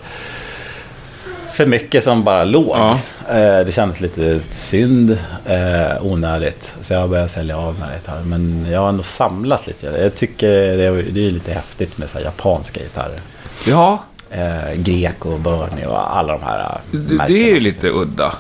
för 1.60 1.66
mycket 1.66 2.04
som 2.04 2.24
bara 2.24 2.44
låg. 2.44 2.76
Ja. 2.78 2.92
Eh, 3.30 3.66
det 3.66 3.72
kändes 3.74 4.02
lite 4.02 4.40
synd, 4.40 5.18
eh, 5.46 6.06
onödigt. 6.06 6.74
Så 6.82 6.94
jag 6.94 7.10
börjat 7.10 7.32
sälja 7.32 7.58
av 7.58 7.80
några 7.80 7.94
gitarrer. 7.94 8.24
Men 8.24 8.68
jag 8.72 8.80
har 8.80 8.90
ändå 8.90 9.04
samlat 9.04 9.68
lite. 9.68 9.86
Jag 9.86 10.16
tycker 10.16 10.48
det 10.50 10.84
är, 10.84 11.32
lite 11.32 11.52
häftigt 11.54 11.98
med 11.98 12.10
så 12.10 12.20
japanska 12.20 12.80
gitarrer. 12.80 13.20
Ja, 13.68 14.00
Eh, 14.32 14.74
Greco 14.76 15.30
och 15.34 15.40
Bernie 15.40 15.86
och 15.86 16.18
alla 16.18 16.34
de 16.34 16.44
här 16.44 16.78
märkena. 16.92 17.28
det 17.28 17.34
är 17.50 17.54
ju 17.54 17.60
lite 17.60 17.90
udda. 17.90 18.34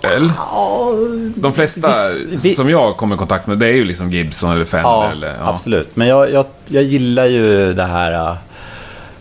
Ja, 0.00 0.90
De 1.36 1.52
flesta 1.52 1.88
Viss- 1.88 2.44
vi- 2.44 2.54
som 2.54 2.70
jag 2.70 2.96
kommer 2.96 3.14
i 3.14 3.18
kontakt 3.18 3.46
med, 3.46 3.58
det 3.58 3.66
är 3.66 3.72
ju 3.72 3.84
liksom 3.84 4.10
Gibson 4.10 4.52
eller 4.52 4.64
Fender. 4.64 4.90
Ja, 4.90 5.10
eller, 5.10 5.34
absolut. 5.42 5.96
Men 5.96 6.08
jag, 6.08 6.32
jag, 6.32 6.46
jag 6.66 6.82
gillar 6.82 7.24
ju 7.26 7.72
det 7.72 7.84
här 7.84 8.36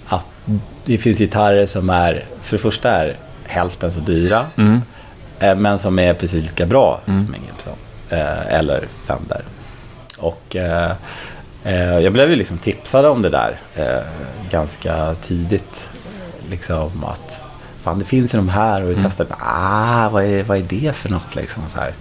att 0.07 0.25
det 0.85 0.97
finns 0.97 1.17
gitarrer 1.17 1.65
som 1.65 1.89
är, 1.89 2.23
för 2.41 2.57
det 2.57 2.61
första 2.61 2.89
är 2.91 3.15
hälften 3.47 3.93
så 3.93 3.99
dyra. 3.99 4.45
Mm. 4.55 4.81
Eh, 5.39 5.55
men 5.55 5.79
som 5.79 5.99
är 5.99 6.13
precis 6.13 6.43
lika 6.43 6.65
bra 6.65 7.01
som 7.05 7.13
en 7.13 7.41
Gibson. 7.47 7.73
Eh, 8.09 8.53
eller 8.53 8.87
Fender. 9.05 9.41
Och 10.17 10.55
eh, 10.55 10.91
jag 11.99 12.13
blev 12.13 12.29
ju 12.29 12.35
liksom 12.35 12.57
tipsad 12.57 13.05
om 13.05 13.21
det 13.21 13.29
där 13.29 13.57
ganska 14.51 15.15
tidigt. 15.27 15.87
Liksom 16.49 17.03
att 17.03 17.39
fan 17.83 17.99
det 17.99 18.05
finns 18.05 18.33
ju 18.33 18.37
de 18.37 18.49
här 18.49 18.81
och 18.83 18.89
vi 18.89 18.95
testade. 18.95 19.35
Ah, 19.39 20.09
vad 20.09 20.23
är, 20.23 20.43
vad 20.43 20.57
är 20.57 20.61
det 20.69 20.95
för 20.95 21.09
något 21.09 21.35
liksom? 21.35 21.63
Så 21.67 21.79
här. 21.79 21.93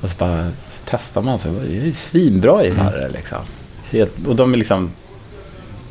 Och 0.00 0.10
så 0.10 0.16
bara 0.18 0.50
testar 0.90 1.22
man 1.22 1.38
så 1.38 1.48
det 1.48 1.76
är 1.76 1.84
ju 1.84 1.94
svinbra 1.94 2.64
gitarrer 2.64 3.08
liksom. 3.08 3.38
Helt, 3.90 4.26
och 4.26 4.36
de 4.36 4.52
är 4.54 4.58
liksom 4.58 4.90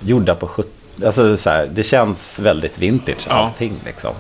gjorda 0.02 0.36
på 0.36 0.48
70... 0.48 0.70
Alltså 1.06 1.38
så 1.38 1.50
här, 1.50 1.70
det 1.74 1.84
känns 1.84 2.40
väldigt 2.40 2.78
vintage 2.80 3.26
Ja. 3.30 3.34
allting 3.34 3.74
liksom. 3.86 4.14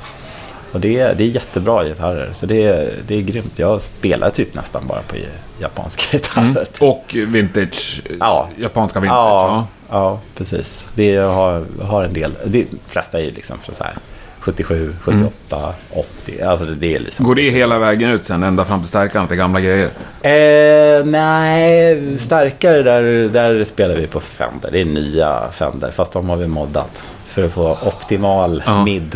Och 0.71 0.79
det 0.79 0.99
är, 0.99 1.15
det 1.15 1.23
är 1.23 1.27
jättebra 1.27 1.83
gitarrer. 1.83 2.29
Så 2.33 2.45
det 2.45 2.63
är, 2.63 2.93
det 3.07 3.15
är 3.15 3.21
grymt. 3.21 3.53
Jag 3.59 3.81
spelar 3.81 4.29
typ 4.29 4.53
nästan 4.53 4.87
bara 4.87 5.01
på 5.01 5.15
japanska 5.61 6.03
gitarrer. 6.17 6.65
typ. 6.73 6.81
Och 6.81 7.15
vintage, 7.27 8.01
Ja. 8.19 8.49
japanska 8.57 8.99
vintage. 8.99 9.17
Ja, 9.17 9.67
Ja. 9.89 9.97
ja, 9.99 10.19
precis. 10.37 10.85
Det 10.95 11.05
jag 11.09 11.29
har, 11.29 11.63
har 11.81 12.03
en 12.03 12.13
del. 12.13 12.31
De 12.45 12.67
flesta 12.87 13.19
är 13.19 13.23
ju 13.23 13.31
liksom 13.31 13.57
från 13.59 13.75
så 13.75 13.83
här 13.83 13.93
77, 14.39 14.93
78, 15.01 15.73
80. 15.89 16.41
Alltså 16.41 16.65
det, 16.65 16.95
är 16.95 16.99
liksom... 16.99 17.25
Går 17.25 17.35
det 17.35 17.49
hela 17.49 17.79
vägen 17.79 18.11
ut 18.11 18.23
sen, 18.25 18.43
ända 18.43 18.65
fram 18.65 18.79
till 18.79 18.89
stärkan, 18.89 19.27
till 19.27 19.37
gamla 19.37 19.59
grejer? 19.61 19.89
Eh, 20.21 21.05
nej, 21.05 22.17
starkare 22.17 22.83
där, 22.83 23.29
där 23.29 23.63
spelar 23.63 23.95
vi 23.95 24.07
på 24.07 24.19
Fender. 24.19 24.69
Det 24.71 24.81
är 24.81 24.85
nya 24.85 25.51
Fender, 25.51 25.91
fast 25.91 26.13
de 26.13 26.29
har 26.29 26.37
vi 26.37 26.47
moddat. 26.47 27.03
För 27.37 27.43
att 27.43 27.51
få 27.53 27.77
optimal 27.85 28.63
Ja. 28.65 28.83
mid. 28.83 29.15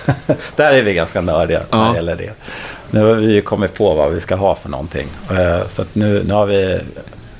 där 0.56 0.72
är 0.72 0.82
vi 0.82 0.94
ganska 0.94 1.20
nördiga 1.20 1.60
när 1.70 1.78
Ja. 1.78 1.88
det 1.90 1.94
gäller 1.96 2.16
det. 2.16 2.30
Nu 2.90 3.00
har 3.04 3.14
vi 3.14 3.32
ju 3.32 3.42
kommit 3.42 3.74
på 3.74 3.94
vad 3.94 4.12
vi 4.12 4.20
ska 4.20 4.34
ha 4.36 4.54
för 4.54 4.68
någonting. 4.68 5.06
Eh, 5.30 5.66
så 5.68 5.84
nu, 5.92 6.22
nu 6.26 6.34
har 6.34 6.46
vi... 6.46 6.80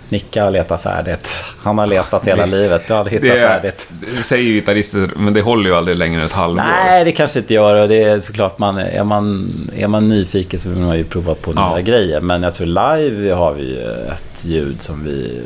Nicka 0.09 0.45
har 0.45 0.51
letat 0.51 0.83
färdigt. 0.83 1.31
Han 1.63 1.79
har 1.79 1.87
letat 1.87 2.25
hela 2.27 2.47
livet. 2.47 2.83
Du 2.89 2.95
hade 2.95 3.11
hittat 3.11 3.23
Det, 3.31 3.39
färdigt. 3.41 3.89
det 4.17 4.23
säger 4.23 4.45
ju 4.45 4.53
gitarrister, 4.55 5.11
men 5.17 5.33
det 5.35 5.41
håller 5.41 5.71
ju 5.71 5.77
aldrig 5.77 5.97
längre 5.97 6.21
än 6.21 6.27
ett 6.27 6.33
halvår. 6.33 6.63
Nej, 6.63 7.05
det 7.05 7.13
kanske 7.13 7.39
inte 7.39 7.55
gör 7.55 7.75
och 7.83 7.89
det 7.89 8.03
är 8.03 8.19
såklart 8.19 8.59
man 8.59 8.79
är 8.79 9.05
man, 9.05 9.53
är 9.77 9.89
man 9.89 10.09
nyfiken 10.09 10.61
så 10.61 10.69
vill 10.69 10.79
man 10.79 10.97
ju 10.99 11.05
prova 11.05 11.35
på 11.35 11.53
Ja. 11.57 11.71
nya 11.75 11.81
grejer. 11.83 12.21
Men 12.21 12.43
jag 12.43 12.55
tror 12.55 12.67
live 12.67 13.33
har 13.33 13.53
vi 13.53 13.63
ju 13.63 13.81
ett 14.09 14.45
ljud 14.45 14.83
som 14.83 15.05
vi 15.05 15.41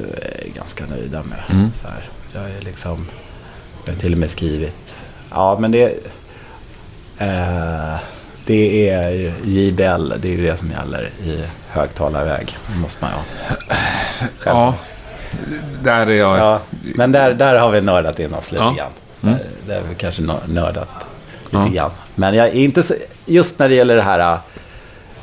är 0.44 0.48
ganska 0.56 0.84
nöjda 0.86 1.22
med. 1.22 1.58
Mm. 1.58 1.70
Så 1.82 1.88
här, 1.88 2.02
jag 2.34 2.42
är 2.42 2.60
liksom, 2.64 3.06
jag 3.88 3.94
har 3.94 4.00
till 4.00 4.12
och 4.12 4.18
med 4.18 4.30
skrivit, 4.30 4.94
ja 5.30 5.58
men 5.58 5.70
det, 5.72 5.84
eh, 7.18 7.96
det 8.46 8.90
är 8.90 9.32
JBL, 9.44 10.12
det 10.20 10.28
är 10.28 10.32
ju 10.32 10.42
det 10.46 10.56
som 10.56 10.70
gäller 10.70 11.10
i 11.24 11.44
högtalarväg. 11.68 12.56
Det 12.66 12.78
måste 12.80 13.04
man 13.04 13.10
ju. 13.10 13.16
Själv. 14.38 14.56
Ja, 14.56 14.74
där 15.82 16.06
är 16.06 16.10
jag. 16.14 16.38
Ja, 16.38 16.60
men 16.80 17.12
där, 17.12 17.34
där 17.34 17.58
har 17.58 17.70
vi 17.70 17.80
nördat 17.80 18.18
in 18.18 18.34
oss 18.34 18.52
lite 18.52 18.64
Ja. 18.64 18.70
grann. 18.78 18.92
Mm. 19.22 19.34
Där, 19.66 19.74
där 19.74 19.80
har 19.82 19.88
vi 19.88 19.94
kanske 19.94 20.22
nör- 20.22 20.46
nördat 20.48 21.06
lite 21.44 21.56
Ja. 21.56 21.66
grann. 21.72 21.90
Men 22.14 22.34
jag 22.34 22.46
är 22.48 22.52
inte 22.52 22.82
så, 22.82 22.94
just 23.26 23.58
när 23.58 23.68
det 23.68 23.74
gäller 23.74 23.96
det 23.96 24.02
här 24.02 24.32
äh, 24.32 24.38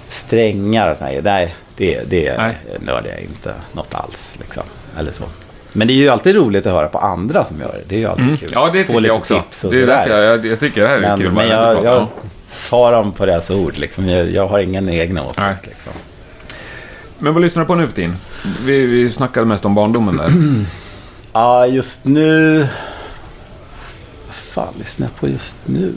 strängar 0.10 0.92
och 0.92 0.98
sådär, 0.98 1.22
nej, 1.24 1.56
det, 1.78 2.04
det 2.10 2.38
Nej. 2.38 2.56
nördar 2.80 3.10
jag 3.10 3.20
inte 3.22 3.54
något 3.74 3.96
alls. 3.96 4.36
Liksom. 4.40 4.64
Eller 5.00 5.12
så. 5.12 5.24
Men 5.76 5.88
det 5.88 5.94
är 5.94 5.96
ju 5.96 6.10
alltid 6.10 6.36
roligt 6.36 6.66
att 6.66 6.74
höra 6.74 6.88
på 6.88 6.98
andra 6.98 7.46
som 7.46 7.60
gör 7.60 7.68
det. 7.74 7.82
Det 7.88 7.96
är 7.96 8.00
ju 8.00 8.06
alltid 8.06 8.40
kul. 8.40 8.50
Mm. 8.50 8.50
Ja, 8.54 8.70
det 8.74 8.84
Få 8.84 8.88
tycker 8.88 9.00
lite 9.02 9.08
jag 9.08 9.18
också. 9.18 9.36
tips 9.40 9.64
och 9.64 9.72
Det 9.72 9.78
är 9.78 9.82
sådär. 9.82 9.96
därför 9.98 10.24
jag, 10.24 10.38
jag, 10.38 10.46
jag 10.46 10.60
tycker 10.60 10.82
det 10.82 10.88
här 10.88 10.96
är 10.98 11.02
men, 11.02 11.20
kul. 11.20 11.32
men 11.32 11.48
jag, 11.48 11.84
jag 11.86 12.08
tar 12.70 12.92
dem 12.92 13.12
på 13.12 13.26
deras 13.26 13.50
ord. 13.52 13.78
Liksom. 13.78 14.10
Jag, 14.10 14.32
jag 14.32 14.48
har 14.48 14.60
ingen 14.60 14.90
egen 14.90 15.18
åsikt. 15.20 15.66
Liksom. 15.66 15.92
Men 17.20 17.34
vad 17.34 17.42
lyssnar 17.42 17.64
du 17.64 17.68
på 17.68 17.76
nu 17.76 17.88
för 17.88 17.96
tiden? 17.96 18.18
Vi, 18.66 18.86
vi 18.86 19.10
snackade 19.10 19.46
mest 19.46 19.66
om 19.66 19.76
barndomen 19.76 20.18
där. 20.18 20.32
Ja, 21.34 21.68
just 21.68 22.06
nu... 22.06 22.60
Vad 24.26 24.36
fan 24.36 24.74
lyssnar 24.80 25.08
jag 25.08 25.16
på 25.16 25.28
just 25.28 25.58
nu? 25.66 25.94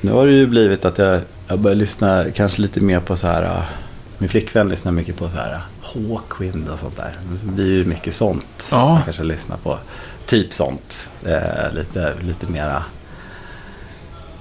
Nu 0.00 0.12
har 0.12 0.26
det 0.26 0.32
ju 0.32 0.46
blivit 0.46 0.84
att 0.84 0.98
jag, 0.98 1.20
jag 1.48 1.58
börjar 1.58 1.74
lyssna 1.76 2.24
kanske 2.34 2.60
lite 2.62 2.80
mer 2.80 3.00
på 3.00 3.16
så 3.16 3.26
här... 3.26 3.42
äh, 3.42 3.62
Min 4.18 4.28
flickvän 4.28 4.68
lyssnar 4.68 4.92
mycket 4.92 5.16
på 5.16 5.28
så 5.28 5.36
här 5.36 5.52
äh, 5.52 5.60
Hawkwind 5.94 6.68
och 6.68 6.78
sånt 6.78 6.96
där. 6.96 7.16
Det 7.44 7.52
blir 7.52 7.66
ju 7.72 7.84
mycket 7.84 8.14
sånt. 8.14 8.68
Ja. 8.70 8.94
Jag 8.94 9.04
kanske 9.04 9.22
lyssnar 9.22 9.56
på. 9.56 9.78
Typ 10.26 10.54
sånt. 10.54 11.08
Eh, 11.26 11.72
lite, 11.74 12.12
lite 12.20 12.46
mera... 12.46 12.82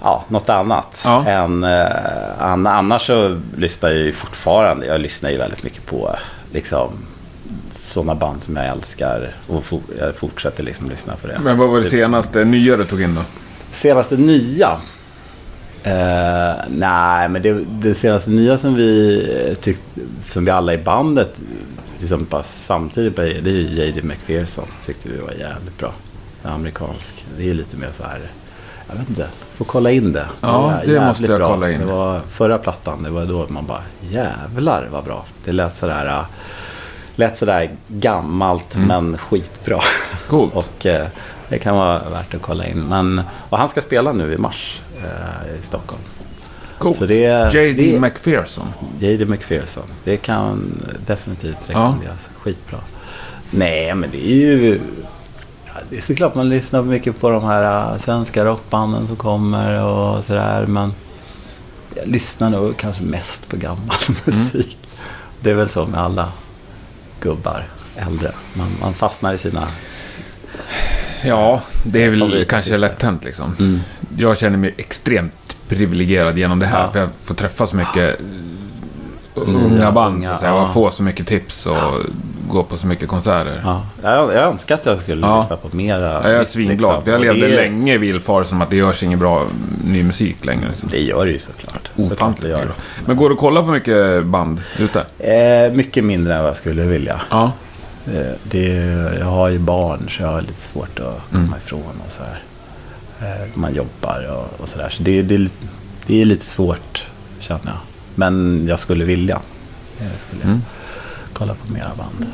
Ja, 0.01 0.25
något 0.27 0.49
annat. 0.49 1.01
Ja. 1.05 1.25
Än, 1.25 1.63
eh, 1.63 1.87
an, 2.39 2.67
annars 2.67 3.07
så 3.07 3.39
lyssnar 3.57 3.89
jag 3.89 3.99
ju 3.99 4.11
fortfarande. 4.13 4.85
Jag 4.85 5.01
lyssnar 5.01 5.29
ju 5.29 5.37
väldigt 5.37 5.63
mycket 5.63 5.85
på 5.85 6.15
liksom 6.51 6.91
sådana 7.71 8.15
band 8.15 8.43
som 8.43 8.55
jag 8.55 8.65
älskar. 8.65 9.35
Och 9.47 9.63
for, 9.65 9.81
jag 9.99 10.15
fortsätter 10.15 10.63
liksom 10.63 10.89
lyssna 10.89 11.15
på 11.15 11.27
det. 11.27 11.39
Men 11.43 11.57
vad 11.57 11.69
var 11.69 11.75
det 11.75 11.81
Typ. 11.81 11.91
senaste 11.91 12.43
nya 12.43 12.77
du 12.77 12.85
tog 12.85 13.01
in 13.01 13.15
då? 13.15 13.21
Senaste 13.71 14.17
nya? 14.17 14.77
Eh, 15.83 16.55
nej, 16.69 17.29
men 17.29 17.41
det, 17.41 17.65
det 17.69 17.93
senaste 17.93 18.29
nya 18.29 18.57
som 18.57 18.75
vi 18.75 19.21
eh, 19.49 19.55
tyck, 19.55 19.77
som 20.27 20.45
vi 20.45 20.51
alla 20.51 20.73
i 20.73 20.77
bandet 20.77 21.41
liksom 21.99 22.27
bara 22.29 22.43
samtidigt 22.43 23.15
började, 23.15 23.41
det 23.41 23.49
är 23.49 23.53
ju 23.53 23.61
J.D. 23.61 24.01
McPherson. 24.03 24.67
Tyckte 24.85 25.09
vi 25.09 25.17
var 25.17 25.31
jävligt 25.31 25.77
bra. 25.77 25.93
Amerikansk. 26.43 27.25
Det 27.37 27.43
är 27.43 27.47
ju 27.47 27.53
lite 27.53 27.77
mer 27.77 27.89
så 27.97 28.03
här, 28.03 28.19
jag 28.87 28.95
vet 28.95 29.09
inte, 29.09 29.27
får 29.57 29.65
kolla 29.65 29.91
in 29.91 30.11
det. 30.11 30.25
Ja, 30.41 30.73
det 30.85 30.91
jävligt 30.91 31.07
måste 31.07 31.25
jag 31.25 31.41
kolla 31.41 31.71
in. 31.71 31.79
Det 31.79 31.85
var 31.85 32.19
förra 32.19 32.57
plattan, 32.57 33.03
det 33.03 33.09
var 33.09 33.25
då 33.25 33.45
man 33.49 33.65
bara, 33.65 33.83
jävlar 34.01 34.87
vad 34.91 35.03
bra. 35.03 35.25
Det 35.45 35.51
lät 35.51 35.75
sådär, 35.75 36.05
äh, 36.05 36.25
lät 37.15 37.37
sådär 37.37 37.69
gammalt 37.87 38.75
men 38.75 39.17
skitbra. 39.17 39.75
Mm. 39.75 40.19
Coolt. 40.27 40.53
Och 40.79 40.85
eh, 40.85 41.07
det 41.49 41.59
kan 41.59 41.75
vara 41.75 42.09
värt 42.09 42.33
att 42.33 42.41
kolla 42.41 42.65
in. 42.65 42.81
Men, 42.81 43.21
och 43.49 43.57
han 43.57 43.69
ska 43.69 43.81
spela 43.81 44.11
nu 44.11 44.33
i 44.33 44.37
mars 44.37 44.81
eh, 44.88 44.88
i 45.61 45.65
Stockholm. 45.65 46.01
Coolt. 46.77 47.01
J.D. 47.53 47.99
McPherson. 47.99 48.67
J.D. 48.99 49.25
McPherson. 49.25 49.83
Det 50.03 50.17
kan 50.17 50.81
definitivt 51.05 51.69
rekommenderas. 51.69 52.29
Skitbra. 52.41 52.79
Nej, 53.51 53.95
men 53.95 54.11
det 54.11 54.25
är 54.25 54.35
ju... 54.35 54.81
Ja, 55.65 55.73
det 55.89 55.97
är 55.97 56.01
såklart 56.01 56.35
man 56.35 56.49
lyssnar 56.49 56.81
mycket 56.81 57.19
på 57.19 57.29
de 57.29 57.43
här 57.43 57.91
äh, 57.93 57.97
svenska 57.97 58.45
rockbanden 58.45 59.07
som 59.07 59.15
kommer 59.15 59.83
och 59.83 60.25
sådär. 60.25 60.65
Men 60.65 60.93
jag 61.95 62.07
lyssnar 62.07 62.49
nog 62.49 62.77
kanske 62.77 63.03
mest 63.03 63.49
på 63.49 63.57
gammal 63.57 63.97
musik. 64.25 64.77
Det 65.39 65.51
är 65.51 65.55
väl 65.55 65.69
så 65.69 65.85
med 65.85 65.99
alla 65.99 66.27
gubbar, 67.21 67.67
äldre. 67.95 68.31
Man, 68.53 68.67
man 68.81 68.93
fastnar 68.93 69.33
i 69.33 69.37
sina... 69.37 69.67
Ja, 71.23 71.61
det 71.85 72.03
är 72.03 72.09
väl 72.09 72.45
kanske 72.45 72.77
lätt 72.77 73.01
hänt 73.03 73.23
liksom. 73.23 73.79
Jag 74.17 74.37
känner 74.37 74.57
mig 74.57 74.73
extremt 74.77 75.57
privilegierad 75.67 76.37
genom 76.37 76.59
det 76.59 76.65
här. 76.65 76.81
Ja. 76.83 76.91
För 76.91 76.99
jag 76.99 77.09
får 77.23 77.35
träffa 77.35 77.67
så 77.67 77.75
mycket 77.75 78.19
unga 79.33 79.91
band, 79.91 80.23
så 80.23 80.31
att 80.31 80.39
säga. 80.39 80.51
ja. 80.51 80.61
Och 80.63 80.73
få 80.73 80.91
så 80.91 81.03
mycket 81.03 81.27
tips 81.27 81.65
och 81.65 81.77
gå 82.49 82.63
på 82.63 82.77
så 82.77 82.87
mycket 82.87 83.07
konserter. 83.07 83.61
Ja, 83.63 83.85
jag, 84.03 84.33
jag 84.33 84.43
önskar 84.43 84.75
att 84.75 84.85
jag 84.85 84.99
skulle 84.99 85.27
Ja. 85.27 85.39
lyssna 85.41 85.55
på 85.55 85.75
mera. 85.75 86.13
Jag 86.13 86.25
är 86.35 86.39
nytt, 86.39 86.47
svinglad. 86.47 86.77
liksom. 86.95 87.11
jag 87.13 87.21
levde 87.21 87.47
det, 87.47 87.55
länge 87.55 87.93
i 87.93 87.97
villfarelsen 87.97 88.61
att 88.61 88.69
det 88.69 88.75
görs 88.75 89.03
ingen 89.03 89.19
bra 89.19 89.45
ny 89.85 90.03
musik 90.03 90.45
längre. 90.45 90.67
Liksom. 90.69 90.89
Det 90.91 91.01
gör 91.01 91.25
det 91.25 91.31
ju 91.31 91.39
såklart. 91.39 91.89
Såklart 91.95 92.11
Ofantligt 92.11 92.53
bra. 92.55 92.63
Men 93.05 93.17
går 93.17 93.29
du 93.29 93.33
att 93.35 93.39
kolla 93.41 93.61
på 93.61 93.67
mycket 93.67 94.25
band 94.25 94.61
ute? 94.79 95.05
Eh, 95.19 95.73
mycket 95.73 96.03
mindre 96.03 96.33
än 96.35 96.41
vad 96.41 96.49
jag 96.49 96.57
skulle 96.57 96.83
vilja. 96.83 97.21
Ja. 97.29 97.51
Eh, 98.13 98.31
det, 98.43 98.67
jag 99.19 99.25
har 99.25 99.49
ju 99.49 99.59
barn 99.59 100.09
så 100.09 100.21
jag 100.21 100.27
har 100.31 100.41
lite 100.41 100.61
svårt 100.61 100.99
att 100.99 101.21
komma 101.31 101.43
Mm. 101.45 101.53
ifrån 101.65 102.01
och 102.07 102.11
så 102.11 102.21
här. 102.23 102.43
Eh, 103.21 103.47
man 103.53 103.75
jobbar 103.75 104.27
och, 104.31 104.61
och 104.61 104.69
sådär. 104.69 104.89
Så 104.89 105.03
det, 105.03 105.21
det, 105.21 105.49
det 106.07 106.21
är 106.21 106.25
lite 106.25 106.45
svårt 106.45 107.03
känner 107.39 107.65
jag. 107.65 107.77
Men 108.15 108.65
jag 108.67 108.79
skulle 108.79 109.05
vilja. 109.05 109.35
Eh, 109.99 110.07
skulle 110.27 110.41
jag 110.41 110.49
Mm. 110.49 110.61
kolla 111.33 111.53
på 111.53 111.73
mera 111.73 111.91
band. 111.97 112.25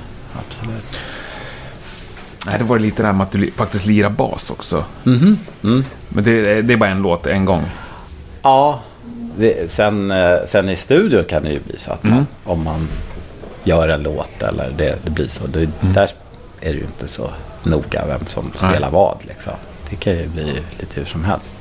Absolut. 0.48 1.00
Nej, 2.48 2.56
det 2.58 2.64
var 2.64 2.80
lite 2.80 3.02
det 3.04 3.06
här 3.08 3.14
med 3.14 3.24
att 3.24 3.32
du 3.32 3.52
faktiskt 3.52 3.86
lirar 3.86 4.10
bas 4.10 4.50
också. 4.52 4.84
Mhm. 5.04 5.38
Mm. 5.64 5.86
Men 6.10 6.24
det, 6.24 6.62
det 6.62 6.74
är 6.74 6.78
bara 6.78 6.90
en 6.90 7.02
låt 7.02 7.28
en 7.28 7.46
gång. 7.46 7.64
Ja, 8.42 8.82
det, 9.38 9.72
sen, 9.72 10.12
eh, 10.12 10.38
sen 10.48 10.70
i 10.70 10.76
studio 10.76 11.24
kan 11.24 11.44
det 11.44 11.50
ju 11.50 11.60
bli 11.60 11.78
så 11.78 11.92
att 11.92 12.04
man, 12.04 12.14
Mm. 12.14 12.26
om 12.44 12.64
man 12.64 12.88
gör 13.66 13.88
en 13.88 14.04
låt 14.04 14.44
eller 14.44 14.70
det, 14.78 14.96
det 15.04 15.10
blir 15.12 15.28
så. 15.28 15.48
Det, 15.48 15.70
Där 15.82 16.10
är 16.62 16.74
det 16.74 16.80
ju 16.80 16.84
inte 16.86 17.08
så 17.08 17.30
noga 17.64 18.06
vem 18.08 18.26
som 18.28 18.52
Nej. 18.62 18.72
spelar 18.72 18.90
vad. 18.92 19.18
Liksom. 19.28 19.54
Det 19.90 19.96
kan 19.96 20.14
ju 20.14 20.28
bli 20.28 20.44
lite 20.80 21.00
hur 21.00 21.06
som 21.06 21.24
helst. 21.24 21.56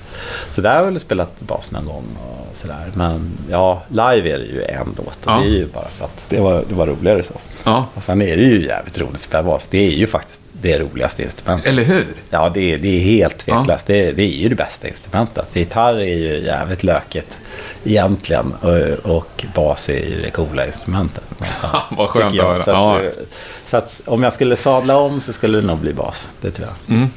Så 0.53 0.61
där 0.61 0.71
har 0.71 0.77
jag 0.77 0.85
väl 0.85 1.01
spelat 1.01 1.41
bas 1.41 1.71
någon 1.71 1.85
gång 1.87 2.05
och 2.21 2.57
sådär. 2.57 2.93
Men 2.95 3.31
ja, 3.51 3.83
live 3.89 4.31
är 4.31 4.39
det 4.39 4.45
ju 4.45 4.63
en 4.63 4.95
låt 4.97 5.07
och 5.27 5.33
Ja. 5.33 5.37
det 5.39 5.45
är 5.47 5.51
ju 5.51 5.67
bara 5.67 5.89
för 5.89 6.05
att 6.05 6.25
det 6.29 6.41
var, 6.41 6.65
det 6.69 6.75
var 6.75 6.87
roligare 6.87 7.23
så. 7.23 7.35
Ja. 7.65 7.87
Och 7.95 8.03
sen 8.03 8.23
är 8.23 8.37
det 8.37 8.43
ju 8.43 8.67
jävligt 8.67 8.99
roligt 8.99 9.15
att 9.15 9.21
spela 9.21 9.43
bas. 9.43 9.67
Det 9.67 9.79
är 9.87 9.91
ju 9.91 10.07
faktiskt 10.07 10.43
det 10.69 10.79
roligaste 10.79 11.23
instrumentet. 11.23 11.69
Eller 11.69 11.85
hur? 11.85 12.07
Ja, 12.31 12.49
det 12.55 12.73
är, 12.75 12.79
det 12.79 12.89
är 12.97 13.01
helt 13.01 13.39
tveklöst. 13.39 13.87
Det, 13.87 14.13
det 14.13 14.23
är 14.23 14.27
ju 14.37 14.49
det 14.49 14.55
bästa 14.55 14.89
instrumentet. 14.89 15.57
Gitarr 15.57 15.95
är 15.95 16.17
ju 16.17 16.39
jävligt 16.45 16.83
lökigt 16.85 17.39
egentligen. 17.85 18.55
Och, 18.61 19.17
och 19.17 19.45
bas 19.55 19.89
är 19.89 19.93
ju 20.07 20.23
det 20.23 20.31
coola 20.31 20.67
instrumentet. 20.67 21.25
Vad 21.91 22.09
skönt 22.09 22.33
tycker 22.33 22.45
jag. 22.47 22.57
att 22.57 22.65
Så, 22.65 22.75
höra. 22.75 22.97
att, 23.09 23.15
Ja. 23.19 23.25
så 23.67 23.77
att 23.77 24.01
om 24.07 24.23
jag 24.23 24.33
skulle 24.33 24.57
sadla 24.57 24.97
om 24.97 25.21
så 25.21 25.33
skulle 25.33 25.61
det 25.61 25.67
nog 25.67 25.79
bli 25.79 25.93
bas. 25.93 26.29
Det 26.41 26.51
tror 26.51 26.69
jag. 26.87 26.97
Mm. 26.97 27.09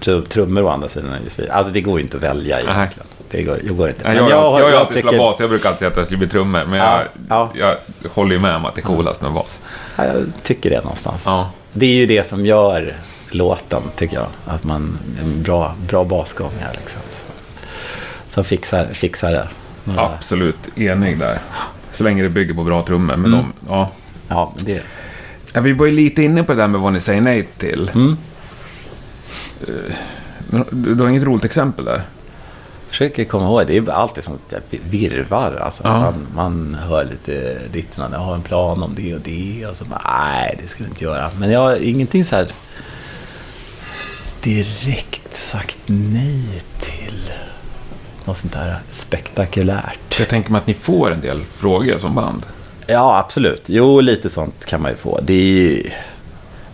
Tr- 0.00 0.26
Trummor 0.26 0.62
å 0.64 0.68
andra 0.68 0.88
sidan 0.88 1.12
är 1.12 1.18
ju 1.24 1.28
svin- 1.28 1.50
Alltså 1.50 1.72
det 1.72 1.80
går 1.80 1.98
ju 1.98 2.04
inte 2.04 2.16
att 2.16 2.22
välja 2.22 2.60
egentligen. 2.60 3.06
Det 3.30 3.42
går, 3.42 3.58
det 3.64 3.68
går 3.74 3.88
inte. 3.88 4.04
Men 4.04 4.16
jag, 4.16 4.24
jag, 4.24 4.30
jag, 4.30 4.50
har 4.50 4.60
jag 4.60 4.72
alltid 4.74 4.98
spelat 4.98 5.18
bas, 5.18 5.36
jag 5.40 5.48
brukar 5.50 5.68
alltid 5.68 5.78
säga 5.78 5.90
att 5.90 5.96
jag 5.96 6.06
skulle 6.06 6.18
bli 6.18 6.28
trummor. 6.28 6.64
Men 6.64 6.78
Ja, 6.78 7.02
jag, 7.28 7.48
ja. 7.58 7.76
jag 8.02 8.10
håller 8.10 8.32
ju 8.34 8.40
med 8.40 8.56
om 8.56 8.64
att 8.64 8.74
det 8.74 8.80
är 8.80 8.82
coolast 8.82 9.22
med 9.22 9.32
bas. 9.32 9.60
Ja, 9.96 10.04
jag 10.06 10.26
tycker 10.42 10.70
det 10.70 10.80
någonstans. 10.80 11.22
Ja. 11.26 11.50
Det 11.72 11.86
är 11.86 11.94
ju 11.94 12.06
det 12.06 12.26
som 12.26 12.46
gör 12.46 12.96
låten, 13.30 13.82
tycker 13.96 14.16
jag. 14.16 14.26
Att 14.46 14.64
man, 14.64 14.98
en 15.22 15.42
bra, 15.42 15.74
bra 15.88 16.04
basgångar 16.04 16.70
liksom. 16.80 17.00
Så, 17.10 17.32
som 18.34 18.44
fixar, 18.44 18.86
fixar 18.86 19.32
det. 19.32 19.48
Några- 19.84 20.00
Absolut 20.14 20.78
enig 20.78 21.18
där. 21.18 21.38
Så 21.92 22.04
länge 22.04 22.22
det 22.22 22.28
bygger 22.28 22.54
på 22.54 22.64
bra 22.64 22.82
trummor. 22.82 23.16
Men 23.16 23.34
Mm. 23.34 23.38
de, 23.38 23.52
ja. 23.68 23.90
Ja, 24.28 24.54
det, 24.60 24.82
Ja, 25.54 25.60
vi 25.60 25.72
var 25.72 25.86
ju 25.86 25.92
lite 25.92 26.22
inne 26.22 26.42
på 26.42 26.52
det 26.54 26.60
där 26.62 26.68
med 26.68 26.80
vad 26.80 26.92
ni 26.92 27.00
säger 27.00 27.20
nej 27.20 27.48
till. 27.58 27.90
Mm. 27.94 28.16
Eh, 29.60 30.60
du 30.70 30.94
har 31.02 31.08
inget 31.08 31.22
roligt 31.22 31.44
exempel 31.44 31.84
där? 31.84 32.02
Försöker 32.92 33.24
komma 33.24 33.44
ihåg, 33.44 33.66
det 33.66 33.76
är 33.76 33.90
alltid 33.90 34.24
sånt 34.24 34.54
virvar. 34.70 35.56
Alltså. 35.64 35.82
Ja. 35.84 36.00
Man, 36.00 36.26
man 36.34 36.74
hör 36.74 37.04
lite 37.04 37.58
ditten, 37.72 38.12
jag 38.12 38.18
har 38.18 38.34
en 38.34 38.42
plan 38.42 38.82
om 38.82 38.94
det 38.94 39.14
och 39.14 39.20
det. 39.20 39.66
Och 39.66 39.76
så 39.76 39.84
bara, 39.84 40.02
nej, 40.04 40.58
det 40.62 40.68
skulle 40.68 40.88
jag 40.88 40.92
inte 40.92 41.04
göra. 41.04 41.30
Men 41.38 41.50
jag 41.50 41.60
har 41.60 41.76
ingenting 41.76 42.24
så 42.24 42.36
här 42.36 42.48
direkt 44.40 45.34
sagt 45.34 45.78
nej 45.86 46.62
till 46.80 47.30
något 48.24 48.38
sånt 48.38 48.52
där 48.52 48.78
spektakulärt. 48.90 50.18
Jag 50.18 50.28
tänker 50.28 50.50
mig 50.50 50.58
att 50.58 50.66
ni 50.66 50.74
får 50.74 51.10
en 51.12 51.20
del 51.20 51.44
frågor 51.44 51.98
som 51.98 52.14
band. 52.14 52.46
Ja, 52.86 53.18
absolut. 53.18 53.62
Jo, 53.66 54.00
lite 54.00 54.28
sånt 54.28 54.64
kan 54.64 54.82
man 54.82 54.90
ju 54.90 54.96
få. 54.96 55.20
Det 55.22 55.34
är 55.34 55.44
ju... 55.44 55.90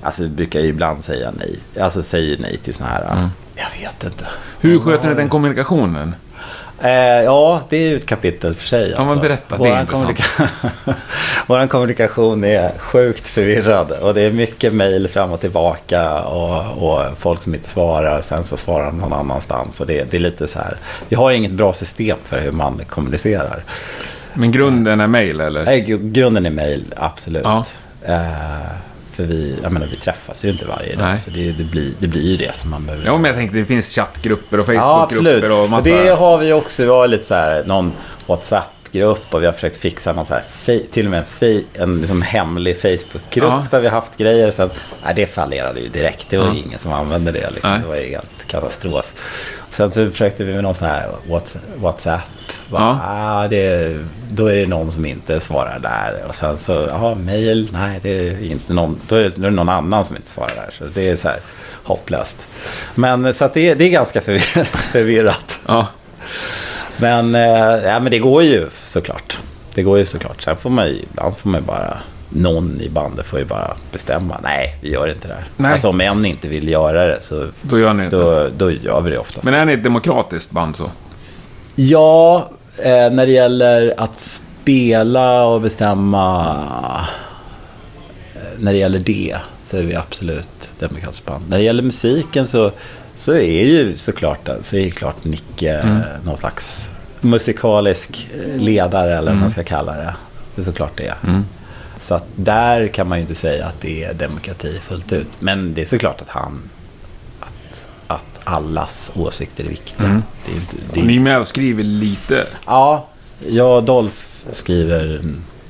Alltså, 0.02 0.22
jag 0.22 0.30
brukar 0.30 0.60
ju 0.60 0.66
ibland 0.66 1.04
säga 1.04 1.32
nej. 1.38 1.58
Alltså, 1.80 2.02
säger 2.02 2.38
nej 2.38 2.56
till 2.56 2.74
såna 2.74 2.90
här... 2.90 3.12
Mm. 3.12 3.28
Jag 3.58 3.80
vet 3.80 4.04
inte. 4.04 4.26
Hur 4.60 4.78
sköter 4.78 5.08
ni 5.08 5.14
den 5.14 5.28
kommunikationen? 5.28 6.14
Eh, 6.82 6.90
ja, 7.24 7.60
det 7.68 7.76
är 7.76 7.88
ju 7.88 7.96
ett 7.96 8.06
kapitel 8.06 8.54
för 8.54 8.66
sig. 8.66 8.94
Ja, 8.96 9.04
men 9.04 9.18
berätta, 9.18 9.58
det 9.58 9.68
är 9.68 9.84
kommunika- 9.84 10.48
Vår 11.46 11.66
kommunikation 11.66 12.44
är 12.44 12.72
sjukt 12.78 13.28
förvirrad. 13.28 13.90
Och 13.92 14.14
det 14.14 14.22
är 14.22 14.32
mycket 14.32 14.72
mejl 14.72 15.08
fram 15.08 15.32
och 15.32 15.40
tillbaka. 15.40 16.20
Och, 16.22 16.82
och 16.90 17.18
folk 17.18 17.42
som 17.42 17.54
inte 17.54 17.68
svarar. 17.68 18.20
Sen 18.20 18.44
så 18.44 18.56
svarar 18.56 18.86
de 18.86 18.98
någon 18.98 19.12
annanstans. 19.12 19.80
Och 19.80 19.86
det, 19.86 20.10
det 20.10 20.16
är 20.16 20.20
lite 20.20 20.46
så 20.46 20.58
här. 20.58 20.76
Vi 21.08 21.16
har 21.16 21.30
inget 21.30 21.50
bra 21.52 21.72
system 21.74 22.18
för 22.24 22.40
hur 22.40 22.52
man 22.52 22.80
kommunicerar. 22.88 23.62
Men 24.34 24.50
grunden 24.52 25.00
är 25.00 25.06
mail 25.06 25.40
eller? 25.40 25.64
Gru- 25.66 26.10
grunden 26.12 26.46
är 26.46 26.50
mejl, 26.50 26.84
absolut. 26.96 27.42
Ja. 27.44 27.64
Eh, 28.04 28.18
för 29.18 29.24
vi, 29.24 29.56
jag 29.62 29.72
menar, 29.72 29.86
vi 29.86 29.96
träffas 29.96 30.44
ju 30.44 30.48
inte 30.48 30.64
varje 30.64 30.96
dag. 30.96 31.04
Nej. 31.08 31.20
Så 31.20 31.30
det, 31.30 31.52
det, 31.52 31.64
blir, 31.64 31.92
det 31.98 32.06
blir 32.06 32.22
ju 32.30 32.36
det 32.36 32.56
som 32.56 32.70
man 32.70 32.86
behöver 32.86 33.06
Ja, 33.06 33.16
men 33.16 33.24
jag 33.24 33.34
tänkte 33.36 33.58
det 33.58 33.64
finns 33.64 33.94
chattgrupper 33.94 34.60
och 34.60 34.74
Ja. 34.74 35.08
Facebookgrupper 35.08 35.50
och 35.52 35.70
massa... 35.70 35.88
Det 35.90 36.08
har 36.10 36.38
vi 36.38 36.52
också. 36.52 36.82
Vi 36.82 36.88
har 36.88 37.08
lite 37.08 37.24
så 37.24 37.34
här, 37.34 37.64
någon 37.64 37.92
WhatsApp-grupp 38.26 39.34
och 39.34 39.42
vi 39.42 39.46
har 39.46 39.52
försökt 39.52 39.76
fixa 39.76 40.12
någon 40.12 40.26
så 40.26 40.34
här, 40.34 40.80
till 40.90 41.04
och 41.06 41.10
med 41.10 41.24
en, 41.40 41.64
en 41.74 41.98
liksom 41.98 42.22
hemlig 42.22 42.80
Facebook-grupp 42.80 43.48
Ja. 43.50 43.66
där 43.70 43.80
vi 43.80 43.86
har 43.88 43.94
haft 44.00 44.16
grejer. 44.16 44.50
Sen, 44.50 44.70
nej, 45.04 45.12
det 45.16 45.26
fallerade 45.26 45.80
ju 45.80 45.88
direkt. 45.88 46.26
Det 46.30 46.38
var 46.38 46.46
Ja. 46.46 46.54
ingen 46.66 46.78
som 46.78 46.92
använde 46.92 47.32
det. 47.32 47.50
Liksom. 47.50 47.80
Det 47.82 47.88
var 47.88 47.96
ju 47.96 48.08
helt 48.10 48.44
katastrof. 48.46 49.14
Sen 49.78 49.90
så 49.90 50.10
försökte 50.10 50.44
vi 50.44 50.54
med 50.54 50.62
någon 50.62 50.74
sån 50.74 50.88
här 50.88 51.06
Whats- 51.28 51.56
WhatsApp. 51.76 52.20
Bara, 52.70 52.82
Ja. 52.82 52.98
ah, 53.04 53.48
det, 53.48 53.96
då 54.30 54.46
är 54.46 54.54
det 54.56 54.66
någon 54.66 54.92
som 54.92 55.04
inte 55.06 55.40
svarar 55.40 55.78
där. 55.78 56.24
Och 56.28 56.36
sen 56.36 56.58
så, 56.58 56.72
ja, 56.88 57.14
mail, 57.14 57.68
nej, 57.72 58.00
det 58.02 58.10
är 58.28 58.42
inte 58.44 58.72
någon, 58.72 59.00
då 59.08 59.16
är 59.16 59.22
det, 59.22 59.28
då 59.28 59.42
är 59.46 59.50
det 59.50 59.56
någon 59.56 59.68
annan 59.68 60.04
som 60.04 60.16
inte 60.16 60.28
svarar 60.30 60.54
där. 60.54 60.68
Så 60.70 60.84
det 60.94 61.08
är 61.08 61.16
så 61.16 61.28
här 61.28 61.38
hopplöst. 61.82 62.46
Men 62.94 63.34
så 63.34 63.44
att 63.44 63.54
det, 63.54 63.74
det 63.74 63.84
är 63.84 63.90
ganska 63.90 64.20
förvir- 64.20 64.64
förvirrat. 64.92 65.60
Ja. 65.66 65.86
Men, 66.96 67.34
eh, 67.34 67.42
ja, 67.84 68.00
men 68.00 68.10
det 68.10 68.18
går 68.18 68.42
ju 68.42 68.68
såklart. 68.84 69.38
Det 69.74 69.82
går 69.82 69.98
ju 69.98 70.04
såklart. 70.04 70.42
Sen 70.42 70.56
får 70.56 70.70
man 70.70 70.86
ju, 70.86 71.02
ibland 71.10 71.36
får 71.36 71.48
man 71.50 71.60
ju 71.60 71.66
bara, 71.66 71.98
någon 72.28 72.80
i 72.80 72.88
bandet 72.88 73.26
får 73.26 73.38
ju 73.38 73.44
bara 73.44 73.76
bestämma. 73.92 74.40
Nej, 74.42 74.76
vi 74.80 74.92
gör 74.92 75.08
inte 75.08 75.28
det 75.28 75.34
här. 75.34 75.44
Nej. 75.56 75.72
Alltså 75.72 75.88
om 75.88 76.00
en 76.00 76.24
inte 76.24 76.48
vill 76.48 76.68
göra 76.68 77.06
det 77.06 77.18
så 77.22 77.46
Då 77.62 77.78
gör 77.78 77.92
ni 77.92 78.04
inte. 78.04 78.16
då, 78.16 78.48
då 78.56 78.70
gör 78.70 79.00
vi 79.00 79.10
det 79.10 79.18
oftast. 79.18 79.44
Men 79.44 79.54
är 79.54 79.64
ni 79.64 79.72
ett 79.72 79.82
demokratiskt 79.82 80.50
band 80.50 80.76
så? 80.76 80.90
Ja, 81.74 82.50
eh, 82.78 83.10
när 83.10 83.26
det 83.26 83.32
gäller 83.32 83.94
att 83.96 84.16
spela 84.18 85.44
och 85.44 85.60
bestämma. 85.60 86.56
Eh, 88.34 88.40
när 88.58 88.72
det 88.72 88.78
gäller 88.78 89.00
det 89.00 89.36
så 89.62 89.76
är 89.76 89.82
vi 89.82 89.94
absolut 89.94 90.70
demokratiskt 90.78 91.26
band. 91.26 91.44
När 91.48 91.56
det 91.56 91.62
gäller 91.62 91.82
musiken 91.82 92.46
så, 92.46 92.70
så 93.16 93.32
är 93.32 93.64
ju 93.64 93.96
såklart, 93.96 94.48
så 94.62 94.76
är 94.76 94.80
ju 94.80 94.90
klart 94.90 95.24
Nicke 95.24 95.78
mm. 95.78 96.00
någon 96.24 96.36
slags 96.36 96.88
musikalisk 97.20 98.28
eh, 98.34 98.60
ledare 98.60 99.18
eller 99.18 99.32
vad 99.32 99.40
man 99.40 99.50
ska 99.50 99.64
kalla 99.64 99.92
det. 99.92 100.14
Det 100.54 100.62
är 100.62 100.64
såklart 100.64 100.96
det. 100.96 101.14
Mm. 101.26 101.44
Så 101.98 102.14
att 102.14 102.24
där 102.36 102.88
kan 102.88 103.08
man 103.08 103.18
ju 103.18 103.22
inte 103.22 103.34
säga 103.34 103.66
att 103.66 103.80
det 103.80 104.04
är 104.04 104.14
demokrati 104.14 104.80
fullt 104.88 105.12
ut. 105.12 105.28
Men 105.38 105.74
det 105.74 105.82
är 105.82 105.86
såklart 105.86 106.20
att 106.22 106.28
han... 106.28 106.62
Att, 107.40 107.86
att 108.06 108.40
allas 108.44 109.12
åsikter 109.16 109.64
är 109.64 109.68
viktiga. 109.68 110.06
Mm. 110.06 110.22
Det 110.46 110.52
är 110.52 110.56
inte, 110.56 110.76
det 110.92 111.00
är 111.00 111.04
ni 111.04 111.16
är 111.16 111.20
med 111.20 111.38
och 111.40 111.48
skriver 111.48 111.82
lite. 111.84 112.46
Ja, 112.66 113.06
jag 113.48 113.76
och 113.76 113.82
Dolph 113.84 114.16
skriver 114.52 115.22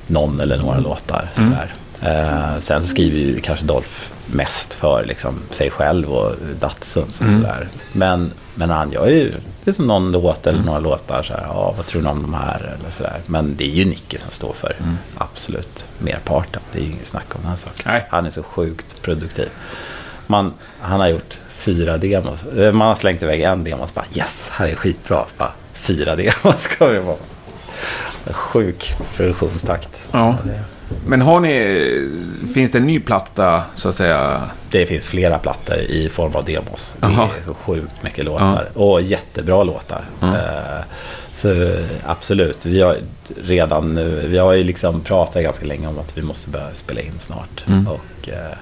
någon 0.07 0.41
eller 0.41 0.59
några 0.59 0.79
låtar. 0.81 1.29
Mm. 1.37 1.51
Sådär. 1.51 1.75
Eh, 2.03 2.61
sen 2.61 2.83
så 2.83 2.89
skriver 2.89 3.19
ju 3.19 3.41
kanske 3.41 3.65
Dolph 3.65 3.91
mest 4.27 4.75
för 4.75 5.05
liksom, 5.09 5.35
sig 5.51 5.71
själv 5.71 6.11
och 6.13 6.35
Datsuns 6.61 7.21
och 7.21 7.27
Mm. 7.27 7.41
sådär. 7.43 7.69
Men, 7.93 8.33
men 8.55 8.71
han 8.71 8.93
gör 8.93 9.07
ju 9.07 9.33
det 9.69 9.73
är 9.73 9.75
som 9.75 9.87
någon 9.87 10.11
låt 10.13 10.47
Mm. 10.47 10.55
eller 10.57 10.67
några 10.67 10.79
låtar. 10.81 11.23
Såhär, 11.23 11.43
ja, 11.49 11.75
vad 11.77 11.87
tror 11.87 12.03
ni 12.03 12.09
om 12.09 12.23
de 12.23 12.35
här? 12.35 12.75
Eller 12.81 12.91
sådär. 12.91 13.21
Men 13.27 13.57
det 13.57 13.65
är 13.65 13.69
ju 13.75 13.85
Nicke 13.85 14.19
som 14.19 14.31
står 14.31 14.53
för 14.53 14.77
Mm. 14.81 14.97
absolut 15.19 15.85
merparten. 15.99 16.63
Det 16.73 16.79
är 16.79 16.83
ju 16.83 16.91
inget 16.91 17.07
snack 17.07 17.35
om 17.35 17.41
den 17.41 17.51
här 17.51 17.57
saken. 17.57 17.83
Nej. 17.87 18.07
Han 18.11 18.27
är 18.27 18.31
så 18.31 18.43
sjukt 18.43 19.03
produktiv. 19.03 19.49
Man, 20.27 20.53
han 20.81 21.01
har 21.01 21.09
gjort 21.09 21.39
fyra 21.51 21.99
demos. 21.99 22.43
Eh, 22.47 22.73
Man 22.73 22.89
har 22.89 22.95
slängt 22.95 23.23
iväg 23.23 23.43
en 23.43 23.65
demo 23.65 23.83
och 23.83 23.89
så 23.89 23.95
bara 23.95 24.05
yes, 24.15 24.49
här 24.53 24.67
är 24.69 24.75
skitbra. 24.75 25.25
Bara, 25.39 25.53
fyra 25.75 26.17
demos 26.17 26.61
ska 26.61 26.87
det 26.89 27.01
vara. 27.01 27.17
Sjuk 28.33 28.95
produktionstakt. 29.17 30.05
Ja. 30.13 30.37
Men 31.07 31.21
har 31.23 31.41
ni... 31.41 32.09
Finns 32.55 32.73
det 32.73 32.79
en 32.79 32.87
ny 32.87 33.01
platta, 33.01 33.63
så 33.75 33.89
att 33.89 33.95
säga? 33.95 34.43
Det 34.71 34.87
finns 34.87 35.05
flera 35.05 35.39
plattor 35.39 35.77
i 35.77 36.09
form 36.09 36.35
av 36.37 36.45
demos. 36.45 36.97
Det 37.01 37.07
är 37.07 37.29
så 37.47 37.55
sjukt 37.55 38.03
mycket 38.03 38.25
låtar. 38.25 38.69
Och 38.75 39.03
jättebra 39.03 39.63
låtar. 39.63 40.05
Ja. 40.21 40.27
Eh, 40.37 40.85
Så 41.33 41.73
absolut, 42.07 42.67
vi 42.67 42.81
har 42.81 42.97
redan 43.45 43.95
nu, 43.95 44.27
vi 44.29 44.39
har 44.39 44.53
ju 44.53 44.65
liksom 44.65 45.01
pratat 45.01 45.43
ganska 45.43 45.67
länge 45.67 45.87
om 45.89 45.99
att 45.99 46.19
vi 46.19 46.23
måste 46.23 46.51
börja 46.51 46.75
spela 46.75 47.01
in 47.01 47.13
snart. 47.19 47.65
Mm. 47.67 47.87
Och, 47.89 48.29
eh, 48.29 48.57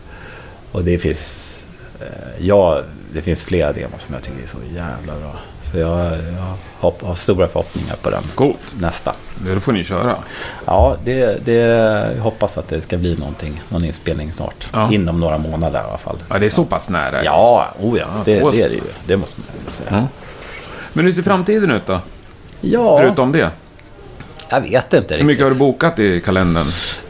och 0.72 0.84
det 0.84 0.98
finns, 0.98 1.56
eh, 2.00 2.46
ja, 2.46 2.80
det 3.12 3.22
finns 3.22 3.44
flera 3.44 3.72
demos 3.72 4.02
som 4.06 4.14
jag 4.14 4.22
tycker 4.22 4.42
är 4.42 4.46
så 4.48 4.74
jävla 4.74 5.20
bra. 5.20 5.36
Så 5.72 5.78
jag, 5.78 6.06
jag 6.12 6.54
hopp, 6.80 7.02
har 7.02 7.14
stora 7.14 7.48
förhoppningar 7.48 7.96
på 8.02 8.10
den 8.10 8.22
Coolt. 8.34 8.74
nästa. 8.80 9.12
Det 9.46 9.54
då 9.54 9.60
får 9.60 9.72
ni 9.72 9.84
köra. 9.84 10.16
Ja, 10.64 10.96
det, 11.04 11.44
det 11.44 12.20
hoppas 12.20 12.58
att 12.58 12.68
det 12.68 12.80
ska 12.80 12.96
bli 12.96 13.16
någonting, 13.16 13.62
någon 13.68 13.84
inspelning 13.84 14.32
snart. 14.32 14.66
Ja. 14.72 14.92
Inom 14.92 15.20
några 15.20 15.38
månader 15.38 15.80
i 15.80 15.82
alla 15.88 15.98
fall. 15.98 16.16
Ja, 16.28 16.38
det 16.38 16.46
är 16.46 16.50
så 16.50 16.64
pass 16.64 16.88
nära. 16.88 17.24
Ja, 17.24 17.66
oh 17.80 17.98
ja, 17.98 18.06
det, 18.24 18.40
då 18.40 18.50
det 18.50 18.62
är 18.62 18.68
det 18.68 18.74
ju. 18.74 18.80
Det 19.06 19.16
måste 19.16 19.40
man 19.64 19.72
säga. 19.72 19.88
Ja. 19.92 20.06
Men 20.92 21.04
hur 21.04 21.12
ser 21.12 21.22
framtiden 21.22 21.70
ut 21.70 21.86
då? 21.86 22.00
Ja, 22.60 22.98
Förutom 22.98 23.32
det. 23.32 23.50
jag 24.50 24.60
vet 24.60 24.72
inte 24.74 24.96
Hur 24.96 25.02
riktigt. 25.02 25.26
mycket 25.26 25.44
har 25.44 25.50
du 25.50 25.56
bokat 25.56 25.98
i 25.98 26.20
kalendern? 26.20 26.66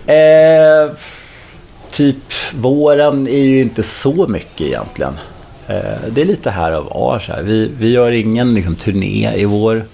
Eh, 0.06 0.96
typ 1.90 2.16
våren 2.54 3.28
är 3.28 3.38
ju 3.44 3.60
inte 3.62 3.82
så 3.82 4.26
mycket 4.28 4.60
egentligen. 4.60 5.18
Eh, 5.68 5.98
det 6.10 6.20
är 6.20 6.24
lite 6.24 6.50
här 6.50 6.80
och 6.80 7.00
var. 7.00 7.18
Så 7.18 7.32
här. 7.32 7.42
Vi, 7.42 7.70
vi 7.78 7.90
gör 7.90 8.10
ingen 8.12 8.54
liksom, 8.54 8.76
turné 8.76 9.32
i 9.36 9.44
vår. 9.44 9.84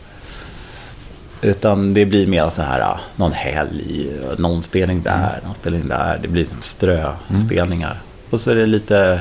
Utan 1.43 1.95
det 1.95 2.07
blir 2.07 2.27
mer 2.27 2.51
så 2.51 2.62
här, 2.62 2.81
ah, 2.81 3.01
någon 3.16 3.33
helg, 3.33 4.11
någon 4.39 4.62
spelning 4.62 5.03
där, 5.03 5.41
någon 5.45 5.55
spelning 5.61 5.89
där. 5.89 6.18
Det 6.23 6.29
blir 6.29 6.45
som 6.45 6.62
ströspelningar. 6.62 8.01
Och 8.31 8.41
så 8.41 8.51
är 8.51 8.55
det 8.55 8.66
lite 8.66 9.20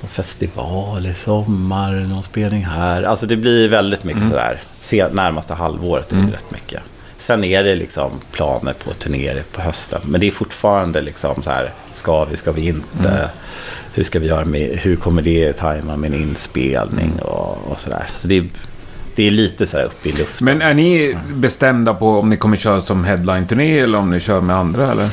någon 0.00 0.10
festival 0.10 1.06
i 1.06 1.14
sommar, 1.14 1.92
någon 1.92 2.22
spelning 2.22 2.64
här. 2.64 3.02
Alltså 3.02 3.26
det 3.26 3.36
blir 3.36 3.68
väldigt 3.68 4.04
mycket 4.04 4.22
sådär. 4.30 4.62
Se, 4.80 5.08
närmaste 5.12 5.54
halvåret 5.54 6.12
är 6.12 6.16
det 6.16 6.32
rätt 6.32 6.50
mycket. 6.50 6.82
Sen 7.18 7.44
är 7.44 7.64
det 7.64 7.74
liksom 7.74 8.10
planer 8.32 8.72
på 8.72 8.90
turnéer 8.90 9.42
på 9.52 9.62
hösten. 9.62 10.00
Men 10.04 10.20
det 10.20 10.26
är 10.26 10.30
fortfarande 10.30 11.00
liksom 11.00 11.42
så 11.42 11.50
här, 11.50 11.72
ska 11.92 12.24
vi, 12.24 12.36
ska 12.36 12.52
vi 12.52 12.66
inte? 12.66 13.30
Hur 13.94 14.04
ska 14.04 14.18
vi 14.18 14.26
göra 14.26 14.44
med, 14.44 14.78
hur 14.78 14.96
kommer 14.96 15.22
det 15.22 15.52
tajma 15.52 15.96
med 15.96 16.14
en 16.14 16.20
inspelning 16.20 17.12
och, 17.22 17.58
och 17.70 17.80
sådär. 17.80 18.04
Så 18.14 18.28
det, 18.28 18.36
är- 18.38 18.46
det 19.14 19.26
är 19.26 19.30
lite 19.30 19.66
sådär 19.66 19.84
uppe 19.84 20.08
i 20.08 20.12
luften. 20.12 20.44
Men 20.44 20.62
är 20.62 20.74
ni 20.74 21.16
bestämda 21.34 21.94
på 21.94 22.18
om 22.18 22.30
ni 22.30 22.36
kommer 22.36 22.56
köra 22.56 22.80
som 22.80 23.04
headline-turné 23.04 23.78
eller 23.82 23.98
om 23.98 24.10
ni 24.10 24.20
kör 24.20 24.40
med 24.40 24.56
andra 24.56 24.92
eller? 24.92 25.08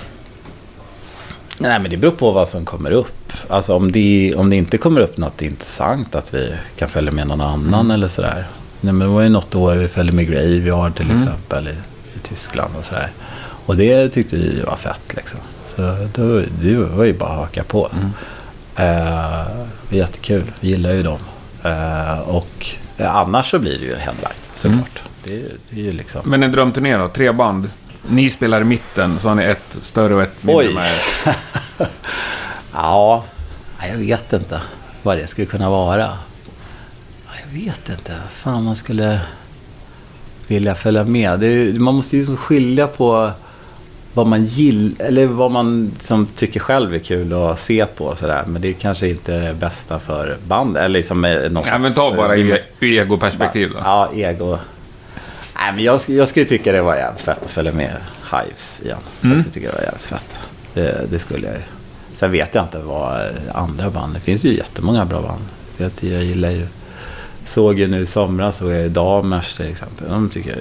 Nej, 1.60 1.80
men 1.80 1.92
det 1.92 1.98
beror 1.98 2.12
på 2.12 2.32
vad 2.32 2.50
som 2.50 2.66
kommer 2.66 2.92
upp. 2.92 3.34
Alltså 3.50 3.74
om 3.76 3.92
det, 3.92 4.34
om 4.38 4.50
det 4.50 4.56
inte 4.56 4.78
kommer 4.78 5.02
upp 5.02 5.18
något 5.18 5.42
intressant, 5.42 6.16
att 6.16 6.34
vi 6.34 6.54
kan 6.78 6.90
följa 6.90 7.12
med 7.12 7.28
någon 7.28 7.42
annan 7.42 7.74
Mm. 7.86 7.92
eller 7.92 8.08
sådär. 8.08 8.48
Nej, 8.82 8.94
men 8.94 9.08
det 9.08 9.14
var 9.14 9.22
ju 9.22 9.30
något 9.30 9.56
år 9.56 9.76
vi 9.76 9.88
följde 9.88 10.14
med 10.14 10.28
Graveyard 10.28 10.96
till 10.96 11.06
Mm. 11.06 11.18
exempel 11.18 11.68
exempel 11.68 11.68
i, 11.68 12.18
i 12.18 12.20
Tyskland 12.20 12.74
och 12.80 12.86
sådär. 12.86 13.12
Och 13.66 13.76
det 13.78 14.10
tyckte 14.10 14.36
vi 14.36 14.62
var 14.68 14.76
fett 14.76 15.02
liksom. 15.16 15.40
Så 15.76 16.08
då, 16.16 16.42
det 16.62 16.76
var 16.76 17.04
ju 17.06 17.14
bara 17.14 17.30
att 17.30 17.38
haka 17.38 17.64
på. 17.64 17.90
Mm. 17.98 18.10
Eh, 18.78 19.48
det 19.90 19.98
jättekul, 19.98 20.52
vi 20.60 20.68
gillar 20.68 20.92
ju 20.94 21.04
dem. 21.04 21.20
Eh, 21.64 22.20
och 22.20 22.66
eh, 22.98 23.16
annars 23.16 23.52
så 23.52 23.60
blir 23.60 23.80
det 23.80 23.86
ju 23.86 23.96
headline 23.96 24.32
såklart. 24.56 25.02
Det, 25.24 25.36
är- 25.36 25.52
det 25.70 25.80
är 25.80 25.84
ju 25.84 25.94
liksom... 25.94 26.22
Men 26.26 26.44
en 26.44 26.52
drömturné 26.52 26.98
då? 26.98 27.08
Tre 27.08 27.32
band. 27.32 27.70
Ni 28.10 28.30
spelar 28.30 28.62
i 28.62 28.64
mitten, 28.64 29.20
så 29.20 29.28
har 29.28 29.36
ni 29.36 29.44
ett 29.44 29.78
större 29.82 30.16
och 30.16 30.22
ett 30.24 30.44
mindre 30.44 30.68
Oj. 30.68 30.74
med 30.74 30.86
er. 30.92 31.38
Ja, 32.74 33.24
jag 33.90 33.98
vet 33.98 34.34
inte 34.34 34.62
vad 35.04 35.18
det 35.18 35.28
skulle 35.28 35.48
kunna 35.48 35.70
vara. 35.70 36.00
Ja, 37.28 37.32
Jag 37.46 37.60
vet 37.60 37.90
inte. 37.90 38.16
Fan, 38.30 38.64
man 38.64 38.76
skulle 38.76 39.20
vilja 40.48 40.76
följa 40.76 41.04
med. 41.04 41.40
Det 41.40 41.48
är, 41.48 41.74
man 41.74 41.96
måste 41.96 42.16
ju 42.16 42.22
liksom 42.22 42.38
skilja 42.38 42.88
på 42.88 43.32
vad 44.18 44.28
man 44.28 44.45
gillar, 44.45 45.05
eller 45.05 45.26
vad 45.26 45.51
man 45.51 45.91
som 45.99 46.26
tycker 46.36 46.59
själv 46.59 46.95
är 46.95 46.99
kul 46.99 47.34
att 47.34 47.59
se 47.59 47.86
på 47.86 48.05
och 48.05 48.18
sådär. 48.18 48.43
Men 48.47 48.61
det 48.61 48.68
är 48.68 48.74
kanske 48.74 49.09
inte 49.09 49.34
är 49.34 49.41
det 49.41 49.53
bästa 49.53 49.99
för 49.99 50.38
band. 50.47 50.78
Eller 50.78 50.89
liksom 50.89 51.22
något 51.49 51.68
Ja, 51.68 51.78
men 51.78 51.93
ta 51.93 52.15
bara 52.15 52.38
i 52.38 52.63
i 52.80 52.99
egoperspektiv 52.99 53.70
då. 53.70 53.78
Ja, 53.84 54.09
ego. 54.13 54.57
Nej, 55.55 55.72
men 55.76 55.84
jag, 55.84 56.01
jag 56.07 56.28
skulle 56.28 56.45
tycka 56.45 56.72
det 56.72 56.82
var 56.82 56.95
jävligt 56.95 57.22
fett 57.22 57.45
att 57.45 57.51
följa 57.51 57.72
med 57.72 57.91
Hives 58.32 58.80
igen. 58.84 58.97
Mm. 59.24 59.36
Jag 59.36 59.39
skulle 59.39 59.53
tycka 59.53 59.68
det 59.68 59.78
var 59.78 59.84
jävligt 59.84 60.05
fett. 60.05 60.39
Det, 60.74 61.11
det 61.11 61.20
skulle 61.20 61.47
jag 61.47 61.55
ju. 61.55 61.61
Sen 62.13 62.32
vet 62.32 62.55
jag 62.55 62.63
inte 62.63 62.80
vad 62.80 63.22
eh, 63.22 63.32
andra 63.53 63.89
band... 63.89 64.13
Det 64.13 64.20
finns 64.20 64.45
ju 64.45 64.57
jättemånga 64.57 65.05
bra 65.05 65.22
band. 65.22 65.43
Jag, 65.78 65.91
jag 66.11 66.24
gillar 66.24 66.49
ju... 66.49 66.68
Såg 67.43 67.80
ju 67.80 67.88
nu 67.88 68.01
i 68.01 68.05
somras 68.05 68.57
såg 68.57 68.72
jag 68.72 68.82
ju 68.82 68.89
Damers 68.89 69.53
till 69.53 69.72
exempel. 69.72 70.09
De 70.09 70.30
tycker 70.30 70.49
jag 70.49 70.59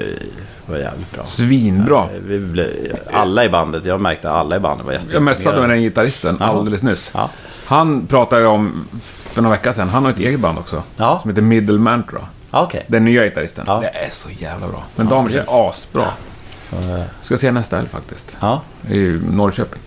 var 0.66 0.78
jävligt 0.78 1.12
bra. 1.12 1.24
Svinbra. 1.24 2.06
Vi 2.26 2.38
blev, 2.38 2.68
alla 3.12 3.44
i 3.44 3.48
bandet, 3.48 3.84
jag 3.84 4.00
märkte 4.00 4.30
att 4.30 4.36
alla 4.36 4.56
i 4.56 4.60
bandet 4.60 4.86
var 4.86 4.92
Jag 4.92 4.98
jätteimponerade. 5.02 5.24
messade 5.38 5.60
med 5.60 5.70
den 5.70 5.82
gitarristen 5.82 6.36
Ja. 6.40 6.46
alldeles 6.46 6.82
nyss. 6.82 7.10
Ja. 7.14 7.30
Han 7.66 8.06
pratade 8.06 8.42
ju 8.42 8.48
om, 8.48 8.88
för 9.02 9.42
några 9.42 9.56
veckor 9.56 9.72
sedan, 9.72 9.88
han 9.88 10.04
har 10.04 10.10
ett 10.10 10.18
eget 10.18 10.40
band 10.40 10.58
också. 10.58 10.82
Ja. 10.96 11.18
Som 11.22 11.30
heter 11.30 11.42
Middle 11.42 11.78
Mantra. 11.78 12.20
Ja, 12.50 12.62
Okej. 12.62 12.84
Den 12.86 13.04
nya 13.04 13.24
gitarristen. 13.24 13.64
Ja. 13.68 13.80
Det 13.80 13.88
är 13.88 14.10
så 14.10 14.28
jävla 14.38 14.68
bra. 14.68 14.82
Men 14.96 15.06
Damers 15.08 15.34
är 15.34 15.44
asbra. 15.68 16.06
Eh, 16.72 17.02
Ska 17.22 17.36
se 17.36 17.52
nästa 17.52 17.76
helg 17.76 17.88
faktiskt. 17.88 18.36
Ja, 18.40 18.60
I 18.90 19.20
Norrköping. 19.30 19.82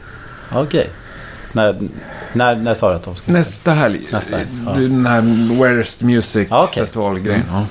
okej. 0.56 0.90
När, 1.52 1.78
när, 2.34 2.56
när 2.56 2.76
sa 2.76 2.90
du 2.90 2.96
att 2.96 3.04
de 3.04 3.16
skulle... 3.16 3.38
Nästa 3.38 3.72
helg. 3.74 4.08
Nästa 4.12 4.38
helg, 4.38 4.50
ja. 4.66 4.72
Den 4.72 5.06
här 5.06 5.22
Worst 5.56 6.02
Music 6.02 6.48
Ja, 6.52 6.64
okej. 6.64 6.84
Festival-grejen. 6.84 7.44
Ja. 7.52 7.66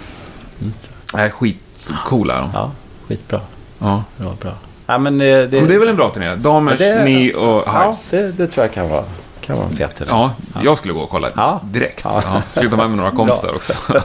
Nej, 1.15 1.31
skitcoola. 1.31 2.51
Ja. 2.55 2.71
Ja, 3.09 3.15
skitbra. 3.17 3.41
Ja. 3.79 4.05
Bra, 4.17 4.35
bra. 4.41 4.53
Ja, 4.87 4.99
men 4.99 5.19
det, 5.19 5.47
det, 5.47 5.61
Men 5.61 5.69
det 5.69 5.75
är 5.75 5.79
väl 5.79 5.89
en 5.89 5.97
bra 5.97 6.11
turné? 6.11 6.35
Damers, 6.35 6.81
Ja, 6.81 6.87
det- 6.87 7.05
ni 7.05 7.35
och 7.35 7.63
Ja, 7.67 7.83
Hives. 7.85 8.09
det, 8.11 8.33
det 8.33 8.47
tror 8.47 8.65
jag 8.67 8.73
kan 8.75 8.89
vara, 8.91 9.05
kan 9.41 9.57
vara 9.57 9.67
en 9.69 9.77
fet 9.77 9.95
turné. 9.95 10.11
Ja, 10.11 10.31
jag 10.63 10.79
skulle 10.79 10.95
gå 10.95 11.01
och 11.01 11.11
kolla 11.11 11.29
Ja. 11.37 11.61
direkt. 11.65 12.01
Ja. 12.05 12.23
Ja. 12.27 12.43
Skulle 12.51 12.71
ta 12.71 12.77
med 12.77 12.89
mig 12.89 12.97
några 12.97 13.11
kompisar 13.11 13.55
också. 13.55 13.73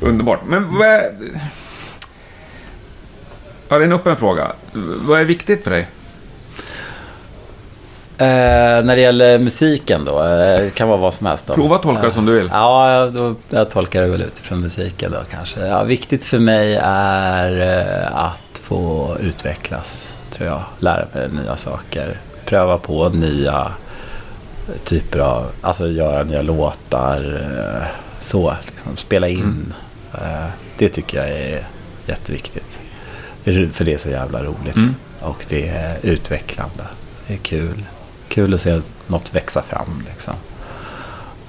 Underbart. 0.00 0.40
Men 0.46 0.78
vad 0.78 0.88
är... 0.88 1.12
Ja, 3.68 3.78
det 3.78 3.82
är 3.84 3.86
en 3.86 3.92
öppen 3.92 4.16
fråga. 4.16 4.52
Vad 5.06 5.20
är 5.20 5.24
viktigt 5.24 5.64
för 5.64 5.70
dig? 5.70 5.88
Eh, 8.20 8.84
när 8.84 8.96
det 8.96 9.00
gäller 9.02 9.38
musiken 9.38 10.04
då, 10.04 10.22
eh, 10.22 10.28
det 10.58 10.74
kan 10.74 10.88
vara 10.88 10.98
vad 10.98 11.14
som 11.14 11.26
helst. 11.26 11.46
Då. 11.46 11.54
Prova 11.54 11.76
att 11.76 11.82
tolka 11.82 12.02
det 12.02 12.10
som 12.10 12.26
du 12.26 12.32
vill. 12.38 12.50
Ja, 12.52 12.92
jag- 12.92 13.12
då, 13.12 13.34
jag 13.50 13.70
tolkar 13.70 14.00
det 14.02 14.08
väl 14.08 14.22
utifrån 14.22 14.60
musiken 14.60 15.12
då 15.12 15.18
kanske. 15.30 15.60
Ja, 15.66 15.82
viktigt 15.84 16.24
för 16.24 16.38
mig 16.38 16.78
är 16.82 17.78
eh, 17.80 18.16
att 18.24 18.58
få 18.62 19.16
utvecklas, 19.20 20.08
tror 20.30 20.48
jag. 20.48 20.62
Lära 20.78 21.06
mig 21.12 21.28
nya 21.42 21.56
saker. 21.56 22.16
Pröva 22.44 22.78
på 22.78 23.08
nya 23.08 23.72
typer 24.84 25.18
av, 25.18 25.46
alltså 25.60 25.88
göra 25.88 26.22
nya 26.24 26.42
låtar. 26.42 27.40
eh, 27.80 27.86
Så, 28.20 28.54
liksom, 28.66 28.96
spela 28.96 29.28
in. 29.28 29.74
Eh, 30.14 30.46
Det 30.78 30.88
tycker 30.88 31.18
jag 31.18 31.28
är 31.28 31.66
jätteviktigt. 32.06 32.78
För 33.72 33.84
det 33.84 33.94
är 33.94 33.98
så 33.98 34.08
jävla 34.10 34.42
roligt. 34.42 34.76
Mm. 34.76 34.94
Och 35.20 35.44
det 35.48 35.68
är 35.68 35.96
utvecklande. 36.02 36.84
Det 37.26 37.34
är 37.34 37.38
kul. 37.38 37.82
Kul 38.28 38.54
att 38.54 38.60
se 38.60 38.80
något 39.06 39.34
växa 39.34 39.62
fram 39.62 40.02
liksom. 40.08 40.34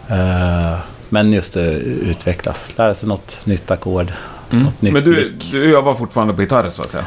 Eh, 0.09 0.77
Men 1.09 1.33
just 1.33 1.57
att 1.57 1.63
utvecklas. 1.83 2.67
Lära 2.75 2.95
sig 2.95 3.09
något 3.09 3.45
nytt 3.45 3.71
ackord. 3.71 4.11
Något 4.49 4.81
nytt 4.81 4.93
Men 4.93 5.03
du, 5.03 5.33
du 5.51 5.77
övar 5.77 5.95
fortfarande 5.95 6.33
på 6.33 6.41
gitarr, 6.41 6.69
så 6.69 6.81
att 6.81 6.91
säga? 6.91 7.05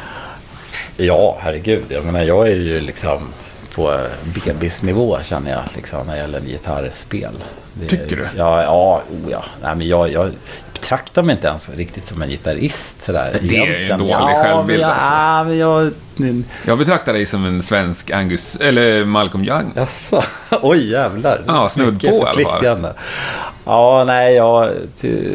Ja, 0.97 1.37
herregud. 1.41 1.83
Jag 1.89 2.05
menar, 2.05 2.21
jag 2.21 2.47
är 2.47 2.55
ju 2.55 2.79
liksom 2.79 3.21
på 3.75 3.99
bebisnivå 4.45 5.17
känner 5.23 5.51
jag 5.51 5.61
liksom 5.75 6.07
när 6.07 6.13
det 6.13 6.19
gäller 6.19 6.41
gitarrspel. 6.41 7.33
Det 7.73 7.87
Tycker 7.87 8.15
du? 8.15 8.27
Ja, 8.37 8.63
ja, 8.63 9.01
oh, 9.11 9.31
ja. 9.31 9.43
Nej, 9.61 9.75
men 9.75 9.87
jag, 9.87 10.11
jag 10.11 10.31
betraktar 10.83 11.23
mig 11.23 11.35
inte 11.35 11.47
ens 11.47 11.69
riktigt 11.69 12.07
som 12.07 12.21
en 12.21 12.29
gitarrist 12.29 13.01
sådär. 13.01 13.39
Det 13.41 13.57
är 13.57 13.65
ju 13.65 13.71
egentligen. 13.71 13.99
dålig 13.99 14.13
ja, 14.13 14.43
självbild, 14.43 14.81
jag, 14.81 14.89
alltså. 14.89 15.13
Ja, 15.13 15.43
men 15.43 15.57
jag... 15.57 15.91
Jag 16.65 16.77
betraktar 16.77 17.13
dig 17.13 17.25
som 17.25 17.45
en 17.45 17.61
svensk 17.61 18.11
Angus, 18.11 18.55
eller 18.55 19.05
Malcolm 19.05 19.43
Young. 19.43 19.73
Jaså? 19.75 20.23
Oj, 20.61 20.91
jävlar. 20.91 21.41
Ja, 21.47 21.69
snudd 21.69 22.01
på 22.01 22.07
i 22.07 22.21
alla 22.21 22.49
fall. 22.49 22.87
Ja, 23.65 24.03
nej, 24.03 24.35
jag 24.35 24.71
ty, 24.97 25.33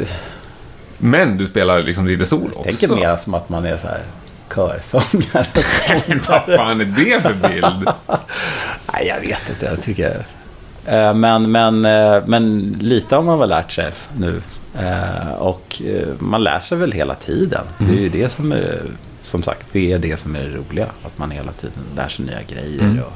Men 0.98 1.38
du 1.38 1.46
spelar 1.46 1.82
liksom 1.82 2.06
lite 2.06 2.26
solo 2.26 2.46
också. 2.46 2.62
tänker 2.62 2.88
mer 2.88 3.16
som 3.16 3.34
att 3.34 3.48
man 3.48 3.64
är 3.66 3.76
så 3.76 3.86
här 3.86 4.00
körsångare. 4.54 5.46
Vad 6.28 6.56
fan 6.56 6.80
är 6.80 6.84
det 6.84 7.20
för 7.20 7.48
bild? 7.48 7.88
Nej, 8.92 9.06
jag 9.06 9.20
vet 9.20 9.50
inte. 9.50 9.66
Jag 9.66 9.82
tycker... 9.82 10.24
Eh, 10.86 11.14
Men, 11.14 11.52
men, 11.52 11.84
eh, 11.84 12.22
men 12.26 12.76
lite 12.80 13.14
har 13.14 13.22
man 13.22 13.38
väl 13.38 13.48
lärt 13.48 13.72
sig 13.72 13.92
nu. 14.16 14.42
Eh, 14.78 15.32
Och 15.38 15.82
eh, 15.86 16.08
man 16.18 16.44
lär 16.44 16.60
sig 16.60 16.78
väl 16.78 16.92
hela 16.92 17.14
tiden. 17.14 17.64
Det 17.78 17.92
är 17.92 18.00
ju 18.00 18.08
det 18.08 18.28
som 18.28 18.52
är, 18.52 18.80
som 19.22 19.42
sagt, 19.42 19.66
det 19.72 19.92
är 19.92 19.98
det 19.98 20.16
som 20.20 20.36
är 20.36 20.40
det 20.42 20.56
roliga. 20.56 20.86
Att 21.04 21.18
man 21.18 21.30
hela 21.30 21.52
tiden 21.52 21.78
lär 21.96 22.08
sig 22.08 22.24
nya 22.24 22.42
grejer 22.42 23.02
och 23.06 23.12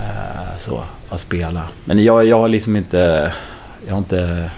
eh, 0.00 0.58
så, 0.58 0.82
att 1.08 1.20
spela. 1.20 1.62
Men 1.84 2.04
jag, 2.04 2.24
jag 2.26 2.38
har 2.40 2.48
liksom 2.48 2.76
inte, 2.76 3.32
jag 3.86 3.92
har 3.94 3.98
inte 3.98 4.50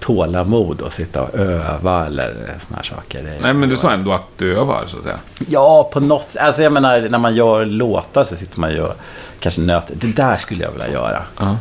tålamod 0.00 0.82
att 0.82 0.92
sitta 0.92 1.22
och 1.22 1.34
öva 1.38 2.06
eller 2.06 2.34
såna 2.66 2.76
här 2.76 2.82
saker. 2.82 3.38
Nej, 3.42 3.54
men 3.54 3.68
du 3.68 3.76
sa 3.76 3.92
ändå 3.92 4.12
att 4.12 4.28
du 4.36 4.56
övar, 4.56 4.84
så 4.86 4.96
att 4.98 5.02
säga. 5.04 5.18
Ja, 5.48 5.90
på 5.92 6.00
något 6.00 6.36
Alltså 6.36 6.62
jag 6.62 6.72
menar, 6.72 7.00
när 7.08 7.18
man 7.18 7.34
gör 7.34 7.64
låtar 7.64 8.24
så 8.24 8.36
sitter 8.36 8.60
man 8.60 8.70
ju 8.72 8.80
och 8.80 8.94
kanske 9.40 9.60
nöter. 9.60 9.94
Det 10.00 10.16
där 10.16 10.36
skulle 10.36 10.64
jag 10.64 10.70
vilja 10.70 10.90
göra. 10.90 11.22
Ja. 11.38 11.56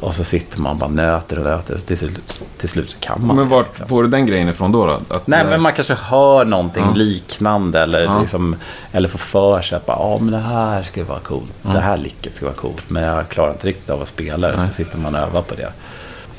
Och 0.00 0.14
så 0.14 0.24
sitter 0.24 0.60
man 0.60 0.72
och 0.72 0.78
bara 0.78 0.90
nöter 0.90 1.38
och 1.38 1.44
nöter. 1.44 1.74
Och 1.74 1.84
till, 1.86 1.98
slut, 1.98 2.40
till 2.58 2.68
slut 2.68 2.90
så 2.90 2.98
kan 2.98 3.26
man. 3.26 3.36
Men 3.36 3.48
vart 3.48 3.66
liksom. 3.66 3.88
får 3.88 4.02
du 4.02 4.08
den 4.08 4.26
grejen 4.26 4.48
ifrån 4.48 4.72
då? 4.72 4.86
då? 4.86 4.92
Att 5.08 5.26
Nej, 5.26 5.44
det- 5.44 5.50
men 5.50 5.62
man 5.62 5.72
kanske 5.72 5.94
hör 5.94 6.44
någonting 6.44 6.84
Ja. 6.88 6.94
liknande. 6.94 7.80
Eller, 7.80 8.00
Ja. 8.04 8.20
liksom, 8.20 8.56
eller 8.92 9.08
får 9.08 9.18
för 9.18 9.60
sig 9.62 9.76
att 9.76 9.86
bara, 9.86 9.96
ja, 9.96 10.18
men 10.20 10.30
det 10.32 10.38
här 10.38 10.82
skulle 10.82 11.04
vara 11.04 11.18
coolt. 11.20 11.52
Det 11.62 11.80
här 11.80 11.96
licket 11.96 12.36
ska 12.36 12.44
vara 12.46 12.54
coolt. 12.56 12.84
Men 12.90 13.02
jag 13.02 13.28
klarar 13.28 13.50
inte 13.50 13.66
riktigt 13.66 13.90
av 13.90 14.02
att 14.02 14.08
spela 14.08 14.48
det. 14.48 14.62
Så 14.66 14.72
sitter 14.72 14.98
man 14.98 15.14
och 15.14 15.20
övar 15.20 15.42
på 15.42 15.54
det. 15.54 15.72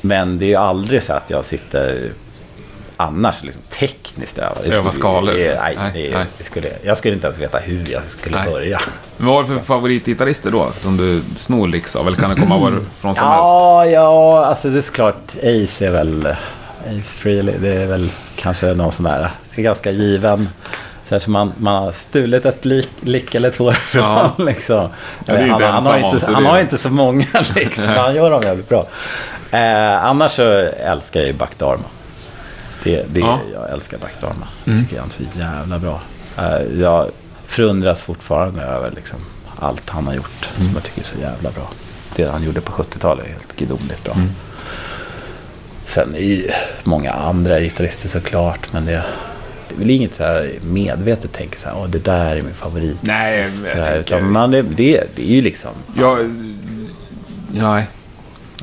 Men 0.00 0.38
det 0.38 0.54
är 0.54 0.58
aldrig 0.58 1.02
så 1.02 1.12
att 1.12 1.30
jag 1.30 1.44
sitter 1.44 2.10
annars 3.00 3.42
liksom 3.42 3.62
tekniskt 3.68 4.38
Öva 4.38 4.54
skulle- 4.60 4.92
skalor? 4.92 5.32
Nej, 5.32 5.56
Nej, 5.76 6.10
nej. 6.14 6.24
det 6.38 6.44
skulle, 6.44 6.68
jag 6.82 6.98
skulle 6.98 7.14
inte 7.14 7.26
ens 7.26 7.38
veta 7.38 7.58
hur 7.58 7.86
jag 7.92 8.02
skulle 8.08 8.36
Nej. 8.36 8.50
börja. 8.52 8.80
Men 9.16 9.26
vad 9.26 9.36
har 9.36 9.42
du 9.42 9.48
för 9.48 9.66
favoritgitarrister 9.66 10.50
då? 10.50 10.72
Som 10.80 10.96
du 10.96 11.22
snor 11.36 11.68
licks 11.68 11.96
av? 11.96 12.06
Eller 12.06 12.16
kan 12.16 12.34
det 12.34 12.40
komma 12.40 12.58
varifrån 12.58 12.84
som 13.00 13.08
helst? 13.08 13.22
Ja, 13.24 13.86
ja, 13.86 14.44
alltså 14.46 14.68
det 14.70 14.78
är 14.78 14.82
såklart. 14.82 15.32
Ace 15.42 15.86
är 15.86 15.90
väl... 15.90 16.26
Ace 16.86 17.02
Frehley, 17.02 17.54
det 17.58 17.74
är 17.74 17.86
väl 17.86 18.10
kanske 18.36 18.66
någon. 18.74 18.92
Det 19.02 19.30
är 19.54 19.62
ganska 19.62 19.90
given. 19.90 20.48
Som 21.20 21.32
man, 21.32 21.52
man 21.56 21.82
har 21.82 21.92
stulit 21.92 22.46
ett 22.46 22.64
lik, 22.64 22.88
lick 23.00 23.34
eller 23.34 23.50
två 23.50 23.72
från. 23.72 24.02
Ja. 24.02 24.30
Liksom. 24.38 24.88
Ja, 25.24 25.34
han, 25.36 25.50
inte 25.50 25.66
han, 25.66 25.86
har 25.86 25.98
inte, 25.98 26.32
han 26.32 26.46
har 26.46 26.60
inte 26.60 26.78
så 26.78 26.90
många 26.90 27.24
liksom. 27.54 27.84
men 27.86 27.96
han 27.98 28.14
gör 28.14 28.30
dem 28.30 28.42
jävligt 28.42 28.68
bra. 28.68 28.86
Eh, 29.50 30.04
annars 30.04 30.32
så 30.32 30.42
älskar 30.84 31.20
jag 31.20 31.26
ju 31.26 31.32
Buck 31.32 31.58
Dharma. 31.58 31.82
Det, 32.84 33.04
det, 33.14 33.20
Ja. 33.20 33.40
Jag 33.54 33.70
älskar 33.70 33.98
Buck 33.98 34.20
Dharma. 34.20 34.48
Jag 34.64 34.78
tycker 34.78 34.98
han 34.98 35.08
är 35.08 35.12
så 35.12 35.22
jävla 35.38 35.78
bra. 35.78 36.00
Eh, 36.38 36.80
jag 36.80 37.10
förundras 37.46 38.02
fortfarande 38.02 38.62
över 38.62 38.90
liksom, 38.90 39.18
allt 39.58 39.90
han 39.90 40.06
har 40.06 40.14
gjort. 40.14 40.48
Som 40.56 40.70
jag 40.74 40.82
tycker 40.82 41.00
är 41.00 41.04
så 41.04 41.18
jävla 41.20 41.50
bra. 41.50 41.70
det 42.16 42.24
han 42.24 42.42
gjorde 42.42 42.60
på 42.60 42.72
70-talet 42.72 43.24
är 43.26 43.30
helt 43.30 43.56
gudomligt 43.56 44.04
bra. 44.04 44.16
Sen 45.84 46.14
är 46.14 46.18
ju 46.20 46.50
många 46.84 47.12
andra 47.12 47.60
gitarrister 47.60 48.08
såklart, 48.08 48.72
men 48.72 48.86
det, 48.86 49.04
det 49.68 49.74
är 49.74 49.78
väl 49.78 49.90
inget 49.90 50.14
så 50.14 50.22
här 50.22 50.52
medvetet 50.62 51.30
tänk 51.32 51.56
så 51.56 51.68
här, 51.68 51.76
åh 51.78 51.86
det 51.88 51.98
där 52.04 52.36
är 52.36 52.42
min 52.42 52.54
favorit. 52.54 52.96
Nej, 53.00 53.38
jag 53.40 53.48
så 53.48 53.64
tänker- 53.64 53.82
här, 53.84 53.98
utan 53.98 54.32
man, 54.32 54.50
det, 54.50 54.62
det, 54.62 55.04
det 55.14 55.22
är 55.22 55.34
ju 55.34 55.42
liksom... 55.42 55.70
Jag... 55.96 56.18
Nej. 57.52 57.86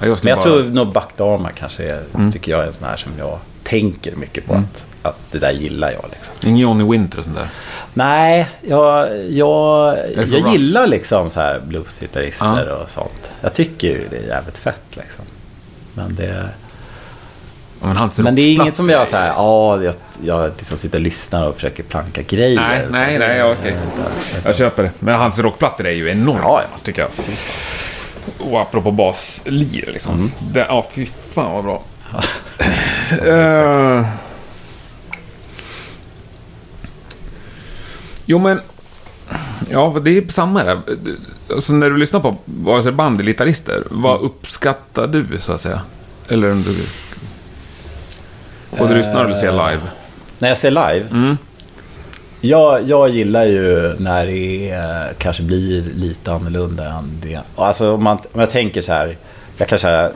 Ja, 0.02 0.06
jag 0.08 0.18
Men 0.24 0.30
jag 0.30 0.38
bara... 0.38 0.44
tror 0.44 0.64
nog 0.64 0.94
Buck 0.94 1.18
Dharma 1.18 1.50
kanske 1.52 1.84
är, 1.84 2.32
tycker 2.32 2.52
jag 2.52 2.64
är 2.64 2.68
en 2.68 2.74
sån 2.74 2.88
här 2.88 2.98
som 2.98 3.12
jag 3.18 3.40
tänker 3.70 4.16
mycket 4.16 4.46
på 4.46 4.54
att, 4.54 4.86
att 5.02 5.20
det 5.32 5.40
där 5.40 5.52
gillar 5.52 5.92
jag 5.92 6.06
liksom. 6.12 6.36
Ingen 6.44 6.58
Johnny 6.58 6.84
Winter 6.92 7.18
och 7.20 7.24
sånt 7.26 7.38
där. 7.38 7.48
Nej, 7.94 8.48
jag, 8.62 9.10
jag, 9.30 9.98
jag 10.16 10.54
gillar 10.54 10.88
liksom 10.88 11.30
så 11.30 11.40
här 11.40 11.60
bluesgitarrister 11.60 12.66
Ja. 12.70 12.76
och 12.76 12.90
sånt. 12.90 13.32
Jag 13.42 13.54
tycker 13.54 13.88
ju 13.88 14.08
det 14.10 14.18
är 14.18 14.28
jävligt 14.28 14.58
fett 14.58 14.82
liksom. 14.92 15.26
Men 15.94 16.16
det, 16.16 16.50
Men, 17.82 18.10
men 18.18 18.36
det 18.36 18.42
är 18.42 18.54
inget 18.54 18.76
som 18.76 18.90
jag 18.90 19.00
rockplattor 19.02 19.06
så 19.08 19.16
här, 19.18 19.28
är- 19.28 19.34
ja, 19.36 19.84
jag, 19.84 19.94
jag 20.26 20.52
liksom 20.58 20.78
sitter 20.78 20.98
och 20.98 21.02
lyssnar 21.04 21.48
och 21.48 21.56
försöker 21.56 21.84
planka 21.84 22.22
grejer. 22.22 22.62
Nej, 22.62 22.86
nej, 22.92 23.20
nej, 23.20 23.44
okej. 23.44 23.76
Jag 24.46 24.56
köper 24.56 24.84
det. 24.84 24.92
Men 25.00 25.16
hans 25.16 25.40
rockplattor 25.40 25.88
är 25.88 25.92
ju 25.92 26.10
enorma, 26.10 26.40
Ja, 26.44 26.62
ja. 26.72 26.78
tycker 26.84 27.02
jag. 27.02 27.10
Och 28.52 28.62
apropå 28.62 28.92
baslir, 28.92 29.90
liksom. 29.94 30.14
Mm. 30.14 30.32
Det, 30.54 30.60
ja, 30.60 30.86
fy 30.92 31.06
fan 31.06 31.52
vad 31.52 31.64
bra. 31.64 31.84
Eh, 33.12 34.06
jo, 38.26 38.40
men... 38.40 38.62
Ja, 39.70 40.00
det 40.04 40.18
är 40.18 40.28
samma 40.30 40.64
där. 40.64 40.80
Alltså, 41.52 41.74
när 41.74 41.90
du 41.90 41.98
lyssnar 41.98 42.20
på 42.20 42.38
vare 42.46 42.84
sig 42.84 42.92
band 42.92 43.20
eller 43.20 43.32
gitarrister, 43.32 43.84
vad 43.90 44.22
uppskattar 44.22 45.08
du, 45.08 45.26
så 45.40 45.54
att 45.54 45.62
säga? 45.62 45.82
Eller 46.30 46.52
om 46.52 46.64
du... 46.64 46.86
Och 48.70 48.88
du 48.90 48.96
lyssnar 48.96 49.26
eller 49.26 49.36
ser 49.36 49.52
live? 49.52 49.82
När 50.40 50.50
jag 50.50 50.58
ser 50.58 50.72
live. 50.72 51.06
Mm. 51.12 51.38
Jag, 52.42 52.90
jag 52.90 53.10
gillar 53.10 53.46
ju 53.46 53.96
när 54.00 54.26
det 54.26 54.70
är, 54.70 55.14
kanske 55.18 55.44
blir 55.44 55.82
lite 55.96 56.32
annorlunda 56.32 56.86
än 56.90 57.12
det. 57.22 57.40
Alltså 57.56 57.94
om, 57.94 58.04
man, 58.04 58.18
om 58.34 58.40
jag 58.40 58.52
tänker 58.52 58.82
så 58.82 58.92
här. 58.94 59.18
Jag 59.58 59.68
kanske 59.70 59.88
ka- 59.88 60.12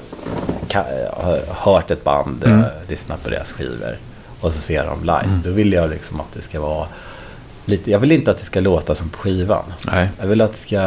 har 1.13 1.39
hört 1.47 1.91
ett 1.91 2.03
band, 2.03 2.43
mm. 2.43 2.63
lyssnat 2.87 3.23
på 3.23 3.29
deras 3.29 3.51
skivor. 3.51 3.97
Och 4.39 4.53
så 4.53 4.61
ser 4.61 4.85
de 4.85 5.01
live. 5.01 5.41
Då 5.43 5.51
vill 5.51 5.73
jag 5.73 5.89
liksom 5.89 6.19
att 6.19 6.33
det 6.33 6.41
ska 6.41 6.61
vara 6.61 6.87
lite. 7.65 7.91
Jag 7.91 7.99
vill 7.99 8.11
inte 8.11 8.31
att 8.31 8.37
det 8.37 8.45
ska 8.45 8.59
låta 8.59 8.95
som 8.95 9.09
på 9.09 9.17
skivan. 9.17 9.63
Nej. 9.87 10.09
Jag 10.19 10.27
vill 10.27 10.41
att 10.41 10.51
det 10.51 10.57
ska. 10.57 10.81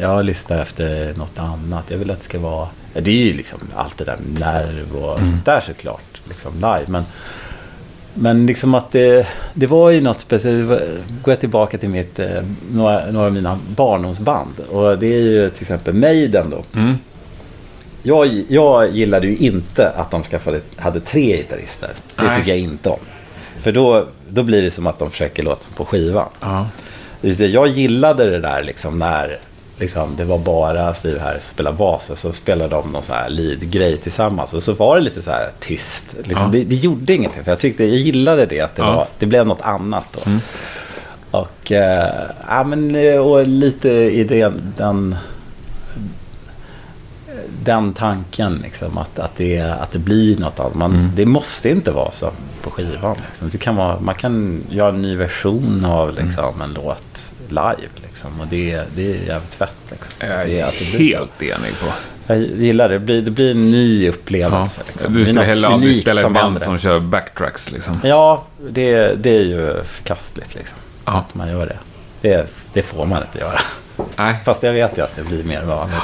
Jag 0.00 0.24
lyssnar 0.24 0.62
efter 0.62 1.14
något 1.14 1.38
annat. 1.38 1.84
Jag 1.90 1.98
vill 1.98 2.10
att 2.10 2.18
det 2.18 2.24
ska 2.24 2.38
vara. 2.38 2.68
Det 2.92 3.10
är 3.10 3.24
ju 3.24 3.32
liksom 3.32 3.58
allt 3.76 3.98
det 3.98 4.04
där 4.04 4.16
med 4.16 4.40
nerv 4.40 4.96
och 4.96 5.18
sånt 5.18 5.44
där 5.44 5.60
såklart. 5.60 6.20
Liksom 6.28 6.54
live. 6.54 6.84
Men, 6.86 7.04
men 8.14 8.46
liksom 8.46 8.74
att 8.74 8.92
det, 8.92 9.26
det 9.54 9.66
var 9.66 9.90
ju 9.90 10.00
något 10.00 10.20
speciellt. 10.20 10.68
Går 11.22 11.32
jag 11.32 11.40
tillbaka 11.40 11.78
till 11.78 11.88
mitt, 11.88 12.18
eh, 12.18 12.42
några, 12.70 13.10
några 13.10 13.26
av 13.26 13.32
mina 13.32 13.58
barndomsband. 13.76 14.60
Och 14.70 14.98
det 14.98 15.06
är 15.06 15.20
ju 15.20 15.50
till 15.50 15.62
exempel 15.62 15.94
Maiden 15.94 16.50
då. 16.50 16.64
Mm. 16.80 16.96
Jag, 18.02 18.44
jag 18.48 18.90
gillade 18.90 19.26
ju 19.26 19.36
inte 19.36 19.90
att 19.90 20.10
de 20.10 20.22
skaffade, 20.22 20.60
hade 20.76 21.00
tre 21.00 21.36
gitarrister. 21.36 21.90
Det 22.16 22.22
Nej. 22.22 22.34
tycker 22.36 22.48
jag 22.50 22.58
inte 22.58 22.88
om. 22.88 22.98
För 23.60 23.72
då, 23.72 24.06
då 24.28 24.42
blir 24.42 24.62
det 24.62 24.70
som 24.70 24.86
att 24.86 24.98
de 24.98 25.10
försöker 25.10 25.42
låta 25.42 25.62
som 25.62 25.72
på 25.74 25.84
skivan. 25.84 26.28
Ja. 26.40 26.66
Just 27.20 27.38
det, 27.38 27.46
jag 27.46 27.66
gillade 27.66 28.30
det 28.30 28.38
där 28.40 28.62
liksom 28.62 28.98
när 28.98 29.38
liksom, 29.78 30.14
det 30.16 30.24
var 30.24 30.38
bara 30.38 30.94
Steve 30.94 31.18
här 31.20 31.32
som 31.32 31.54
spelade 31.54 31.76
bas 31.76 32.10
och 32.10 32.18
så 32.18 32.32
spelade 32.32 32.70
de 32.76 32.92
någon 32.92 33.02
sån 33.02 33.16
här 33.16 33.28
lead-grej 33.28 33.96
tillsammans. 33.96 34.52
Och 34.52 34.62
så 34.62 34.72
var 34.72 34.96
det 34.96 35.02
lite 35.02 35.22
så 35.22 35.30
här 35.30 35.48
tyst. 35.60 36.04
Liksom, 36.24 36.46
Ja. 36.46 36.52
det, 36.52 36.64
det 36.64 36.74
gjorde 36.74 37.14
ingenting, 37.14 37.44
för 37.44 37.50
jag 37.50 37.58
tyckte, 37.58 37.84
jag 37.84 37.96
gillade 37.96 38.46
det 38.46 38.60
att 38.60 38.76
det, 38.76 38.82
Ja. 38.82 38.86
Mm. 38.86 38.96
var, 38.96 39.06
det 39.18 39.26
blev 39.26 39.46
något 39.46 39.60
annat 39.60 40.04
då. 40.12 40.20
Och, 41.30 41.72
eh, 41.72 42.08
ja, 42.48 42.64
men, 42.64 42.96
eh, 42.96 43.16
och 43.18 43.46
lite 43.46 43.88
i 43.90 44.24
den, 44.24 44.74
den, 44.76 45.16
den 47.64 47.92
tanken 47.94 48.60
liksom, 48.62 48.98
att, 48.98 49.18
att, 49.18 49.36
det, 49.36 49.60
att 49.60 49.90
det 49.90 49.98
blir 49.98 50.36
något 50.36 50.60
annat. 50.60 50.74
Man, 50.74 50.90
Mm. 50.92 51.10
Det 51.16 51.26
måste 51.26 51.70
inte 51.70 51.92
vara 51.92 52.12
så 52.12 52.30
på 52.62 52.70
skivan. 52.70 53.16
Liksom. 53.28 53.48
Det 53.50 53.58
kan 53.58 53.76
vara, 53.76 54.00
man 54.00 54.14
kan 54.14 54.62
göra 54.70 54.88
en 54.88 55.02
ny 55.02 55.16
version 55.16 55.84
av 55.84 56.10
Mm. 56.10 56.24
liksom, 56.26 56.60
en 56.62 56.72
låt 56.74 57.32
live. 57.48 57.88
Liksom. 58.02 58.40
Och 58.40 58.46
det, 58.46 58.82
det 58.96 59.02
är 59.10 59.26
jävligt 59.26 59.54
fett. 59.54 59.76
Liksom. 59.90 60.12
Jag 60.28 60.46
det, 60.46 60.60
är 60.60 60.66
att 60.66 60.78
det 60.78 60.84
så. 60.84 60.96
helt 60.98 61.42
enig 61.42 61.72
på. 61.80 61.86
Jag 62.26 62.38
gillar 62.38 62.88
det. 62.88 62.94
Det 62.94 63.00
blir, 63.04 63.22
det 63.22 63.30
blir 63.30 63.50
en 63.50 63.70
ny 63.70 64.04
Ja. 64.04 64.10
upplevelse. 64.10 64.80
Liksom. 64.86 65.12
Det 65.12 65.18
Du 65.18 65.22
är 65.22 65.26
skulle 65.26 65.42
hellre 65.44 65.68
aldrig 65.68 66.02
spela 66.02 66.20
som 66.20 66.32
band 66.32 66.44
händer. 66.44 66.60
som 66.60 66.78
kör 66.78 67.00
backtracks 67.00 67.70
liksom. 67.70 67.96
Ja, 68.04 68.44
det, 68.70 69.14
det 69.22 69.30
är 69.36 69.44
ju 69.44 69.82
förkastligt. 69.84 70.54
Liksom. 70.54 70.78
Ja. 71.04 71.12
Att 71.12 71.34
man 71.34 71.48
gör 71.50 71.66
det. 71.66 71.78
det. 72.28 72.46
Det 72.72 72.82
får 72.82 73.06
man 73.06 73.22
inte 73.22 73.38
göra. 73.38 73.60
Nej. 74.16 74.34
Fast 74.44 74.62
jag 74.62 74.72
vet 74.72 74.98
ju 74.98 75.02
att 75.02 75.16
det 75.16 75.22
blir 75.22 75.44
mer 75.44 75.62
vanligt. 75.62 75.96
Ja, 75.98 76.02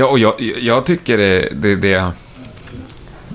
och 0.00 0.18
jag, 0.18 0.34
jag 0.60 0.86
tycker 0.86 1.18
det, 1.18 1.48
det, 1.52 1.76
det... 1.76 2.04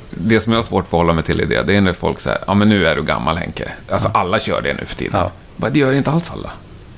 Det 0.09 0.39
som 0.39 0.51
jag 0.53 0.59
har 0.59 0.63
svårt 0.63 0.83
att 0.83 0.89
förhålla 0.89 1.13
mig 1.13 1.23
till 1.23 1.41
i 1.41 1.45
det, 1.45 1.63
det 1.63 1.75
är 1.75 1.81
när 1.81 1.93
folk 1.93 2.19
säger 2.19 2.39
ja 2.47 2.53
men 2.53 2.69
nu 2.69 2.85
är 2.87 2.95
du 2.95 3.03
gammal 3.03 3.37
Henke. 3.37 3.71
Alltså 3.89 4.09
alla 4.13 4.39
kör 4.39 4.61
det 4.61 4.73
nu 4.73 4.85
för 4.85 4.95
tiden. 4.95 5.19
Ja. 5.19 5.31
Bara, 5.55 5.71
det 5.71 5.79
gör 5.79 5.93
inte 5.93 6.11
alls 6.11 6.31
alla. 6.31 6.51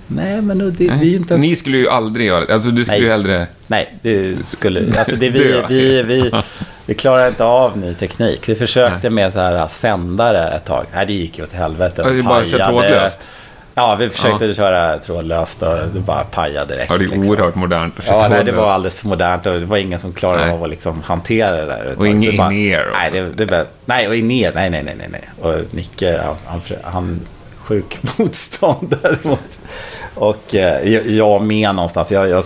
Nej, 0.08 0.42
men 0.42 0.58
det, 0.58 0.72
det 0.72 0.88
är 0.88 1.16
inte... 1.16 1.38
Ni 1.38 1.56
skulle 1.56 1.78
ju 1.78 1.90
aldrig 1.90 2.28
göra 2.28 2.46
det. 2.46 2.54
Alltså 2.54 2.70
du 2.70 2.86
skulle 2.86 2.98
Nej. 2.98 3.06
ju 3.06 3.12
hellre... 3.12 3.48
Nej, 3.68 3.96
det 4.02 4.36
skulle... 4.48 4.80
Alltså 4.98 5.16
det, 5.16 5.30
vi, 5.30 5.64
vi, 5.70 6.04
vi, 6.04 6.32
vi 6.86 6.94
klarar 6.94 7.28
inte 7.28 7.44
av 7.44 7.78
ny 7.78 7.94
teknik. 7.94 8.50
Vi 8.50 8.56
försökte 8.56 9.10
med 9.10 9.34
så 9.34 9.40
här 9.40 9.68
sändare 9.68 10.52
ett 10.52 10.66
tag. 10.66 10.86
Nej, 10.94 11.06
det 11.06 11.14
gick 11.14 11.38
ju 11.38 11.44
åt 11.44 11.54
helvete. 11.54 12.02
Ja, 12.06 12.10
det 12.10 12.20
är 12.20 12.24
bara 12.24 12.40
att 12.40 12.48
köra 12.48 12.68
trådlöst. 12.68 13.28
Ja, 13.80 13.96
vi 13.96 14.10
försöte 14.10 14.46
Ja. 14.46 14.54
köra 14.54 14.98
trådlöst 14.98 15.62
och 15.62 15.78
det 15.94 16.00
bara 16.00 16.24
pajade 16.24 16.74
direkt. 16.74 16.90
Ja, 16.92 16.98
det 16.98 17.04
är 17.04 17.08
liksom. 17.08 17.30
oerhört 17.30 17.56
modernt 17.56 17.94
att 18.00 18.06
köra 18.06 18.16
Ja, 18.22 18.28
nej, 18.28 18.44
det 18.44 18.52
var 18.52 18.72
alldeles 18.72 18.96
för 18.96 19.08
modernt 19.08 19.46
och 19.46 19.60
det 19.60 19.66
var 19.66 19.78
ingen 19.78 20.00
som 20.00 20.14
klarade 20.14 20.46
Nej. 20.46 20.54
av 20.54 20.64
att 20.64 20.70
liksom 20.70 21.02
hantera 21.04 21.52
det 21.52 21.66
där. 21.66 21.86
Och 21.92 21.98
bara- 21.98 22.08
in-ear 22.10 22.88
Nej, 22.94 23.10
så. 23.10 23.16
det, 23.16 23.30
det 23.30 23.46
bara, 23.46 23.66
nej, 23.86 24.08
och 24.08 24.16
in-ear, 24.16 24.52
nej, 24.56 24.70
nej, 24.70 24.84
nej, 24.84 24.96
nej, 24.98 25.08
nej. 25.12 25.30
Och 25.42 25.56
Nicke, 25.72 26.22
han, 26.26 26.36
han, 26.46 26.62
han 26.84 27.20
sjuk 27.58 27.98
motståndare 28.18 29.16
mot. 29.22 29.60
Och 30.16 30.56
eh, 30.56 30.90
jag, 31.16 31.42
med 31.42 31.76
någonstans. 31.76 32.12
Jag, 32.12 32.30
jag 32.30 32.44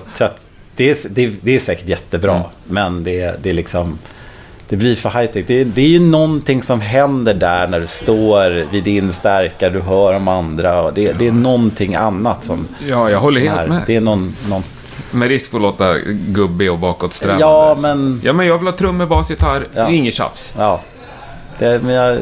det 0.75 0.89
är, 0.91 0.97
det, 1.09 1.25
är- 1.25 1.36
det 1.41 1.55
är 1.55 1.59
säkert 1.59 1.88
jättebra, 1.89 2.31
Mm. 2.36 2.47
men 2.63 3.03
det, 3.03 3.43
det 3.43 3.49
är 3.49 3.53
liksom... 3.53 3.99
Det 4.74 4.78
blir 4.78 4.95
för 4.95 5.09
high-tech. 5.09 5.43
Det, 5.47 5.61
är- 5.61 5.65
det 5.65 5.82
är 5.82 5.88
ju 5.88 5.99
någonting 5.99 6.63
som 6.63 6.82
händer 6.82 7.34
där 7.34 7.67
när 7.67 7.80
du 7.80 7.88
står 7.88 8.71
vid 8.71 8.84
din 8.84 9.13
stärkare, 9.13 9.69
du 9.69 9.82
hör 9.82 10.13
de 10.13 10.28
andra. 10.28 10.91
Det, 10.91 11.13
det 11.13 11.28
är 11.28 11.32
någonting 11.32 11.95
annat 11.95 12.43
som... 12.43 12.67
Ja, 12.89 13.09
jag 13.09 13.19
håller 13.19 13.41
helt 13.41 13.69
med. 13.69 13.82
Det 13.88 13.95
är 13.95 14.01
någon, 14.01 14.36
någon 14.49 14.63
Med 15.11 15.28
risk 15.28 15.49
för 15.51 15.57
att 15.57 15.61
låta 15.61 15.97
gubbig 16.28 16.71
och 16.71 16.80
bakåtsträvande. 16.80 17.41
Ja, 17.45 17.78
men- 17.82 18.21
Ja, 18.24 18.34
men 18.34 18.45
jag 18.47 18.57
vill 18.57 18.67
ha 18.67 18.78
trummor, 18.78 19.05
bas, 19.05 19.30
gitarr. 19.30 19.67
Ja. 19.76 19.89
Inget 19.89 20.13
tjafs. 20.13 20.53
Ja. 20.57 20.82
Det, 21.59 21.84
men 21.84 21.93
jag, 21.95 22.19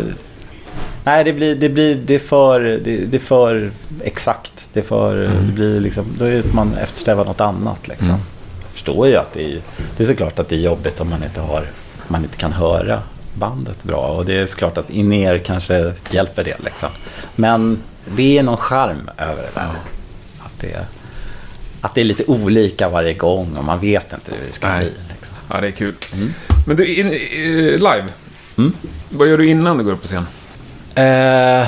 nej, 1.04 1.24
det 1.24 1.34
blir, 1.34 1.56
det 1.56 1.70
blir 1.70 1.96
det 2.06 2.16
är 2.16 2.20
för, 2.20 2.62
det, 2.62 2.98
det 3.06 3.18
är 3.18 3.20
för 3.20 3.72
exakt. 4.04 4.52
Det, 4.74 4.80
är 4.80 4.84
för, 4.84 5.16
Mm. 5.26 5.48
det 5.48 5.54
blir 5.54 5.80
liksom, 5.80 6.06
då 6.20 6.26
är 6.26 6.44
man 6.54 6.74
eftersträvar 6.78 7.26
något 7.26 7.42
annat. 7.42 7.88
Liksom. 7.88 8.08
Mm. 8.10 8.20
Jag 8.62 8.72
förstår 8.74 9.08
ju 9.08 9.16
att 9.16 9.34
det 9.34 9.44
är, 9.54 9.60
det 9.98 10.04
är 10.04 10.08
såklart 10.08 10.40
att 10.40 10.50
det 10.50 10.56
är 10.56 10.60
jobbigt 10.60 11.00
om 11.02 11.10
man 11.10 11.24
inte, 11.24 11.42
har, 11.42 11.64
man 12.12 12.24
inte 12.24 12.38
kan 12.38 12.52
höra 12.54 13.02
bandet 13.34 13.84
bra. 13.84 14.08
Och 14.08 14.26
det 14.26 14.40
är 14.40 14.46
såklart 14.46 14.78
att 14.78 14.90
in-ear 14.90 15.38
kanske 15.38 15.94
hjälper 16.12 16.44
det. 16.44 16.64
Liksom. 16.64 16.90
Men 17.36 17.82
det 18.06 18.38
är 18.38 18.44
någon 18.44 18.58
charm 18.58 19.10
över 19.18 19.42
det 19.42 19.52
där. 19.54 19.70
Att, 20.40 20.60
det, 20.60 20.86
att 21.82 21.96
det 21.96 22.02
är 22.02 22.06
lite 22.06 22.24
olika 22.28 22.90
varje 22.90 23.14
gång 23.14 23.56
och 23.58 23.64
man 23.64 23.80
vet 23.80 24.14
inte 24.14 24.32
hur 24.32 24.48
det 24.48 24.54
ska 24.54 24.68
Nej. 24.68 24.80
bli. 24.80 24.90
Liksom. 25.10 25.36
Ja, 25.50 25.62
det 25.62 25.68
är 25.68 25.72
kul. 25.72 25.96
Men 26.68 26.76
du, 26.76 26.96
in, 26.96 27.08
eh, 27.08 27.14
live. 27.74 28.06
Mm. 28.58 28.74
Vad 29.10 29.28
gör 29.28 29.38
du 29.38 29.50
innan 29.50 29.78
du 29.78 29.84
går 29.84 29.92
upp 29.92 30.02
på 30.02 30.08
scen? 30.08 30.26
Eh, 30.96 31.68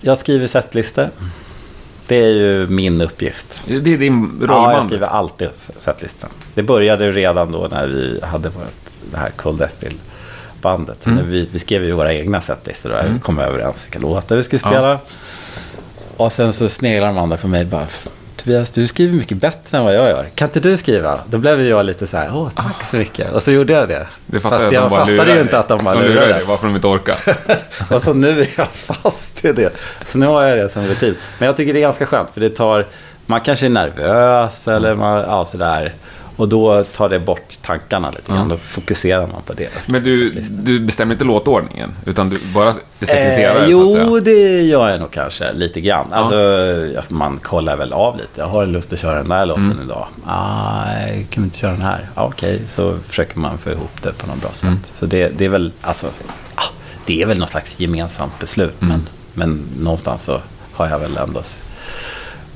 jag 0.00 0.18
skriver 0.18 0.46
setlistor. 0.46 1.10
Det 2.06 2.16
är 2.16 2.30
ju 2.30 2.66
min 2.66 3.00
uppgift. 3.00 3.62
Det 3.66 3.92
är 3.92 3.98
din 3.98 4.40
roll 4.40 4.42
i 4.42 4.46
Ja, 4.46 4.72
jag 4.72 4.84
skriver 4.84 5.06
alltid 5.06 5.48
setlistan. 5.78 6.30
Det 6.54 6.62
började 6.62 7.12
redan 7.12 7.52
då 7.52 7.68
när 7.70 7.86
vi 7.86 8.20
hade 8.22 8.48
vårt, 8.48 8.91
det 9.12 9.18
här 9.18 9.30
Cold 9.30 9.58
Death-bandet. 9.58 11.06
Mm. 11.06 11.30
Vi, 11.30 11.48
vi 11.52 11.58
skrev 11.58 11.84
ju 11.84 11.92
våra 11.92 12.14
egna 12.14 12.40
setlistor 12.40 12.92
och 12.92 13.22
kom 13.22 13.38
överens 13.38 13.84
vilka 13.84 13.98
låtar 13.98 14.36
vi 14.36 14.42
skulle 14.42 14.60
spela. 14.60 14.98
Och 16.16 16.32
sen 16.32 16.52
så 16.52 16.68
sneglar 16.68 17.06
de 17.06 17.18
andra 17.18 17.36
på 17.36 17.48
mig 17.48 17.64
bara. 17.64 17.86
Tobias, 18.36 18.70
du 18.70 18.86
skriver 18.86 19.14
mycket 19.14 19.36
bättre 19.38 19.78
än 19.78 19.84
vad 19.84 19.94
jag 19.94 20.08
gör. 20.08 20.28
Kan 20.34 20.48
inte 20.48 20.60
du 20.60 20.76
skriva? 20.76 21.20
Då 21.30 21.38
blev 21.38 21.60
jag 21.60 21.86
lite 21.86 22.06
så 22.06 22.16
här, 22.16 22.30
åh, 22.34 22.48
tack 22.54 22.82
så 22.84 22.96
mycket. 22.96 23.32
Och 23.32 23.42
så 23.42 23.50
gjorde 23.50 23.72
jag 23.72 23.88
det. 23.88 24.06
Det 24.26 24.40
Fast 24.40 24.72
jag 24.72 24.82
de 24.82 24.90
fattade 24.90 25.12
lurar 25.12 25.34
ju 25.34 25.40
inte 25.40 25.58
att 25.58 25.68
de 25.68 25.84
bara 25.84 25.94
dig, 25.94 26.08
lurades. 26.08 26.48
varför 26.48 26.66
de 26.66 26.76
inte 26.76 26.86
orkar. 26.86 27.16
Och 27.94 28.02
så 28.02 28.14
nu 28.14 28.40
är 28.40 28.48
jag 28.56 28.68
fast 28.72 29.44
i 29.44 29.52
det. 29.52 29.72
Så 30.06 30.18
nu 30.18 30.26
har 30.26 30.42
jag 30.42 30.58
det 30.58 30.68
som 30.68 30.86
rutin. 30.86 31.16
Men 31.38 31.46
jag 31.46 31.56
tycker 31.56 31.72
det 31.72 31.78
är 31.78 31.80
ganska 31.80 32.06
skönt 32.06 32.30
för 32.30 32.40
det 32.40 32.50
tar, 32.50 32.86
man 33.26 33.40
kanske 33.40 33.66
är 33.66 33.70
nervös 33.70 34.68
eller 34.68 34.94
man, 34.94 35.18
ja 35.20 35.44
sådär. 35.44 35.92
Och 36.36 36.48
då 36.48 36.84
tar 36.84 37.08
det 37.08 37.18
bort 37.18 37.58
tankarna 37.62 38.10
lite 38.10 38.32
grann. 38.32 38.38
Ja. 38.38 38.54
Då 38.54 38.56
fokuserar 38.56 39.26
man 39.26 39.42
på 39.42 39.52
det. 39.52 39.88
Men 39.88 40.04
du, 40.04 40.30
du 40.50 40.80
bestämmer 40.80 41.14
inte 41.14 41.24
låtordningen, 41.24 41.96
utan 42.06 42.28
du 42.28 42.38
bara 42.54 42.68
är 42.68 43.06
sekreterare, 43.06 43.58
Eh, 43.58 43.64
så 43.64 43.70
jo, 43.70 43.86
att 43.86 43.92
säga? 44.24 44.36
det 44.36 44.62
gör 44.62 44.88
jag 44.90 45.00
nog 45.00 45.10
kanske 45.10 45.52
lite 45.52 45.80
grann. 45.80 46.06
Alltså, 46.12 46.36
ja, 46.94 47.02
man 47.08 47.38
kollar 47.38 47.76
väl 47.76 47.92
av 47.92 48.16
lite. 48.16 48.28
Jag 48.40 48.46
har 48.48 48.66
lust 48.66 48.92
att 48.92 48.98
köra 48.98 49.14
den 49.14 49.28
där 49.28 49.46
låten 49.46 49.64
Mm. 49.72 49.84
idag. 49.84 50.06
Ah, 50.26 50.84
kan 51.30 51.42
vi 51.42 51.44
inte 51.44 51.58
köra 51.58 51.70
den 51.72 51.82
här? 51.82 52.08
Ah, 52.14 52.24
Okej, 52.24 52.62
så 52.68 52.94
försöker 53.08 53.38
man 53.38 53.58
få 53.58 53.70
ihop 53.70 54.02
det 54.02 54.12
på 54.12 54.26
något 54.26 54.40
bra 54.40 54.50
sätt. 54.52 54.68
Mm. 54.68 54.78
Så 54.98 55.06
det, 55.06 55.28
det 55.38 55.44
är 55.44 55.48
väl, 55.48 55.72
alltså, 55.82 56.06
ah, 56.54 56.62
det 57.06 57.22
är 57.22 57.26
väl 57.26 57.38
någon 57.38 57.48
slags 57.48 57.80
gemensamt 57.80 58.38
beslut. 58.38 58.82
Mm. 58.82 58.88
Men, 58.92 59.08
men 59.34 59.62
någonstans 59.84 60.22
så 60.22 60.40
har 60.72 60.88
jag 60.88 60.98
väl 60.98 61.16
ändå 61.16 61.42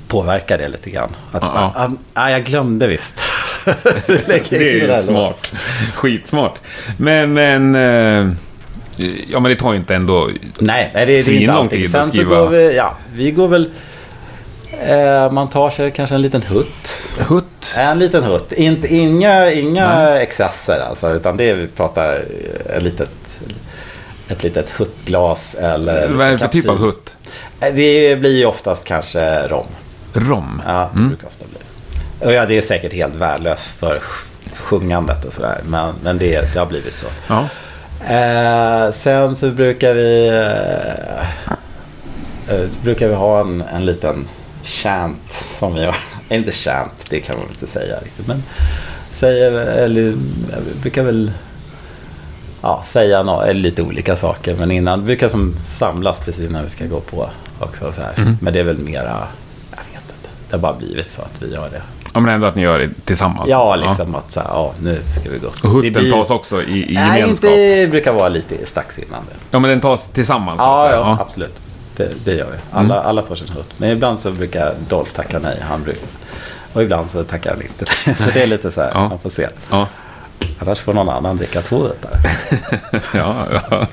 påverkat 0.08 0.58
det 0.58 0.68
lite 0.68 0.90
grann. 0.90 1.10
Att, 1.32 1.42
ah, 1.42 1.72
ah, 1.76 1.90
ah, 2.14 2.30
jag 2.30 2.44
glömde 2.44 2.86
visst. 2.86 3.20
In 4.08 4.42
Det 4.50 4.70
är 4.70 4.96
ju 4.96 5.02
smart. 5.02 5.52
Skitsmart. 5.94 6.58
Men, 6.96 7.32
men... 7.32 7.74
eh, 7.74 8.32
Ja, 9.30 9.40
men 9.40 9.50
det 9.50 9.56
tar 9.56 9.72
ju 9.72 9.78
inte 9.78 9.94
ändå... 9.94 10.30
Nej, 10.58 10.90
det, 10.94 11.04
det 11.04 11.12
är 11.12 11.16
inte 11.18 11.24
Svinlång 11.30 11.56
allting. 11.56 11.80
tid 11.80 11.90
Sen 11.90 12.00
att 12.00 12.06
så 12.06 12.12
skriva. 12.12 12.40
går 12.40 12.48
vi, 12.48 12.76
ja, 12.76 12.96
vi 13.14 13.30
går 13.30 13.48
väl... 13.48 13.70
Eh, 14.86 15.32
man 15.32 15.48
tar 15.48 15.70
sig 15.70 15.90
kanske 15.90 16.14
en 16.14 16.22
liten 16.22 16.42
hutt. 16.42 17.02
Hutt. 17.18 17.74
En 17.78 17.98
liten 17.98 18.22
hutt. 18.22 18.52
Inte, 18.52 18.94
inga 18.94 19.50
inga 19.52 19.88
Nej. 19.98 20.22
excesser 20.22 20.80
alltså, 20.88 21.10
utan 21.14 21.36
det 21.36 21.50
är, 21.50 21.54
vi 21.54 21.66
pratar 21.66 22.24
ett 22.76 22.82
litet, 22.82 23.38
ett 24.28 24.42
litet 24.42 24.70
huttglas 24.70 25.54
eller 25.54 26.08
Vad 26.08 26.26
är 26.26 26.32
det 26.32 26.38
för 26.38 26.48
typ 26.48 26.68
av 26.68 26.78
hutt? 26.78 27.14
Eh, 27.60 27.74
Det 27.74 28.16
blir 28.20 28.36
ju 28.38 28.44
oftast 28.46 28.84
kanske 28.84 29.48
rom. 29.48 29.66
Rom. 30.12 30.62
Ja, 30.66 30.90
det 30.94 31.00
brukar 31.00 31.26
ofta 31.26 31.44
bli. 31.50 31.58
Och 32.20 32.32
ja, 32.32 32.46
det 32.46 32.58
är 32.58 32.62
säkert 32.62 32.92
helt 32.92 33.14
värdelöst 33.14 33.76
för 33.76 34.02
sjungandet 34.54 35.24
och 35.24 35.32
sådär. 35.32 35.60
Men, 35.68 35.94
men 36.02 36.18
det, 36.18 36.52
det 36.52 36.58
har 36.58 36.66
blivit 36.66 36.98
så. 36.98 37.06
Ja. 37.28 37.48
Eh, 38.14 38.92
sen 38.92 39.36
så 39.36 39.50
brukar 39.50 39.94
vi 39.94 40.28
eh, 40.28 41.20
eh, 42.54 42.68
så 42.68 42.76
brukar 42.84 43.08
vi 43.08 43.14
ha 43.14 43.40
en, 43.40 43.62
en 43.72 43.86
liten 43.86 44.28
chant 44.64 45.32
som 45.58 45.74
vi 45.74 45.84
har. 45.84 45.96
Inte 46.28 46.52
chant, 46.52 47.06
det 47.10 47.20
kan 47.20 47.36
man 47.36 47.44
väl 47.44 47.54
inte 47.54 47.66
säga 47.66 47.98
riktigt. 48.04 48.26
Men 48.26 48.42
säger, 49.12 49.52
eller, 49.52 50.14
brukar 50.82 51.02
väl 51.02 51.32
ja, 52.62 52.84
säga 52.86 53.22
no, 53.22 53.52
lite 53.52 53.82
olika 53.82 54.16
saker. 54.16 54.54
Men 54.54 54.70
innan, 54.70 55.00
vi 55.00 55.06
brukar 55.06 55.28
som 55.28 55.56
samlas 55.66 56.20
precis 56.20 56.50
när 56.50 56.62
vi 56.62 56.70
ska 56.70 56.86
gå 56.86 57.00
på 57.00 57.30
också. 57.60 57.92
Så 57.92 58.00
här. 58.00 58.36
Men 58.40 58.52
det 58.52 58.60
är 58.60 58.64
väl 58.64 58.78
mera, 58.78 59.28
jag 59.70 59.78
vet 59.78 60.02
inte. 60.02 60.28
Det 60.48 60.56
har 60.56 60.58
bara 60.58 60.76
blivit 60.76 61.12
så 61.12 61.22
att 61.22 61.42
vi 61.42 61.52
gör 61.54 61.70
det. 61.70 61.82
Ja, 62.16 62.20
men 62.20 62.34
ändå 62.34 62.46
att 62.46 62.54
ni 62.54 62.62
gör 62.62 62.78
det 62.78 62.88
tillsammans. 63.04 63.48
Ja, 63.50 63.72
alltså. 63.72 63.88
liksom 63.88 64.14
att 64.14 64.32
så 64.32 64.40
här, 64.40 64.48
ja, 64.48 64.72
nu 64.82 65.00
ska 65.20 65.30
vi 65.30 65.38
gå. 65.38 65.46
Och 65.46 65.70
hutten 65.70 65.92
blir- 65.92 66.12
tas 66.12 66.30
också 66.30 66.62
i, 66.62 66.90
i 66.92 66.94
Nej, 66.94 67.20
gemenskap? 67.20 67.50
inte, 67.50 67.76
det 67.80 67.86
brukar 67.90 68.12
vara 68.12 68.28
lite 68.28 68.66
strax 68.66 68.98
innan 68.98 69.20
det. 69.30 69.36
Ja, 69.50 69.58
men 69.58 69.70
den 69.70 69.80
tas 69.80 70.08
tillsammans? 70.08 70.60
så 70.60 70.66
att 70.66 70.90
Ja, 70.92 70.96
ja, 70.96 71.18
absolut. 71.20 71.54
Det, 71.96 72.08
det 72.24 72.32
gör 72.32 72.46
vi. 72.46 72.58
Alla, 72.72 73.00
alla 73.02 73.22
får 73.22 73.34
sin 73.36 73.48
hutt. 73.48 73.68
Men 73.76 73.90
ibland 73.90 74.20
så 74.20 74.30
brukar 74.30 74.74
Dolph 74.88 75.10
tacka 75.12 75.38
nej. 75.38 75.58
Han 75.68 75.82
brukar, 75.82 76.08
och 76.72 76.82
ibland 76.82 77.10
så 77.10 77.22
tackar 77.24 77.50
han 77.50 77.62
inte. 77.62 77.86
så 78.24 78.30
det 78.34 78.42
är 78.42 78.46
lite 78.46 78.70
så 78.70 78.80
här, 78.80 78.90
Ja. 78.94 79.08
man 79.08 79.18
får 79.18 79.30
se. 79.30 79.48
Ja. 79.70 79.86
Annars 80.58 80.78
får 80.80 80.92
någon 80.94 81.08
annan 81.08 81.36
dricka 81.36 81.62
två 81.62 81.76
huttar. 81.78 82.10
ja, 83.14 83.34
ja. 83.70 83.86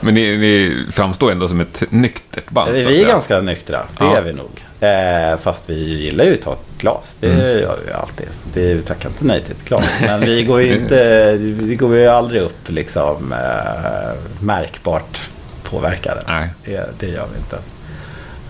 Men 0.00 0.14
ni, 0.14 0.36
ni 0.38 0.76
framstår 0.92 1.30
ändå 1.32 1.48
som 1.48 1.60
ett 1.60 1.82
nyktert 1.90 2.50
band, 2.50 2.70
vi 2.72 2.86
vi 2.86 3.02
är 3.02 3.08
ganska 3.08 3.40
nyktra, 3.40 3.78
det 3.98 4.04
Ja. 4.04 4.16
är 4.16 4.22
vi 4.22 4.32
nog. 4.32 4.64
Eh, 4.82 5.38
fast 5.38 5.70
vi 5.70 5.74
gillar 6.02 6.24
ju 6.24 6.34
att 6.34 6.40
ta 6.42 6.52
ett 6.52 6.78
glas. 6.78 7.16
Det 7.20 7.26
Mm. 7.26 7.40
gör 7.60 7.78
vi 7.84 7.90
ju 7.90 7.96
alltid. 7.96 8.26
Vi 8.54 8.82
tackar 8.82 9.08
inte 9.08 9.24
nej 9.24 9.42
till 9.42 9.52
ett 9.52 9.64
glas. 9.64 9.90
Men 10.00 10.20
vi 10.20 10.42
går 10.44 10.62
ju 10.62 10.74
inte, 10.76 11.32
vi 11.40 11.76
går 11.76 11.96
ju 11.96 12.06
aldrig 12.08 12.42
upp 12.42 12.68
liksom 12.68 13.32
eh, 13.32 14.12
märkbart 14.40 15.20
påverkade. 15.62 16.22
Nej. 16.26 16.48
Det, 16.64 16.88
det 16.98 17.06
gör 17.06 17.26
vi 17.32 17.38
inte. 17.38 17.58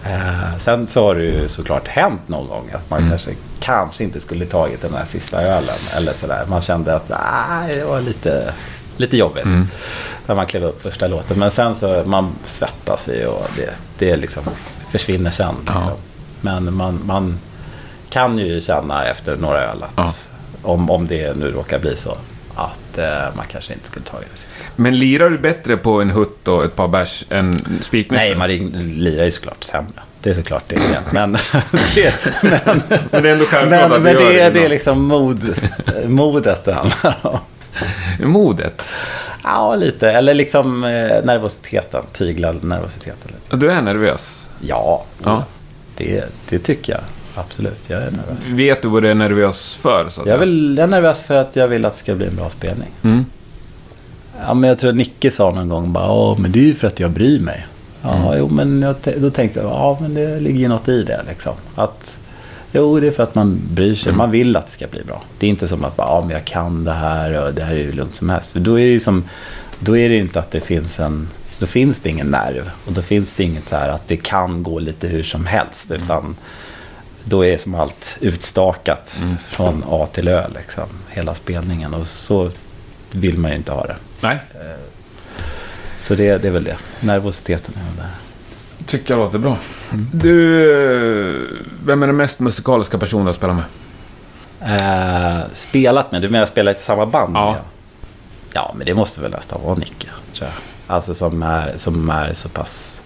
Eh, 0.05 0.59
sen 0.59 0.87
så 0.87 1.05
har 1.07 1.15
det 1.15 1.25
ju 1.25 1.49
såklart 1.49 1.89
hänt 1.89 2.21
någon 2.27 2.49
gång 2.49 2.71
att 2.75 2.91
man 2.91 3.09
kanske, 3.09 3.31
kanske 3.61 4.05
inte 4.05 4.21
skulle 4.21 4.47
tagit 4.47 4.83
den 4.83 4.95
här 4.95 5.05
sista 5.05 5.43
ölen. 5.43 5.77
Eller 5.97 6.13
sådär. 6.13 6.45
Man 6.49 6.61
kände 6.63 6.97
att 6.97 7.09
nej, 7.09 7.77
det 7.77 7.85
var 7.85 8.01
lite, 8.01 8.53
lite 8.97 9.17
jobbigt. 9.17 9.47
När 10.27 10.35
man 10.35 10.47
klev 10.47 10.65
upp 10.65 10.83
första 10.83 11.07
låten. 11.07 11.39
Men 11.39 11.51
sen 11.51 11.77
så 11.77 12.03
man 12.07 12.33
svettas 12.45 13.09
ju 13.09 13.27
och 13.27 13.47
det, 13.57 13.71
det 13.99 14.17
liksom 14.17 14.43
försvinner 14.91 15.31
sen. 15.31 15.55
Liksom. 15.61 15.83
Ja. 15.87 15.97
Men 16.43 16.75
man, 16.75 17.01
man 17.05 17.39
kan 18.11 18.39
ju 18.39 18.61
känna 18.61 19.05
efter 19.05 19.37
några 19.37 19.61
öl 19.61 19.83
att 19.83 19.91
Ja. 19.97 20.15
om, 20.63 20.91
om 20.91 21.07
det 21.07 21.37
nu 21.37 21.51
råkar 21.51 21.79
bli 21.79 21.97
så. 21.97 22.17
Att 22.55 22.99
eh, 22.99 23.35
man 23.37 23.45
kanske 23.53 23.73
inte 23.73 23.87
skulle 23.87 24.05
tagit 24.05 24.29
det 24.33 24.37
sista. 24.39 24.55
Men 24.77 24.99
lirar 24.99 25.31
du 25.31 25.39
bättre 25.39 25.77
på 25.77 26.01
en 26.01 26.11
hutt 26.11 26.49
och 26.49 26.65
ett 26.65 26.77
par 26.77 26.89
bärs 26.89 27.25
än 27.31 27.57
spiknykter? 27.81 28.17
Nej, 28.17 28.37
man 28.37 28.49
lirar 29.01 29.25
ju 29.25 29.31
såklart 29.31 29.65
sämre. 29.65 29.93
Det 30.23 30.31
är 30.31 30.35
såklart 30.35 30.65
det. 30.67 30.77
Är. 30.77 31.13
Men, 31.13 31.33
det, 31.95 32.15
men, 32.43 32.83
Men 33.11 33.23
det 33.23 33.29
är 33.29 33.33
ändå 33.33 33.45
självklart 33.45 33.71
men, 33.71 33.93
att 33.93 34.03
men 34.03 34.17
det, 34.17 34.41
är, 34.41 34.51
det 34.51 34.65
är 34.65 34.69
liksom 34.69 35.03
mod, 35.07 35.55
modet 36.07 36.65
det 36.65 36.73
handlar 36.73 37.17
om. 37.23 37.39
Modet? 38.21 38.89
Ja, 39.45 39.75
lite. 39.77 40.11
Eller 40.11 40.35
liksom 40.35 40.85
eh, 40.85 41.25
nervositeten. 41.25 42.03
Tygla 42.13 42.53
nervositeten 42.53 43.33
lite. 43.33 43.57
Du 43.57 43.71
är 43.73 43.83
nervös. 43.83 44.49
Ja, 44.61 45.05
Ja. 45.25 45.45
Det, 45.97 46.25
det 46.49 46.59
tycker 46.59 46.93
jag. 46.93 47.01
Absolut, 47.35 47.81
jag 47.91 48.03
är 48.03 48.11
nervös. 48.11 48.49
Vet 48.49 48.83
du 48.83 48.89
vad 48.89 49.03
du 49.03 49.11
är 49.11 49.15
nervös 49.15 49.75
för? 49.75 50.09
Så 50.09 50.21
att 50.23 50.29
Jag 50.29 50.39
väl, 50.39 50.75
jag 50.79 50.85
är 50.85 50.89
nervös 50.89 51.21
för 51.21 51.35
att 51.37 51.57
jag 51.57 51.69
vill 51.69 51.85
att 51.85 51.93
det 51.93 51.99
ska 51.99 52.15
bli 52.15 52.27
en 52.27 52.37
bra 52.37 52.51
spelning. 52.51 52.89
Mm. 53.03 53.25
Ja, 54.47 54.55
men 54.55 54.69
jag 54.69 54.79
tror 54.79 54.93
Nicke 54.93 55.31
sa 55.31 55.51
någon 55.51 55.69
gång 55.69 55.93
bara, 55.93 56.39
men 56.39 56.53
det 56.53 56.59
är 56.59 56.65
ju 56.65 56.75
för 56.75 56.87
att 56.87 57.01
jag 57.01 57.11
bryr 57.11 57.41
mig. 57.41 57.67
Ja, 58.03 58.15
Mm. 58.27 58.39
jo 58.39 58.49
men 58.49 58.83
jag, 58.83 58.95
då 59.17 59.31
tänkte 59.31 59.61
jag, 59.61 59.69
ja 59.71 59.99
men 60.01 60.15
det 60.15 60.41
ligger 60.41 60.61
ju 60.61 60.69
något 60.69 60.89
i 60.89 61.03
det 61.03 61.21
liksom. 61.29 61.53
Att, 61.75 62.19
jo 62.73 63.01
det 63.01 63.07
är 63.07 63.11
för 63.11 63.23
att 63.23 63.35
man 63.35 63.61
bryr 63.71 63.95
sig, 63.95 64.09
Mm. 64.09 64.19
man 64.19 64.31
vill 64.31 64.57
att 64.57 64.67
det 64.67 64.73
ska 64.73 64.87
bli 64.87 65.03
bra. 65.05 65.23
Det 65.39 65.47
är 65.47 65.51
inte 65.51 65.69
som 65.69 65.85
att, 65.85 65.95
ja 65.97 66.21
men 66.27 66.31
jag 66.31 66.45
kan 66.45 66.85
det 66.85 66.93
här 66.93 67.47
och 67.47 67.55
det 67.55 67.63
här 67.65 67.75
är 67.75 67.79
ju 67.79 67.93
lugnt 67.93 68.17
som 68.17 68.31
helst. 68.31 68.51
För 68.51 68.61
då 68.61 68.79
är 68.79 68.85
det 68.85 68.93
ju 68.93 69.01
som, 69.01 69.25
då 69.79 69.97
är 69.97 70.09
det 70.09 70.17
inte 70.17 70.39
att 70.39 70.51
det 70.51 70.61
finns 70.61 71.01
en, 71.01 71.29
då 71.63 71.67
finns 71.67 72.01
det 72.01 72.09
ingen 72.11 72.27
nerv. 72.31 72.71
Och 72.87 72.93
då 72.93 73.03
finns 73.03 73.35
det 73.35 73.45
inget 73.45 73.69
så 73.69 73.77
här 73.77 73.89
att 73.89 74.09
det 74.09 74.17
kan 74.17 74.63
gå 74.63 74.79
lite 74.79 75.07
hur 75.09 75.23
som 75.23 75.47
helst. 75.47 75.91
Mm. 75.91 76.03
Utan 76.03 76.37
då 77.25 77.45
är 77.45 77.59
som 77.59 77.75
allt 77.75 78.17
utstakat 78.21 79.17
Mm. 79.23 79.37
från 79.51 79.85
A 79.89 80.09
till 80.13 80.29
Ö 80.29 80.47
liksom. 80.55 80.85
Hela 81.09 81.35
spelningen. 81.35 81.95
Och 81.95 82.07
så 82.07 82.51
vill 83.11 83.39
man 83.39 83.51
ju 83.51 83.57
inte 83.57 83.73
ha 83.73 83.87
det. 83.87 83.97
Nej, 84.21 84.39
Så 85.99 86.15
det, 86.15 86.39
det 86.39 86.49
är 86.49 86.53
väl 86.53 86.65
det. 86.65 86.77
Nervositeten 87.01 87.75
är 87.77 87.85
väl 87.85 87.97
där. 87.97 88.11
tycker 88.87 89.15
jag 89.15 89.19
låter 89.25 89.39
bra. 89.39 89.57
Du, 90.13 90.63
eh, 91.33 91.43
vem 91.85 92.03
är 92.03 92.07
den 92.07 92.17
mest 92.17 92.41
musikaliska 92.41 92.99
personen 92.99 93.25
du 93.25 93.29
har 93.29 93.35
spelat 93.35 93.57
med? 93.57 93.65
Eh, 95.41 95.41
spelat 95.53 96.13
med? 96.13 96.23
Du 96.23 96.29
menar 96.31 96.47
spelat 96.47 96.81
i 96.81 96.83
samma 96.83 97.07
band? 97.07 97.37
Ja. 97.37 97.53
med? 97.53 97.61
Ja, 98.53 98.75
men 98.77 98.87
det 98.87 98.95
måste 98.95 99.21
väl 99.21 99.31
nästan 99.31 99.61
vara 99.63 99.75
Nicke, 99.75 100.07
tror 100.33 100.49
jag. 100.51 100.72
Alltså 100.87 101.15
som 101.15 101.43
är, 101.43 101.73
som 101.77 102.11
är 102.11 102.35
så 102.35 102.49
pass... 102.49 103.01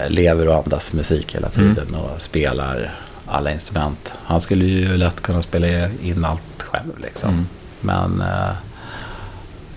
eh, 0.00 0.10
Lever 0.10 0.48
och 0.48 0.54
andas 0.56 0.92
musik 0.92 1.34
hela 1.34 1.48
tiden 1.48 1.94
och 1.94 2.22
spelar 2.22 2.94
alla 3.26 3.52
instrument. 3.52 4.12
Han 4.24 4.40
skulle 4.40 4.64
ju 4.64 4.96
lätt 4.96 5.20
kunna 5.20 5.42
spela 5.42 5.88
in 6.02 6.24
allt 6.24 6.62
själv 6.62 6.98
liksom. 7.02 7.48
Men... 7.80 8.20
Eh, 8.20 8.50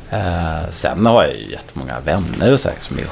eh, 0.09 0.69
sen 0.71 1.05
har 1.05 1.23
jag 1.23 1.35
ju 1.35 1.51
jättemånga 1.51 1.99
vänner 1.99 2.53
och 2.53 2.59
så 2.59 2.69
här, 2.69 2.77
som 2.81 2.99
är 2.99 3.05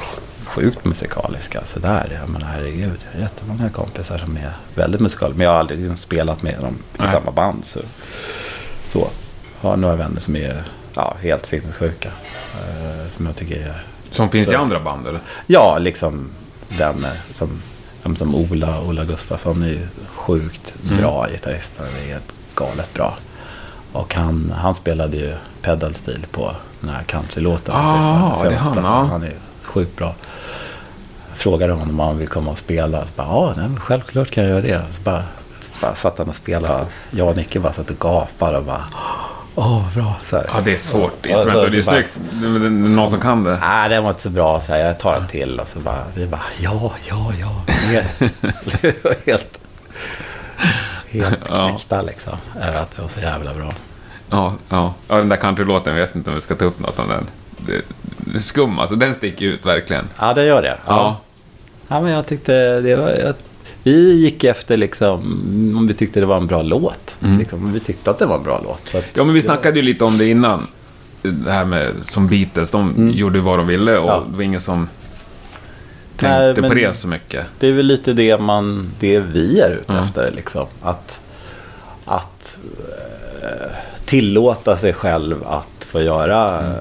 sjukt 0.45 0.85
musikaliska. 0.85 1.61
Så 1.65 1.79
där, 1.79 2.19
jag 2.21 2.29
menar 2.29 2.47
herregud, 2.47 3.05
jag 3.11 3.19
har 3.19 3.23
jättemånga 3.23 3.69
kompisar 3.69 4.17
som 4.17 4.37
är 4.37 4.51
väldigt 4.75 5.01
musikaliska. 5.01 5.37
Men 5.37 5.45
jag 5.45 5.51
har 5.51 5.59
aldrig 5.59 5.79
liksom 5.79 5.97
spelat 5.97 6.41
med 6.43 6.55
dem 6.61 6.75
i 6.93 6.97
Nej. 6.97 7.07
samma 7.07 7.31
band. 7.31 7.65
Så, 7.65 7.79
så. 8.85 9.07
Jag 9.61 9.69
har 9.69 9.77
några 9.77 9.95
vänner 9.95 10.19
som 10.19 10.35
är 10.35 10.63
ja, 10.99 11.15
helt 11.21 11.45
sinnessjuka. 11.45 12.09
Eh, 12.53 13.09
som 13.09 13.25
jag 13.25 13.35
tycker 13.35 13.55
är... 13.55 13.83
Som 14.11 14.29
finns 14.29 14.47
Så. 14.47 14.53
i 14.53 14.55
andra 14.55 14.79
band, 14.79 15.07
eller? 15.07 15.19
Ja, 15.47 15.77
liksom 15.77 16.29
vänner 16.69 17.13
som, 17.31 17.61
som, 18.17 18.35
Ola, 18.35 18.81
Ola 18.81 19.05
Gustafsson 19.05 19.63
är 19.63 19.67
ju 19.67 19.87
sjukt 20.07 20.73
bra 20.99 21.27
gitarrist. 21.31 21.73
Han 21.77 21.87
är 21.87 22.11
helt 22.13 22.33
galet 22.55 22.93
bra. 22.93 23.17
Och 23.91 24.13
han, 24.15 24.53
han 24.57 24.75
spelade 24.75 25.17
ju 25.17 25.33
pedalstil 25.61 26.25
på 26.31 26.51
den 26.81 26.89
här 26.89 27.03
countrylåten. 27.03 27.75
Ah, 27.75 28.43
det 28.43 28.49
är 28.49 28.57
han, 28.57 28.77
ja. 28.77 29.07
Han 29.11 29.23
är 29.23 29.33
sjukt 29.63 29.97
bra. 29.97 30.15
Frågade 31.35 31.73
honom 31.73 31.99
om 31.99 32.07
han 32.07 32.17
vill 32.17 32.27
komma 32.27 32.51
och 32.51 32.57
spela. 32.57 33.01
Så 33.01 33.07
bara, 33.15 33.27
ja, 33.27 33.53
nej, 33.57 33.69
självklart 33.79 34.31
kan 34.31 34.43
jag 34.43 34.51
göra 34.51 34.61
det. 34.61 34.93
Så 34.93 35.01
bara, 35.01 35.23
bara 35.81 35.95
satt 35.95 36.17
han 36.17 36.29
och 36.29 36.35
spelade. 36.35 36.85
Jag 37.11 37.27
och 37.27 37.35
Nicke 37.35 37.59
bara 37.59 37.73
satt 37.73 37.89
och 37.89 37.99
gapade 37.99 38.57
och 38.57 38.63
bara, 38.63 38.83
åh, 39.59 39.93
bra. 39.95 40.15
Så 40.23 40.35
här. 40.37 40.45
Ja, 40.53 40.61
det 40.63 40.71
är 40.71 40.75
ett 40.75 40.81
svårt 40.83 41.13
Ja, 41.21 41.29
instrument 41.29 41.51
så- 41.53 41.65
och 41.65 41.71
det 41.71 41.77
är 41.77 41.81
så 41.81 41.91
bara- 41.91 41.95
snyggt. 42.01 42.09
Det 42.31 42.65
är 42.65 42.69
någon 42.69 43.09
som 43.11 43.19
kan 43.19 43.43
det. 43.43 43.57
Nej, 43.61 43.89
det 43.89 44.01
var 44.01 44.09
inte 44.09 44.21
så 44.21 44.29
bra. 44.29 44.61
Så 44.61 44.71
här, 44.71 44.79
jag 44.79 44.99
tar 44.99 45.13
en 45.15 45.27
till 45.27 45.59
och 45.59 45.67
så 45.67 45.79
bara, 45.79 46.03
vi 46.15 46.27
bara, 46.27 46.41
ja, 46.59 46.91
ja, 47.09 47.31
ja. 47.39 47.61
Det 48.81 49.03
var 49.03 49.15
helt, 49.25 49.59
helt 51.09 51.39
Ja. 51.49 51.67
knäckta 51.69 52.01
liksom. 52.01 52.33
Över 52.61 52.77
att 52.79 52.91
det 52.95 53.01
var 53.01 53.09
så 53.09 53.19
jävla 53.19 53.53
bra. 53.53 53.73
Ja, 54.29 54.53
ja. 54.69 54.93
ja 55.07 55.15
den 55.15 55.29
där 55.29 55.35
countrylåten, 55.37 55.93
jag 55.97 56.01
vet 56.05 56.15
inte 56.15 56.29
om 56.29 56.35
vi 56.35 56.41
ska 56.41 56.55
ta 56.55 56.65
upp 56.65 56.79
något 56.79 56.99
om 56.99 57.07
den. 57.07 57.27
Det, 57.57 57.81
det 58.17 58.37
är 58.37 58.41
skum 58.41 58.79
alltså, 58.79 58.95
den 58.95 59.15
sticker 59.15 59.45
ut 59.45 59.65
verkligen. 59.65 60.09
Ja, 60.19 60.33
det 60.33 60.45
gör 60.45 60.61
det. 60.61 60.77
Ja. 60.85 61.17
Ja, 61.87 62.01
men 62.01 62.11
jag 62.11 62.25
tyckte 62.25 62.81
det 62.81 62.95
var... 62.95 63.09
Jag, 63.09 63.33
vi 63.89 64.13
gick 64.21 64.43
efter 64.43 64.77
liksom, 64.77 65.19
om 65.77 65.87
vi 65.87 65.93
tyckte 65.93 66.19
det 66.19 66.25
var 66.25 66.37
en 66.37 66.47
bra 66.47 66.61
låt. 66.61 67.15
Mm. 67.21 67.39
Liksom, 67.39 67.73
vi 67.73 67.79
tyckte 67.79 68.11
att 68.11 68.19
det 68.19 68.25
var 68.25 68.37
en 68.37 68.43
bra 68.43 68.61
låt. 68.63 68.95
Att, 68.95 69.05
Ja, 69.13 69.23
men 69.23 69.33
vi 69.35 69.41
snackade 69.41 69.75
ju 69.79 69.81
lite 69.81 70.03
om 70.03 70.17
det 70.17 70.25
innan. 70.29 70.67
Det 71.21 71.51
här 71.51 71.65
med 71.65 71.91
som 72.11 72.27
Beatles, 72.27 72.71
de 72.71 73.11
gjorde 73.15 73.39
vad 73.41 73.59
de 73.59 73.67
ville 73.67 73.97
och 73.97 74.09
Ja. 74.09 74.23
det 74.29 74.35
var 74.35 74.43
ingen 74.43 74.61
som 74.61 74.79
Nej, 76.21 76.45
tänkte 76.55 76.61
på 76.61 76.67
men- 76.67 76.77
det 76.77 76.93
så 76.93 77.07
mycket. 77.07 77.45
Det 77.59 77.67
är 77.67 77.71
väl 77.71 77.85
lite 77.85 78.13
det, 78.13 78.37
man, 78.41 78.91
det 78.99 79.19
vi 79.19 79.59
är 79.59 79.71
ute 79.71 79.91
Mm. 79.93 80.03
efter. 80.03 80.31
Liksom. 80.35 80.65
Att, 80.81 81.19
att 82.05 82.57
eh, 83.41 83.71
tillåta 84.05 84.77
sig 84.77 84.93
själv 84.93 85.43
att 85.47 85.83
få 85.85 86.01
göra 86.01 86.59
Mm. 86.59 86.77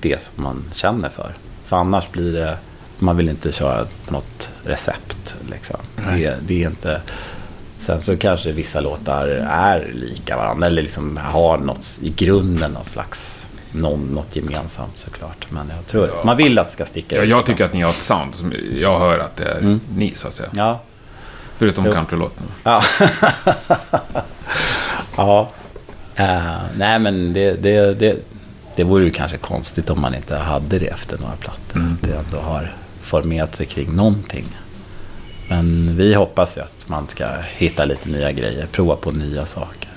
det 0.00 0.22
som 0.22 0.42
man 0.44 0.64
känner 0.72 1.08
för. 1.08 1.34
För 1.66 1.76
annars 1.76 2.10
blir 2.10 2.32
det, 2.32 2.56
man 3.02 3.16
vill 3.16 3.28
inte 3.28 3.52
köra 3.52 3.86
på 4.06 4.12
något 4.12 4.52
recept. 4.64 5.34
Liksom. 5.50 5.76
Det, 5.96 6.36
det 6.46 6.62
är 6.64 6.68
inte... 6.68 7.00
Sen 7.78 8.00
så 8.00 8.16
kanske 8.16 8.52
vissa 8.52 8.80
låtar 8.80 9.28
är 9.50 9.90
lika 9.94 10.36
varandra 10.36 10.66
eller 10.66 10.82
liksom 10.82 11.16
har 11.16 11.58
något 11.58 11.98
i 12.02 12.10
grunden 12.10 12.70
något 12.72 12.88
slags 12.88 13.46
någon, 13.72 14.00
något 14.00 14.36
gemensamt 14.36 14.98
såklart. 14.98 15.46
Men 15.50 15.72
jag 15.76 15.86
tror 15.86 16.10
man 16.24 16.36
vill 16.36 16.58
att 16.58 16.66
det 16.66 16.72
ska 16.72 16.86
sticka 16.86 17.16
Ja, 17.16 17.22
ut. 17.22 17.28
jag 17.28 17.46
tycker 17.46 17.64
att 17.64 17.72
ni 17.74 17.82
har 17.82 17.90
ett 17.90 18.02
sound 18.02 18.34
som 18.34 18.52
jag 18.80 18.98
hör 18.98 19.18
att 19.18 19.36
det 19.36 19.44
är 19.44 19.78
ni, 19.96 20.14
så 20.14 20.28
att 20.28 20.34
säga. 20.34 20.48
Ja, 20.52 20.80
Förutom 21.56 21.84
countrylåten. 21.84 22.44
Ja. 22.64 22.82
ja. 25.16 25.48
Eh, 26.14 26.56
nej, 26.76 26.98
men 26.98 27.32
det, 27.32 27.52
det, 27.62 27.94
det, 27.94 28.16
det 28.76 28.84
vore 28.84 29.04
ju 29.04 29.10
kanske 29.10 29.36
konstigt 29.36 29.90
om 29.90 30.00
man 30.00 30.14
inte 30.14 30.36
hade 30.36 30.78
det 30.78 30.86
efter 30.86 31.18
några 31.18 31.36
plattor. 31.36 31.80
Att 31.80 32.02
det 32.08 32.14
ändå 32.16 32.38
har 32.38 32.74
formerat 33.12 33.54
sig 33.54 33.66
kring 33.66 33.96
någonting. 33.96 34.44
Men 35.48 35.96
vi 35.96 36.14
hoppas 36.14 36.56
ju 36.56 36.60
att 36.60 36.88
man 36.88 37.08
ska 37.08 37.26
hitta 37.56 37.84
lite 37.84 38.08
nya 38.08 38.32
grejer, 38.32 38.66
prova 38.72 38.96
på 38.96 39.10
nya 39.10 39.46
saker. 39.46 39.90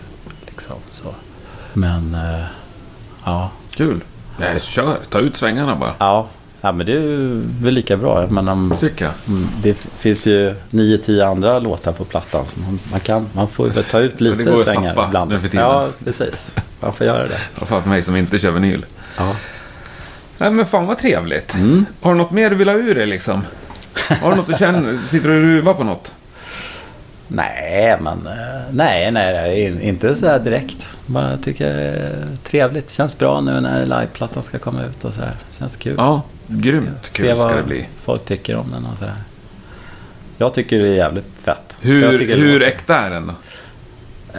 Liksom, 0.45 0.75
så. 0.91 1.15
Men, 1.73 2.13
eh, 2.15 2.45
ja. 3.25 3.51
Kul. 3.75 4.01
Nej, 4.39 4.59
kör. 4.59 4.97
Ta 5.09 5.19
ut 5.19 5.37
svängarna 5.37 5.75
bara. 5.75 5.93
ja. 5.99 6.27
Ja, 6.61 6.71
men 6.71 6.85
det 6.85 6.93
är 6.93 7.41
väl 7.63 7.73
lika 7.73 7.97
bra. 7.97 8.27
Men 8.29 8.47
om, 8.47 8.75
Tycker. 8.79 9.09
Mm, 9.27 9.47
Det 9.61 9.73
finns 9.99 10.27
ju 10.27 10.55
nio, 10.69 10.97
tio 10.97 11.25
andra 11.27 11.59
låtar 11.59 11.91
på 11.91 12.03
plattan. 12.05 12.45
Så 12.45 12.59
man, 12.59 12.79
man, 12.91 12.99
kan, 12.99 13.27
man 13.33 13.47
får 13.47 13.67
väl 13.69 13.83
ta 13.83 13.99
ut 13.99 14.21
lite 14.21 14.43
det 14.43 14.63
svängar 14.63 15.05
ibland. 15.07 15.31
nu 15.31 15.39
för 15.39 15.47
tiden. 15.47 15.65
Ja, 15.65 15.87
precis. 16.05 16.51
Man 16.79 16.93
får 16.93 17.07
göra 17.07 17.27
det. 17.27 17.65
Sa 17.65 17.81
till 17.81 17.89
mig 17.89 18.01
som 18.03 18.15
inte 18.15 18.39
kör 18.39 18.51
vinyl. 18.51 18.85
Ja. 19.17 19.35
Nej, 20.37 20.51
men 20.51 20.65
fan 20.65 20.85
vad 20.85 20.97
trevligt. 20.97 21.53
Mm. 21.55 21.85
Har 22.01 22.11
du 22.11 22.17
något 22.17 22.31
mer 22.31 22.49
du 22.49 22.55
vill 22.55 22.69
ha 22.69 22.75
ur 22.75 22.95
dig 22.95 23.05
liksom? 23.05 23.41
Har 24.21 24.29
du 24.29 24.35
något 24.35 24.47
du 24.47 24.53
känner? 24.53 24.99
Sitter 25.09 25.29
du 25.29 25.35
och 25.35 25.41
ruvar 25.43 25.73
på 25.73 25.83
något? 25.83 26.13
Nej, 27.27 27.97
men 28.01 28.27
eh, 28.27 28.33
nej, 28.71 29.11
nej, 29.11 29.33
nej, 29.33 29.65
in- 29.65 29.81
inte 29.81 30.15
så 30.15 30.27
här 30.27 30.39
direkt. 30.39 30.89
Bara 31.05 31.37
tycker 31.37 31.73
det 31.73 31.81
är 31.83 32.27
trevligt. 32.43 32.91
Känns 32.91 33.17
bra 33.17 33.41
nu 33.41 33.61
när 33.61 33.85
liveplattan 33.85 34.43
ska 34.43 34.59
komma 34.59 34.83
ut 34.85 35.03
och 35.05 35.13
så 35.13 35.21
här. 35.21 35.35
Känns 35.59 35.75
kul. 35.77 35.95
Ja, 35.97 36.21
grymt 36.47 36.89
Se 37.01 37.11
kul 37.17 37.35
ska 37.37 37.47
vad 37.47 37.55
det 37.55 37.63
bli. 37.63 37.87
folk 38.03 38.25
tycker 38.25 38.55
om 38.55 38.71
den 38.71 38.85
och 38.85 38.97
så 38.97 39.03
där. 39.03 39.13
Jag 40.37 40.53
tycker 40.53 40.79
det 40.79 40.87
är 40.87 40.93
jävligt 40.95 41.31
fett. 41.43 41.77
Hur, 41.81 42.17
hur 42.35 42.63
äkta 42.63 42.97
är 42.97 43.09
den 43.09 43.27
då? 43.27 43.33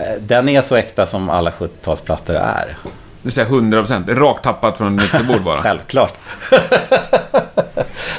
Eh, 0.01 0.21
Den 0.21 0.49
är 0.49 0.63
så 0.63 0.77
äkta 0.77 1.07
som 1.07 1.31
alla 1.31 1.51
70-talsplattor 1.51 2.35
är. 2.35 2.77
Du 3.27 3.33
säger 3.33 3.49
100%. 3.49 4.15
Rakt 4.15 4.43
tappat 4.45 4.79
från 4.79 4.95
mixerbord 4.97 5.43
bara. 5.43 5.63
Självklart. 5.63 6.13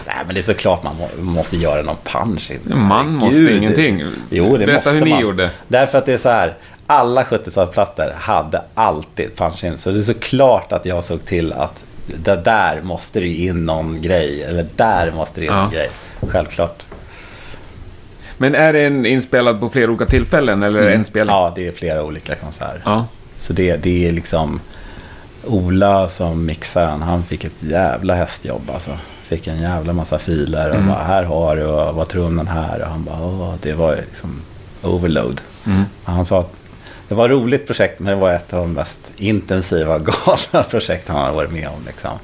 Nej, 0.05 0.15
men 0.25 0.35
det 0.35 0.39
är 0.39 0.41
såklart 0.41 0.83
man 0.83 0.95
må, 0.99 1.31
måste 1.31 1.57
göra 1.57 1.81
någon 1.81 1.95
punch. 2.03 2.51
Man 2.65 3.13
måste 3.15 3.53
ingenting. 3.53 4.03
Jo, 4.29 4.57
det 4.57 4.65
Berätta 4.65 4.73
måste 4.77 4.89
hur 4.91 5.01
ni 5.05 5.09
man. 5.11 5.19
gjorde. 5.21 5.49
Därför 5.67 5.97
att 5.97 6.05
det 6.05 6.13
är 6.13 6.17
så 6.17 6.29
här. 6.29 6.53
Alla 6.87 7.23
70-talsplattor 7.23 8.13
hade 8.15 8.61
alltid 8.73 9.35
punch 9.35 9.63
in. 9.63 9.77
Så 9.77 9.91
det 9.91 9.99
är 9.99 10.03
såklart 10.03 10.71
att 10.71 10.85
jag 10.85 11.03
såg 11.03 11.25
till 11.25 11.53
att 11.53 11.83
det 12.23 12.35
där 12.35 12.81
måste 12.81 13.19
det 13.19 13.27
ju 13.27 13.47
in 13.47 13.65
någon 13.65 14.01
grej. 14.01 14.43
Eller 14.43 14.65
där 14.75 15.11
måste 15.15 15.39
det 15.41 15.45
in 15.45 15.51
Ja. 15.53 15.63
en 15.65 15.71
grej. 15.71 15.89
Självklart. 16.27 16.83
Men 18.37 18.55
är 18.55 18.73
det 18.73 18.85
en 18.85 19.05
inspelad 19.05 19.59
på 19.59 19.69
flera 19.69 19.89
olika 19.91 20.05
tillfällen 20.05 20.63
eller 20.63 20.87
en 20.87 21.05
spelning? 21.05 21.35
Ja, 21.35 21.51
det 21.55 21.67
är 21.67 21.71
flera 21.71 22.03
olika 22.03 22.35
konserter. 22.35 22.81
Ja. 22.85 23.05
Så 23.39 23.53
det, 23.53 23.75
det 23.77 24.07
är 24.07 24.11
liksom... 24.11 24.59
Ola 25.47 26.09
som 26.09 26.45
mixar 26.45 26.85
den, 26.87 27.01
han 27.01 27.23
fick 27.23 27.43
ett 27.43 27.63
jävla 27.63 28.15
hästjobb 28.15 28.69
alltså. 28.73 28.91
Fick 29.23 29.47
en 29.47 29.61
jävla 29.61 29.93
massa 29.93 30.19
filer 30.19 30.69
och 30.69 30.83
bara, 30.83 31.03
här 31.03 31.23
har 31.23 31.55
du 31.55 31.65
och 31.65 32.25
om 32.25 32.37
den 32.37 32.47
här? 32.47 32.81
Och 32.81 32.87
han 32.87 33.03
bara, 33.03 33.21
Åh, 33.21 33.53
det 33.61 33.73
var 33.73 33.95
liksom 33.95 34.41
overload. 34.81 35.41
Och 36.03 36.13
Han 36.13 36.25
sa 36.25 36.39
att 36.39 36.53
det 37.07 37.15
var 37.15 37.25
ett 37.25 37.31
roligt 37.31 37.67
projekt 37.67 37.99
men 37.99 38.13
det 38.13 38.19
var 38.19 38.33
ett 38.33 38.53
av 38.53 38.59
de 38.59 38.73
mest 38.73 39.11
intensiva 39.17 39.99
galna 40.25 40.63
projekt 40.69 41.07
han 41.07 41.17
har 41.17 41.33
varit 41.33 41.51
med 41.51 41.67
om. 41.67 41.85
Liksom. 41.85 42.19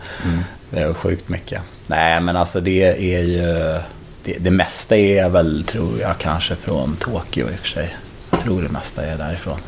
Det 0.70 0.88
var 0.88 0.94
sjukt 0.94 1.30
mycket. 1.30 1.62
Nej 1.88 2.20
men 2.22 2.36
alltså 2.38 2.60
det 2.60 3.16
är 3.16 3.24
ju... 3.24 3.80
Det, 4.26 4.38
det 4.40 4.52
mesta 4.52 4.98
är 4.98 5.30
väl, 5.30 5.64
tror 5.64 6.00
jag, 6.02 6.18
kanske 6.18 6.56
från 6.56 6.96
Tokyo 6.96 7.50
i 7.50 7.56
och 7.56 7.60
för 7.60 7.68
sig. 7.68 7.96
Jag 8.30 8.40
tror 8.40 8.62
det 8.62 8.70
mesta 8.70 9.06
är 9.06 9.18
därifrån. 9.18 9.60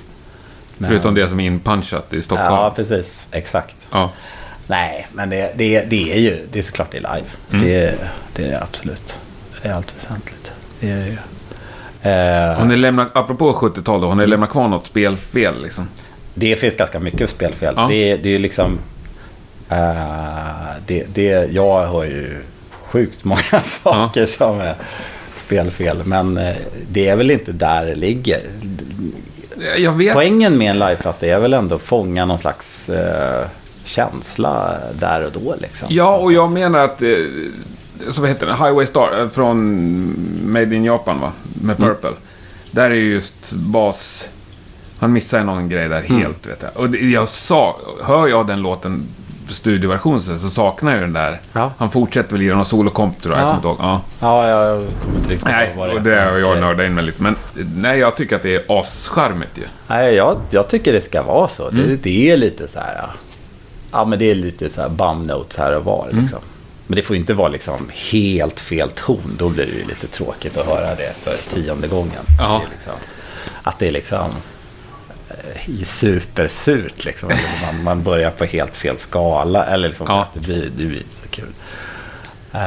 Men- 0.77 0.89
Förutom 0.89 1.15
det 1.15 1.27
som 1.27 1.39
är 1.39 1.45
inpunchat 1.45 2.13
i 2.13 2.21
Stockholm. 2.21 2.53
Ja, 2.53 2.73
precis. 2.75 3.25
Exakt. 3.31 3.75
Ja. 3.91 4.11
Nej, 4.67 5.07
men 5.13 5.29
det, 5.29 5.51
det, 5.57 5.81
det 5.81 6.13
är 6.13 6.19
ju, 6.19 6.47
det 6.51 6.59
är 6.59 6.63
såklart 6.63 6.91
det 6.91 6.97
är 6.97 7.01
live. 7.15 7.27
Mm. 7.51 7.65
Det, 7.65 7.95
det 8.35 8.43
är 8.47 8.51
det 8.51 8.61
absolut. 8.63 9.19
Det 9.61 9.67
är 9.69 9.73
allt 9.73 9.95
väsentligt. 9.95 10.51
Det 10.79 10.89
är 10.91 10.97
det 10.97 11.05
ju. 11.05 11.17
Eh, 12.11 12.57
Har 12.59 12.65
ni 12.65 12.75
lämnat, 12.75 13.07
apropå 13.13 13.53
70-tal 13.53 14.01
då, 14.01 14.07
har 14.07 14.15
ni 14.15 14.27
lämnat 14.27 14.49
kvar 14.49 14.67
något 14.67 14.85
spelfel 14.85 15.61
liksom? 15.63 15.87
det 16.33 16.55
finns 16.55 16.75
ganska 16.75 16.99
mycket 16.99 17.29
spelfel. 17.29 17.73
Ja. 17.77 17.87
Det, 17.89 18.15
det 18.17 18.29
är 18.29 18.33
ju 18.33 18.37
liksom... 18.39 18.79
Eh, 19.69 20.75
det, 20.87 21.03
det, 21.13 21.51
jag 21.51 21.85
har 21.85 22.03
ju 22.03 22.41
sjukt 22.81 23.23
många 23.23 23.41
saker 23.63 24.25
som 24.25 24.59
är 24.61 24.75
spelfel. 25.37 26.01
Men 26.05 26.37
eh, 26.37 26.55
det 26.89 27.07
är 27.09 27.15
väl 27.15 27.31
inte 27.31 27.51
där 27.51 27.85
det 27.85 27.95
ligger. 27.95 28.39
Jag 29.77 29.91
vet. 29.91 30.13
Poängen 30.13 30.57
med 30.57 30.69
en 30.71 30.79
liveplatta 30.79 31.25
är 31.27 31.39
väl 31.39 31.53
ändå 31.53 31.75
att 31.75 31.81
fånga 31.81 32.25
någon 32.25 32.39
slags 32.39 32.89
eh, 32.89 33.47
känsla 33.83 34.77
där 34.99 35.21
och 35.25 35.31
då. 35.31 35.55
Liksom. 35.59 35.87
Ja, 35.91 36.17
och 36.17 36.33
jag 36.33 36.51
menar 36.51 36.79
att... 36.79 37.01
Eh, 37.01 37.09
så 38.09 38.21
vad 38.21 38.29
heter 38.29 38.45
den? 38.45 38.55
Highway 38.57 38.85
Star 38.85 39.21
eh, 39.21 39.29
från 39.29 40.51
Made 40.51 40.75
in 40.75 40.83
Japan, 40.83 41.19
va? 41.19 41.31
Med 41.61 41.75
Mm. 41.79 41.89
Purple. 41.89 42.17
Där 42.71 42.89
är 42.89 42.95
ju 42.95 43.13
just 43.13 43.53
bas... 43.53 44.29
Han 44.99 45.13
missar 45.13 45.43
någon 45.43 45.69
grej 45.69 45.89
där 45.89 46.03
Mm. 46.09 46.21
helt, 46.21 46.47
vet 46.47 46.63
jag. 46.73 46.83
Och 46.83 46.95
jag 46.95 47.29
sa... 47.29 47.77
Hör 48.03 48.27
jag 48.27 48.47
den 48.47 48.61
låten 48.61 49.03
studioversion 49.53 50.21
så 50.21 50.37
så 50.37 50.49
saknar 50.49 50.91
jag 50.91 51.01
den 51.01 51.13
där. 51.13 51.41
Ja. 51.53 51.71
Han 51.77 51.91
fortsätter 51.91 52.31
väl 52.31 52.39
lira 52.39 52.55
någon 52.55 52.65
solokomp, 52.65 53.21
tror 53.21 53.35
jag. 53.37 53.43
Jag 53.43 53.47
Ja. 53.55 53.55
kommer 53.61 53.71
inte 53.71 53.83
ihåg. 53.83 53.91
Ja. 53.91 54.01
Ja, 54.19 54.47
jag 54.49 54.87
kommer 55.03 55.17
inte 55.17 55.29
riktigt 55.29 55.47
Nej, 55.47 55.67
ihåg 55.67 55.77
vad 55.77 55.89
och 55.95 56.01
det 56.01 56.21
har 56.21 56.37
jag 56.37 56.59
nördat 56.59 56.85
in 56.85 56.93
mig 56.95 57.03
lite. 57.03 57.23
Men 57.23 57.35
nej, 57.75 57.99
jag 57.99 58.15
tycker 58.15 58.35
att 58.35 58.43
det 58.43 58.55
är 58.55 58.79
ascharmigt 58.79 59.57
ju. 59.57 59.63
Nej, 59.87 60.13
jag, 60.15 60.37
jag 60.49 60.67
tycker 60.67 60.93
det 60.93 61.01
ska 61.01 61.23
vara 61.23 61.47
så. 61.47 61.69
Mm. 61.69 61.87
Det, 61.87 61.95
det 61.95 62.31
är 62.31 62.37
lite 62.37 62.67
så 62.67 62.79
här... 62.79 63.05
Ja, 63.91 64.05
men 64.05 64.19
det 64.19 64.31
är 64.31 64.35
lite 64.35 64.69
så 64.69 64.81
här 64.81 64.89
bum 64.89 65.23
notes 65.27 65.57
här 65.57 65.75
och 65.77 65.85
var. 65.85 66.07
Mm. 66.11 66.21
Liksom. 66.21 66.39
Men 66.87 66.95
det 66.95 67.01
får 67.01 67.15
ju 67.15 67.19
inte 67.19 67.33
vara 67.33 67.47
liksom 67.47 67.89
helt 68.11 68.59
fel 68.59 68.89
ton. 68.89 69.35
Då 69.37 69.49
blir 69.49 69.65
det 69.65 69.71
ju 69.71 69.85
lite 69.87 70.07
tråkigt 70.07 70.57
att 70.57 70.65
höra 70.65 70.95
det 70.95 71.13
för 71.23 71.37
tionde 71.55 71.87
gången. 71.87 72.23
Ja. 72.39 72.61
Det 72.63 72.67
är 72.67 72.69
liksom, 72.75 72.93
att 73.63 73.79
det 73.79 73.87
är 73.87 73.91
liksom 73.91 74.29
supersurt 75.83 77.05
liksom. 77.05 77.29
Man, 77.65 77.83
man 77.83 78.03
börjar 78.03 78.31
på 78.31 78.45
helt 78.45 78.75
fel 78.75 78.97
skala. 78.97 79.65
Eller 79.65 79.87
liksom 79.87 80.07
Ja. 80.09 80.27
det 80.33 80.39
blir, 80.39 80.61
det 80.77 80.85
blir 80.85 80.97
inte 80.97 81.17
så 81.23 81.27
kul. 81.29 81.49
Eh, 82.53 82.59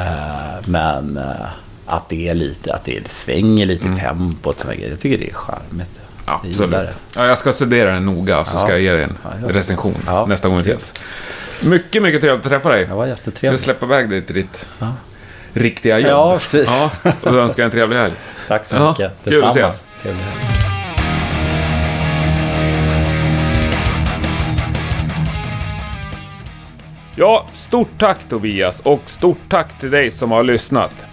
men 0.64 1.16
eh, 1.16 1.46
att 1.86 2.08
det 2.08 2.28
är 2.28 2.34
lite, 2.34 2.74
att 2.74 2.84
det 2.84 3.08
svänger 3.08 3.66
lite 3.66 3.86
i 3.88 3.96
tempot. 3.96 4.58
Såna 4.58 4.74
grejer. 4.74 4.90
Jag 4.90 5.00
tycker 5.00 5.18
det 5.18 5.30
är 5.30 5.34
charmigt. 5.34 5.90
Mm. 6.26 6.40
Absolut. 6.44 6.98
Ja, 7.16 7.26
jag 7.26 7.38
ska 7.38 7.52
studera 7.52 7.92
den 7.92 8.06
noga, 8.06 8.44
så 8.44 8.56
Ja. 8.56 8.60
ska 8.60 8.70
jag 8.70 8.80
ge 8.80 8.92
dig 8.92 9.02
en 9.02 9.18
Ja, 9.24 9.48
recension 9.54 9.94
Ja, 10.06 10.26
nästa 10.26 10.48
gång 10.48 10.56
vi 10.58 10.62
ses. 10.70 10.94
Mycket, 11.62 12.02
mycket 12.02 12.20
trevligt 12.20 12.46
att 12.46 12.50
träffa 12.52 12.68
dig. 12.68 12.84
Det 12.86 12.94
var 12.94 13.06
jättetrevligt. 13.06 13.62
släppa 13.62 13.86
iväg 13.86 14.10
dig 14.10 14.22
till 14.22 14.34
ditt 14.34 14.68
Ja. 14.78 14.92
riktiga 15.52 15.98
jobb. 15.98 16.10
Ja, 16.10 16.38
precis. 16.38 16.66
Ja, 16.66 16.90
och 17.22 17.32
då 17.32 17.38
önskar 17.38 17.62
jag 17.62 17.66
en 17.66 17.70
trevlig 17.72 17.96
helg. 17.96 18.14
Tack 18.48 18.66
så 18.66 18.74
Ja, 18.76 18.90
mycket. 18.90 19.12
kul 19.24 19.44
att 19.44 19.54
Detsamma. 19.54 19.68
ses. 19.68 19.84
Trevlig 20.02 20.22
helg. 20.22 20.57
Ja, 27.20 27.46
stort 27.54 27.88
tack 27.98 28.18
Tobias 28.28 28.80
och 28.80 29.02
stort 29.06 29.38
tack 29.48 29.80
till 29.80 29.90
dig 29.90 30.10
som 30.10 30.30
har 30.30 30.42
lyssnat. 30.42 31.06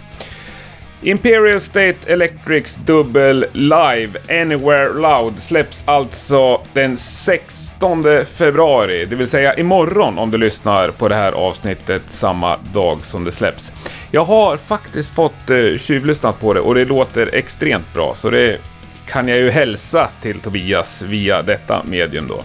Imperial 1.02 1.60
State 1.60 1.96
Electrics 2.06 2.74
dubbel 2.74 3.46
live 3.52 4.10
Anywhere 4.28 4.88
Loud 4.88 5.42
släpps 5.42 5.82
alltså 5.86 6.60
den 6.72 6.96
16 6.96 8.04
februari, 8.26 9.04
det 9.04 9.16
vill 9.16 9.26
säga 9.26 9.54
imorgon 9.54 10.18
om 10.18 10.30
du 10.30 10.38
lyssnar 10.38 10.90
på 10.90 11.08
det 11.08 11.14
här 11.14 11.32
avsnittet 11.32 12.02
samma 12.06 12.56
dag 12.72 13.06
som 13.06 13.24
det 13.24 13.32
släpps. 13.32 13.72
Jag 14.10 14.24
har 14.24 14.56
faktiskt 14.56 15.14
fått 15.14 15.50
eh, 15.50 15.76
tjuvlyssnat 15.78 16.40
på 16.40 16.54
det 16.54 16.60
och 16.60 16.74
det 16.74 16.84
låter 16.84 17.34
extremt 17.34 17.94
bra, 17.94 18.14
så 18.14 18.30
det 18.30 18.58
kan 19.06 19.28
jag 19.28 19.38
ju 19.38 19.50
hälsa 19.50 20.08
till 20.22 20.40
Tobias 20.40 21.02
via 21.02 21.42
detta 21.42 21.82
medium 21.84 22.28
då. 22.28 22.42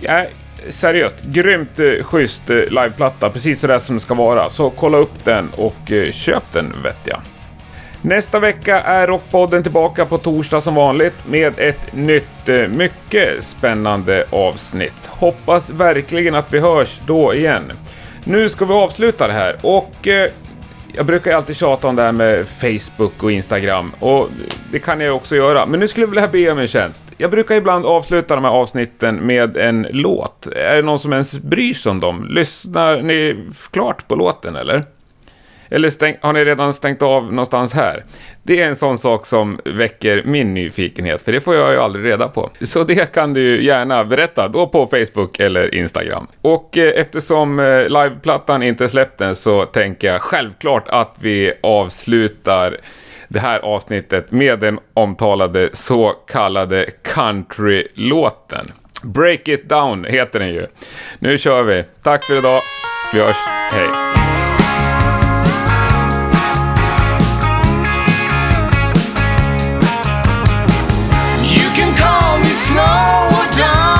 Jag 0.00 0.26
seriöst, 0.68 1.16
grymt 1.22 1.78
eh, 1.78 2.02
schysst 2.02 2.50
eh, 2.50 2.56
liveplatta, 2.56 3.30
precis 3.30 3.60
sådär 3.60 3.78
som 3.78 3.96
det 3.96 4.00
ska 4.00 4.14
vara. 4.14 4.50
Så 4.50 4.70
kolla 4.70 4.98
upp 4.98 5.24
den 5.24 5.48
och 5.56 5.92
eh, 5.92 6.12
köp 6.12 6.42
den 6.52 6.72
vet 6.82 6.98
jag. 7.04 7.20
Nästa 8.02 8.38
vecka 8.38 8.80
är 8.80 9.06
Rockpodden 9.06 9.62
tillbaka 9.62 10.04
på 10.04 10.18
torsdag 10.18 10.60
som 10.60 10.74
vanligt 10.74 11.14
med 11.28 11.52
ett 11.58 11.92
nytt, 11.92 12.48
eh, 12.48 12.68
mycket 12.68 13.44
spännande 13.44 14.24
avsnitt. 14.30 15.06
Hoppas 15.06 15.70
verkligen 15.70 16.34
att 16.34 16.52
vi 16.52 16.60
hörs 16.60 17.00
då 17.06 17.34
igen. 17.34 17.72
Nu 18.24 18.48
ska 18.48 18.64
vi 18.64 18.72
avsluta 18.72 19.26
det 19.26 19.32
här 19.32 19.56
och 19.62 20.08
eh, 20.08 20.30
jag 20.96 21.06
brukar 21.06 21.30
ju 21.30 21.36
alltid 21.36 21.56
tjata 21.56 21.88
om 21.88 21.96
det 21.96 22.02
här 22.02 22.12
med 22.12 22.48
Facebook 22.48 23.22
och 23.22 23.32
Instagram 23.32 23.92
och 23.98 24.28
det 24.72 24.78
kan 24.78 25.00
jag 25.00 25.16
också 25.16 25.36
göra. 25.36 25.66
Men 25.66 25.80
nu 25.80 25.88
skulle 25.88 26.06
jag 26.06 26.10
vilja 26.10 26.28
be 26.28 26.50
om 26.50 26.58
en 26.58 26.66
tjänst. 26.66 27.04
Jag 27.16 27.30
brukar 27.30 27.54
ibland 27.54 27.86
avsluta 27.86 28.34
de 28.34 28.44
här 28.44 28.50
avsnitten 28.50 29.16
med 29.16 29.56
en 29.56 29.86
låt. 29.90 30.46
Är 30.46 30.76
det 30.76 30.82
någon 30.82 30.98
som 30.98 31.12
ens 31.12 31.38
bryr 31.38 31.74
sig 31.74 31.90
om 31.90 32.00
dem? 32.00 32.26
Lyssnar 32.30 33.02
ni 33.02 33.44
klart 33.70 34.08
på 34.08 34.14
låten 34.14 34.56
eller? 34.56 34.84
Eller 35.70 35.90
stäng, 35.90 36.16
har 36.20 36.32
ni 36.32 36.44
redan 36.44 36.72
stängt 36.72 37.02
av 37.02 37.24
någonstans 37.24 37.72
här? 37.72 38.04
Det 38.42 38.62
är 38.62 38.66
en 38.66 38.76
sån 38.76 38.98
sak 38.98 39.26
som 39.26 39.60
väcker 39.64 40.22
min 40.24 40.54
nyfikenhet, 40.54 41.22
för 41.22 41.32
det 41.32 41.40
får 41.40 41.54
jag 41.54 41.72
ju 41.72 41.78
aldrig 41.78 42.04
reda 42.04 42.28
på. 42.28 42.50
Så 42.60 42.84
det 42.84 43.12
kan 43.12 43.34
du 43.34 43.64
gärna 43.64 44.04
berätta 44.04 44.48
då 44.48 44.66
på 44.66 44.86
Facebook 44.86 45.40
eller 45.40 45.74
Instagram. 45.74 46.26
Och 46.42 46.76
eh, 46.78 47.00
eftersom 47.00 47.58
eh, 47.58 47.88
liveplattan 47.88 48.62
inte 48.62 48.88
släppt 48.88 49.20
än 49.20 49.36
så 49.36 49.64
tänker 49.64 50.12
jag 50.12 50.20
självklart 50.20 50.88
att 50.88 51.16
vi 51.20 51.52
avslutar 51.62 52.76
det 53.28 53.38
här 53.38 53.58
avsnittet 53.58 54.30
med 54.30 54.58
den 54.58 54.78
omtalade 54.94 55.70
så 55.72 56.10
kallade 56.10 56.90
countrylåten. 57.02 58.72
Break 59.02 59.48
it 59.48 59.68
down 59.68 60.04
heter 60.04 60.38
den 60.38 60.48
ju. 60.48 60.66
Nu 61.18 61.38
kör 61.38 61.62
vi. 61.62 61.84
Tack 62.02 62.24
för 62.24 62.38
idag. 62.38 62.62
Vi 63.12 63.20
hörs. 63.20 63.36
Hej. 63.72 64.05
slow 72.56 73.50
down. 73.52 73.95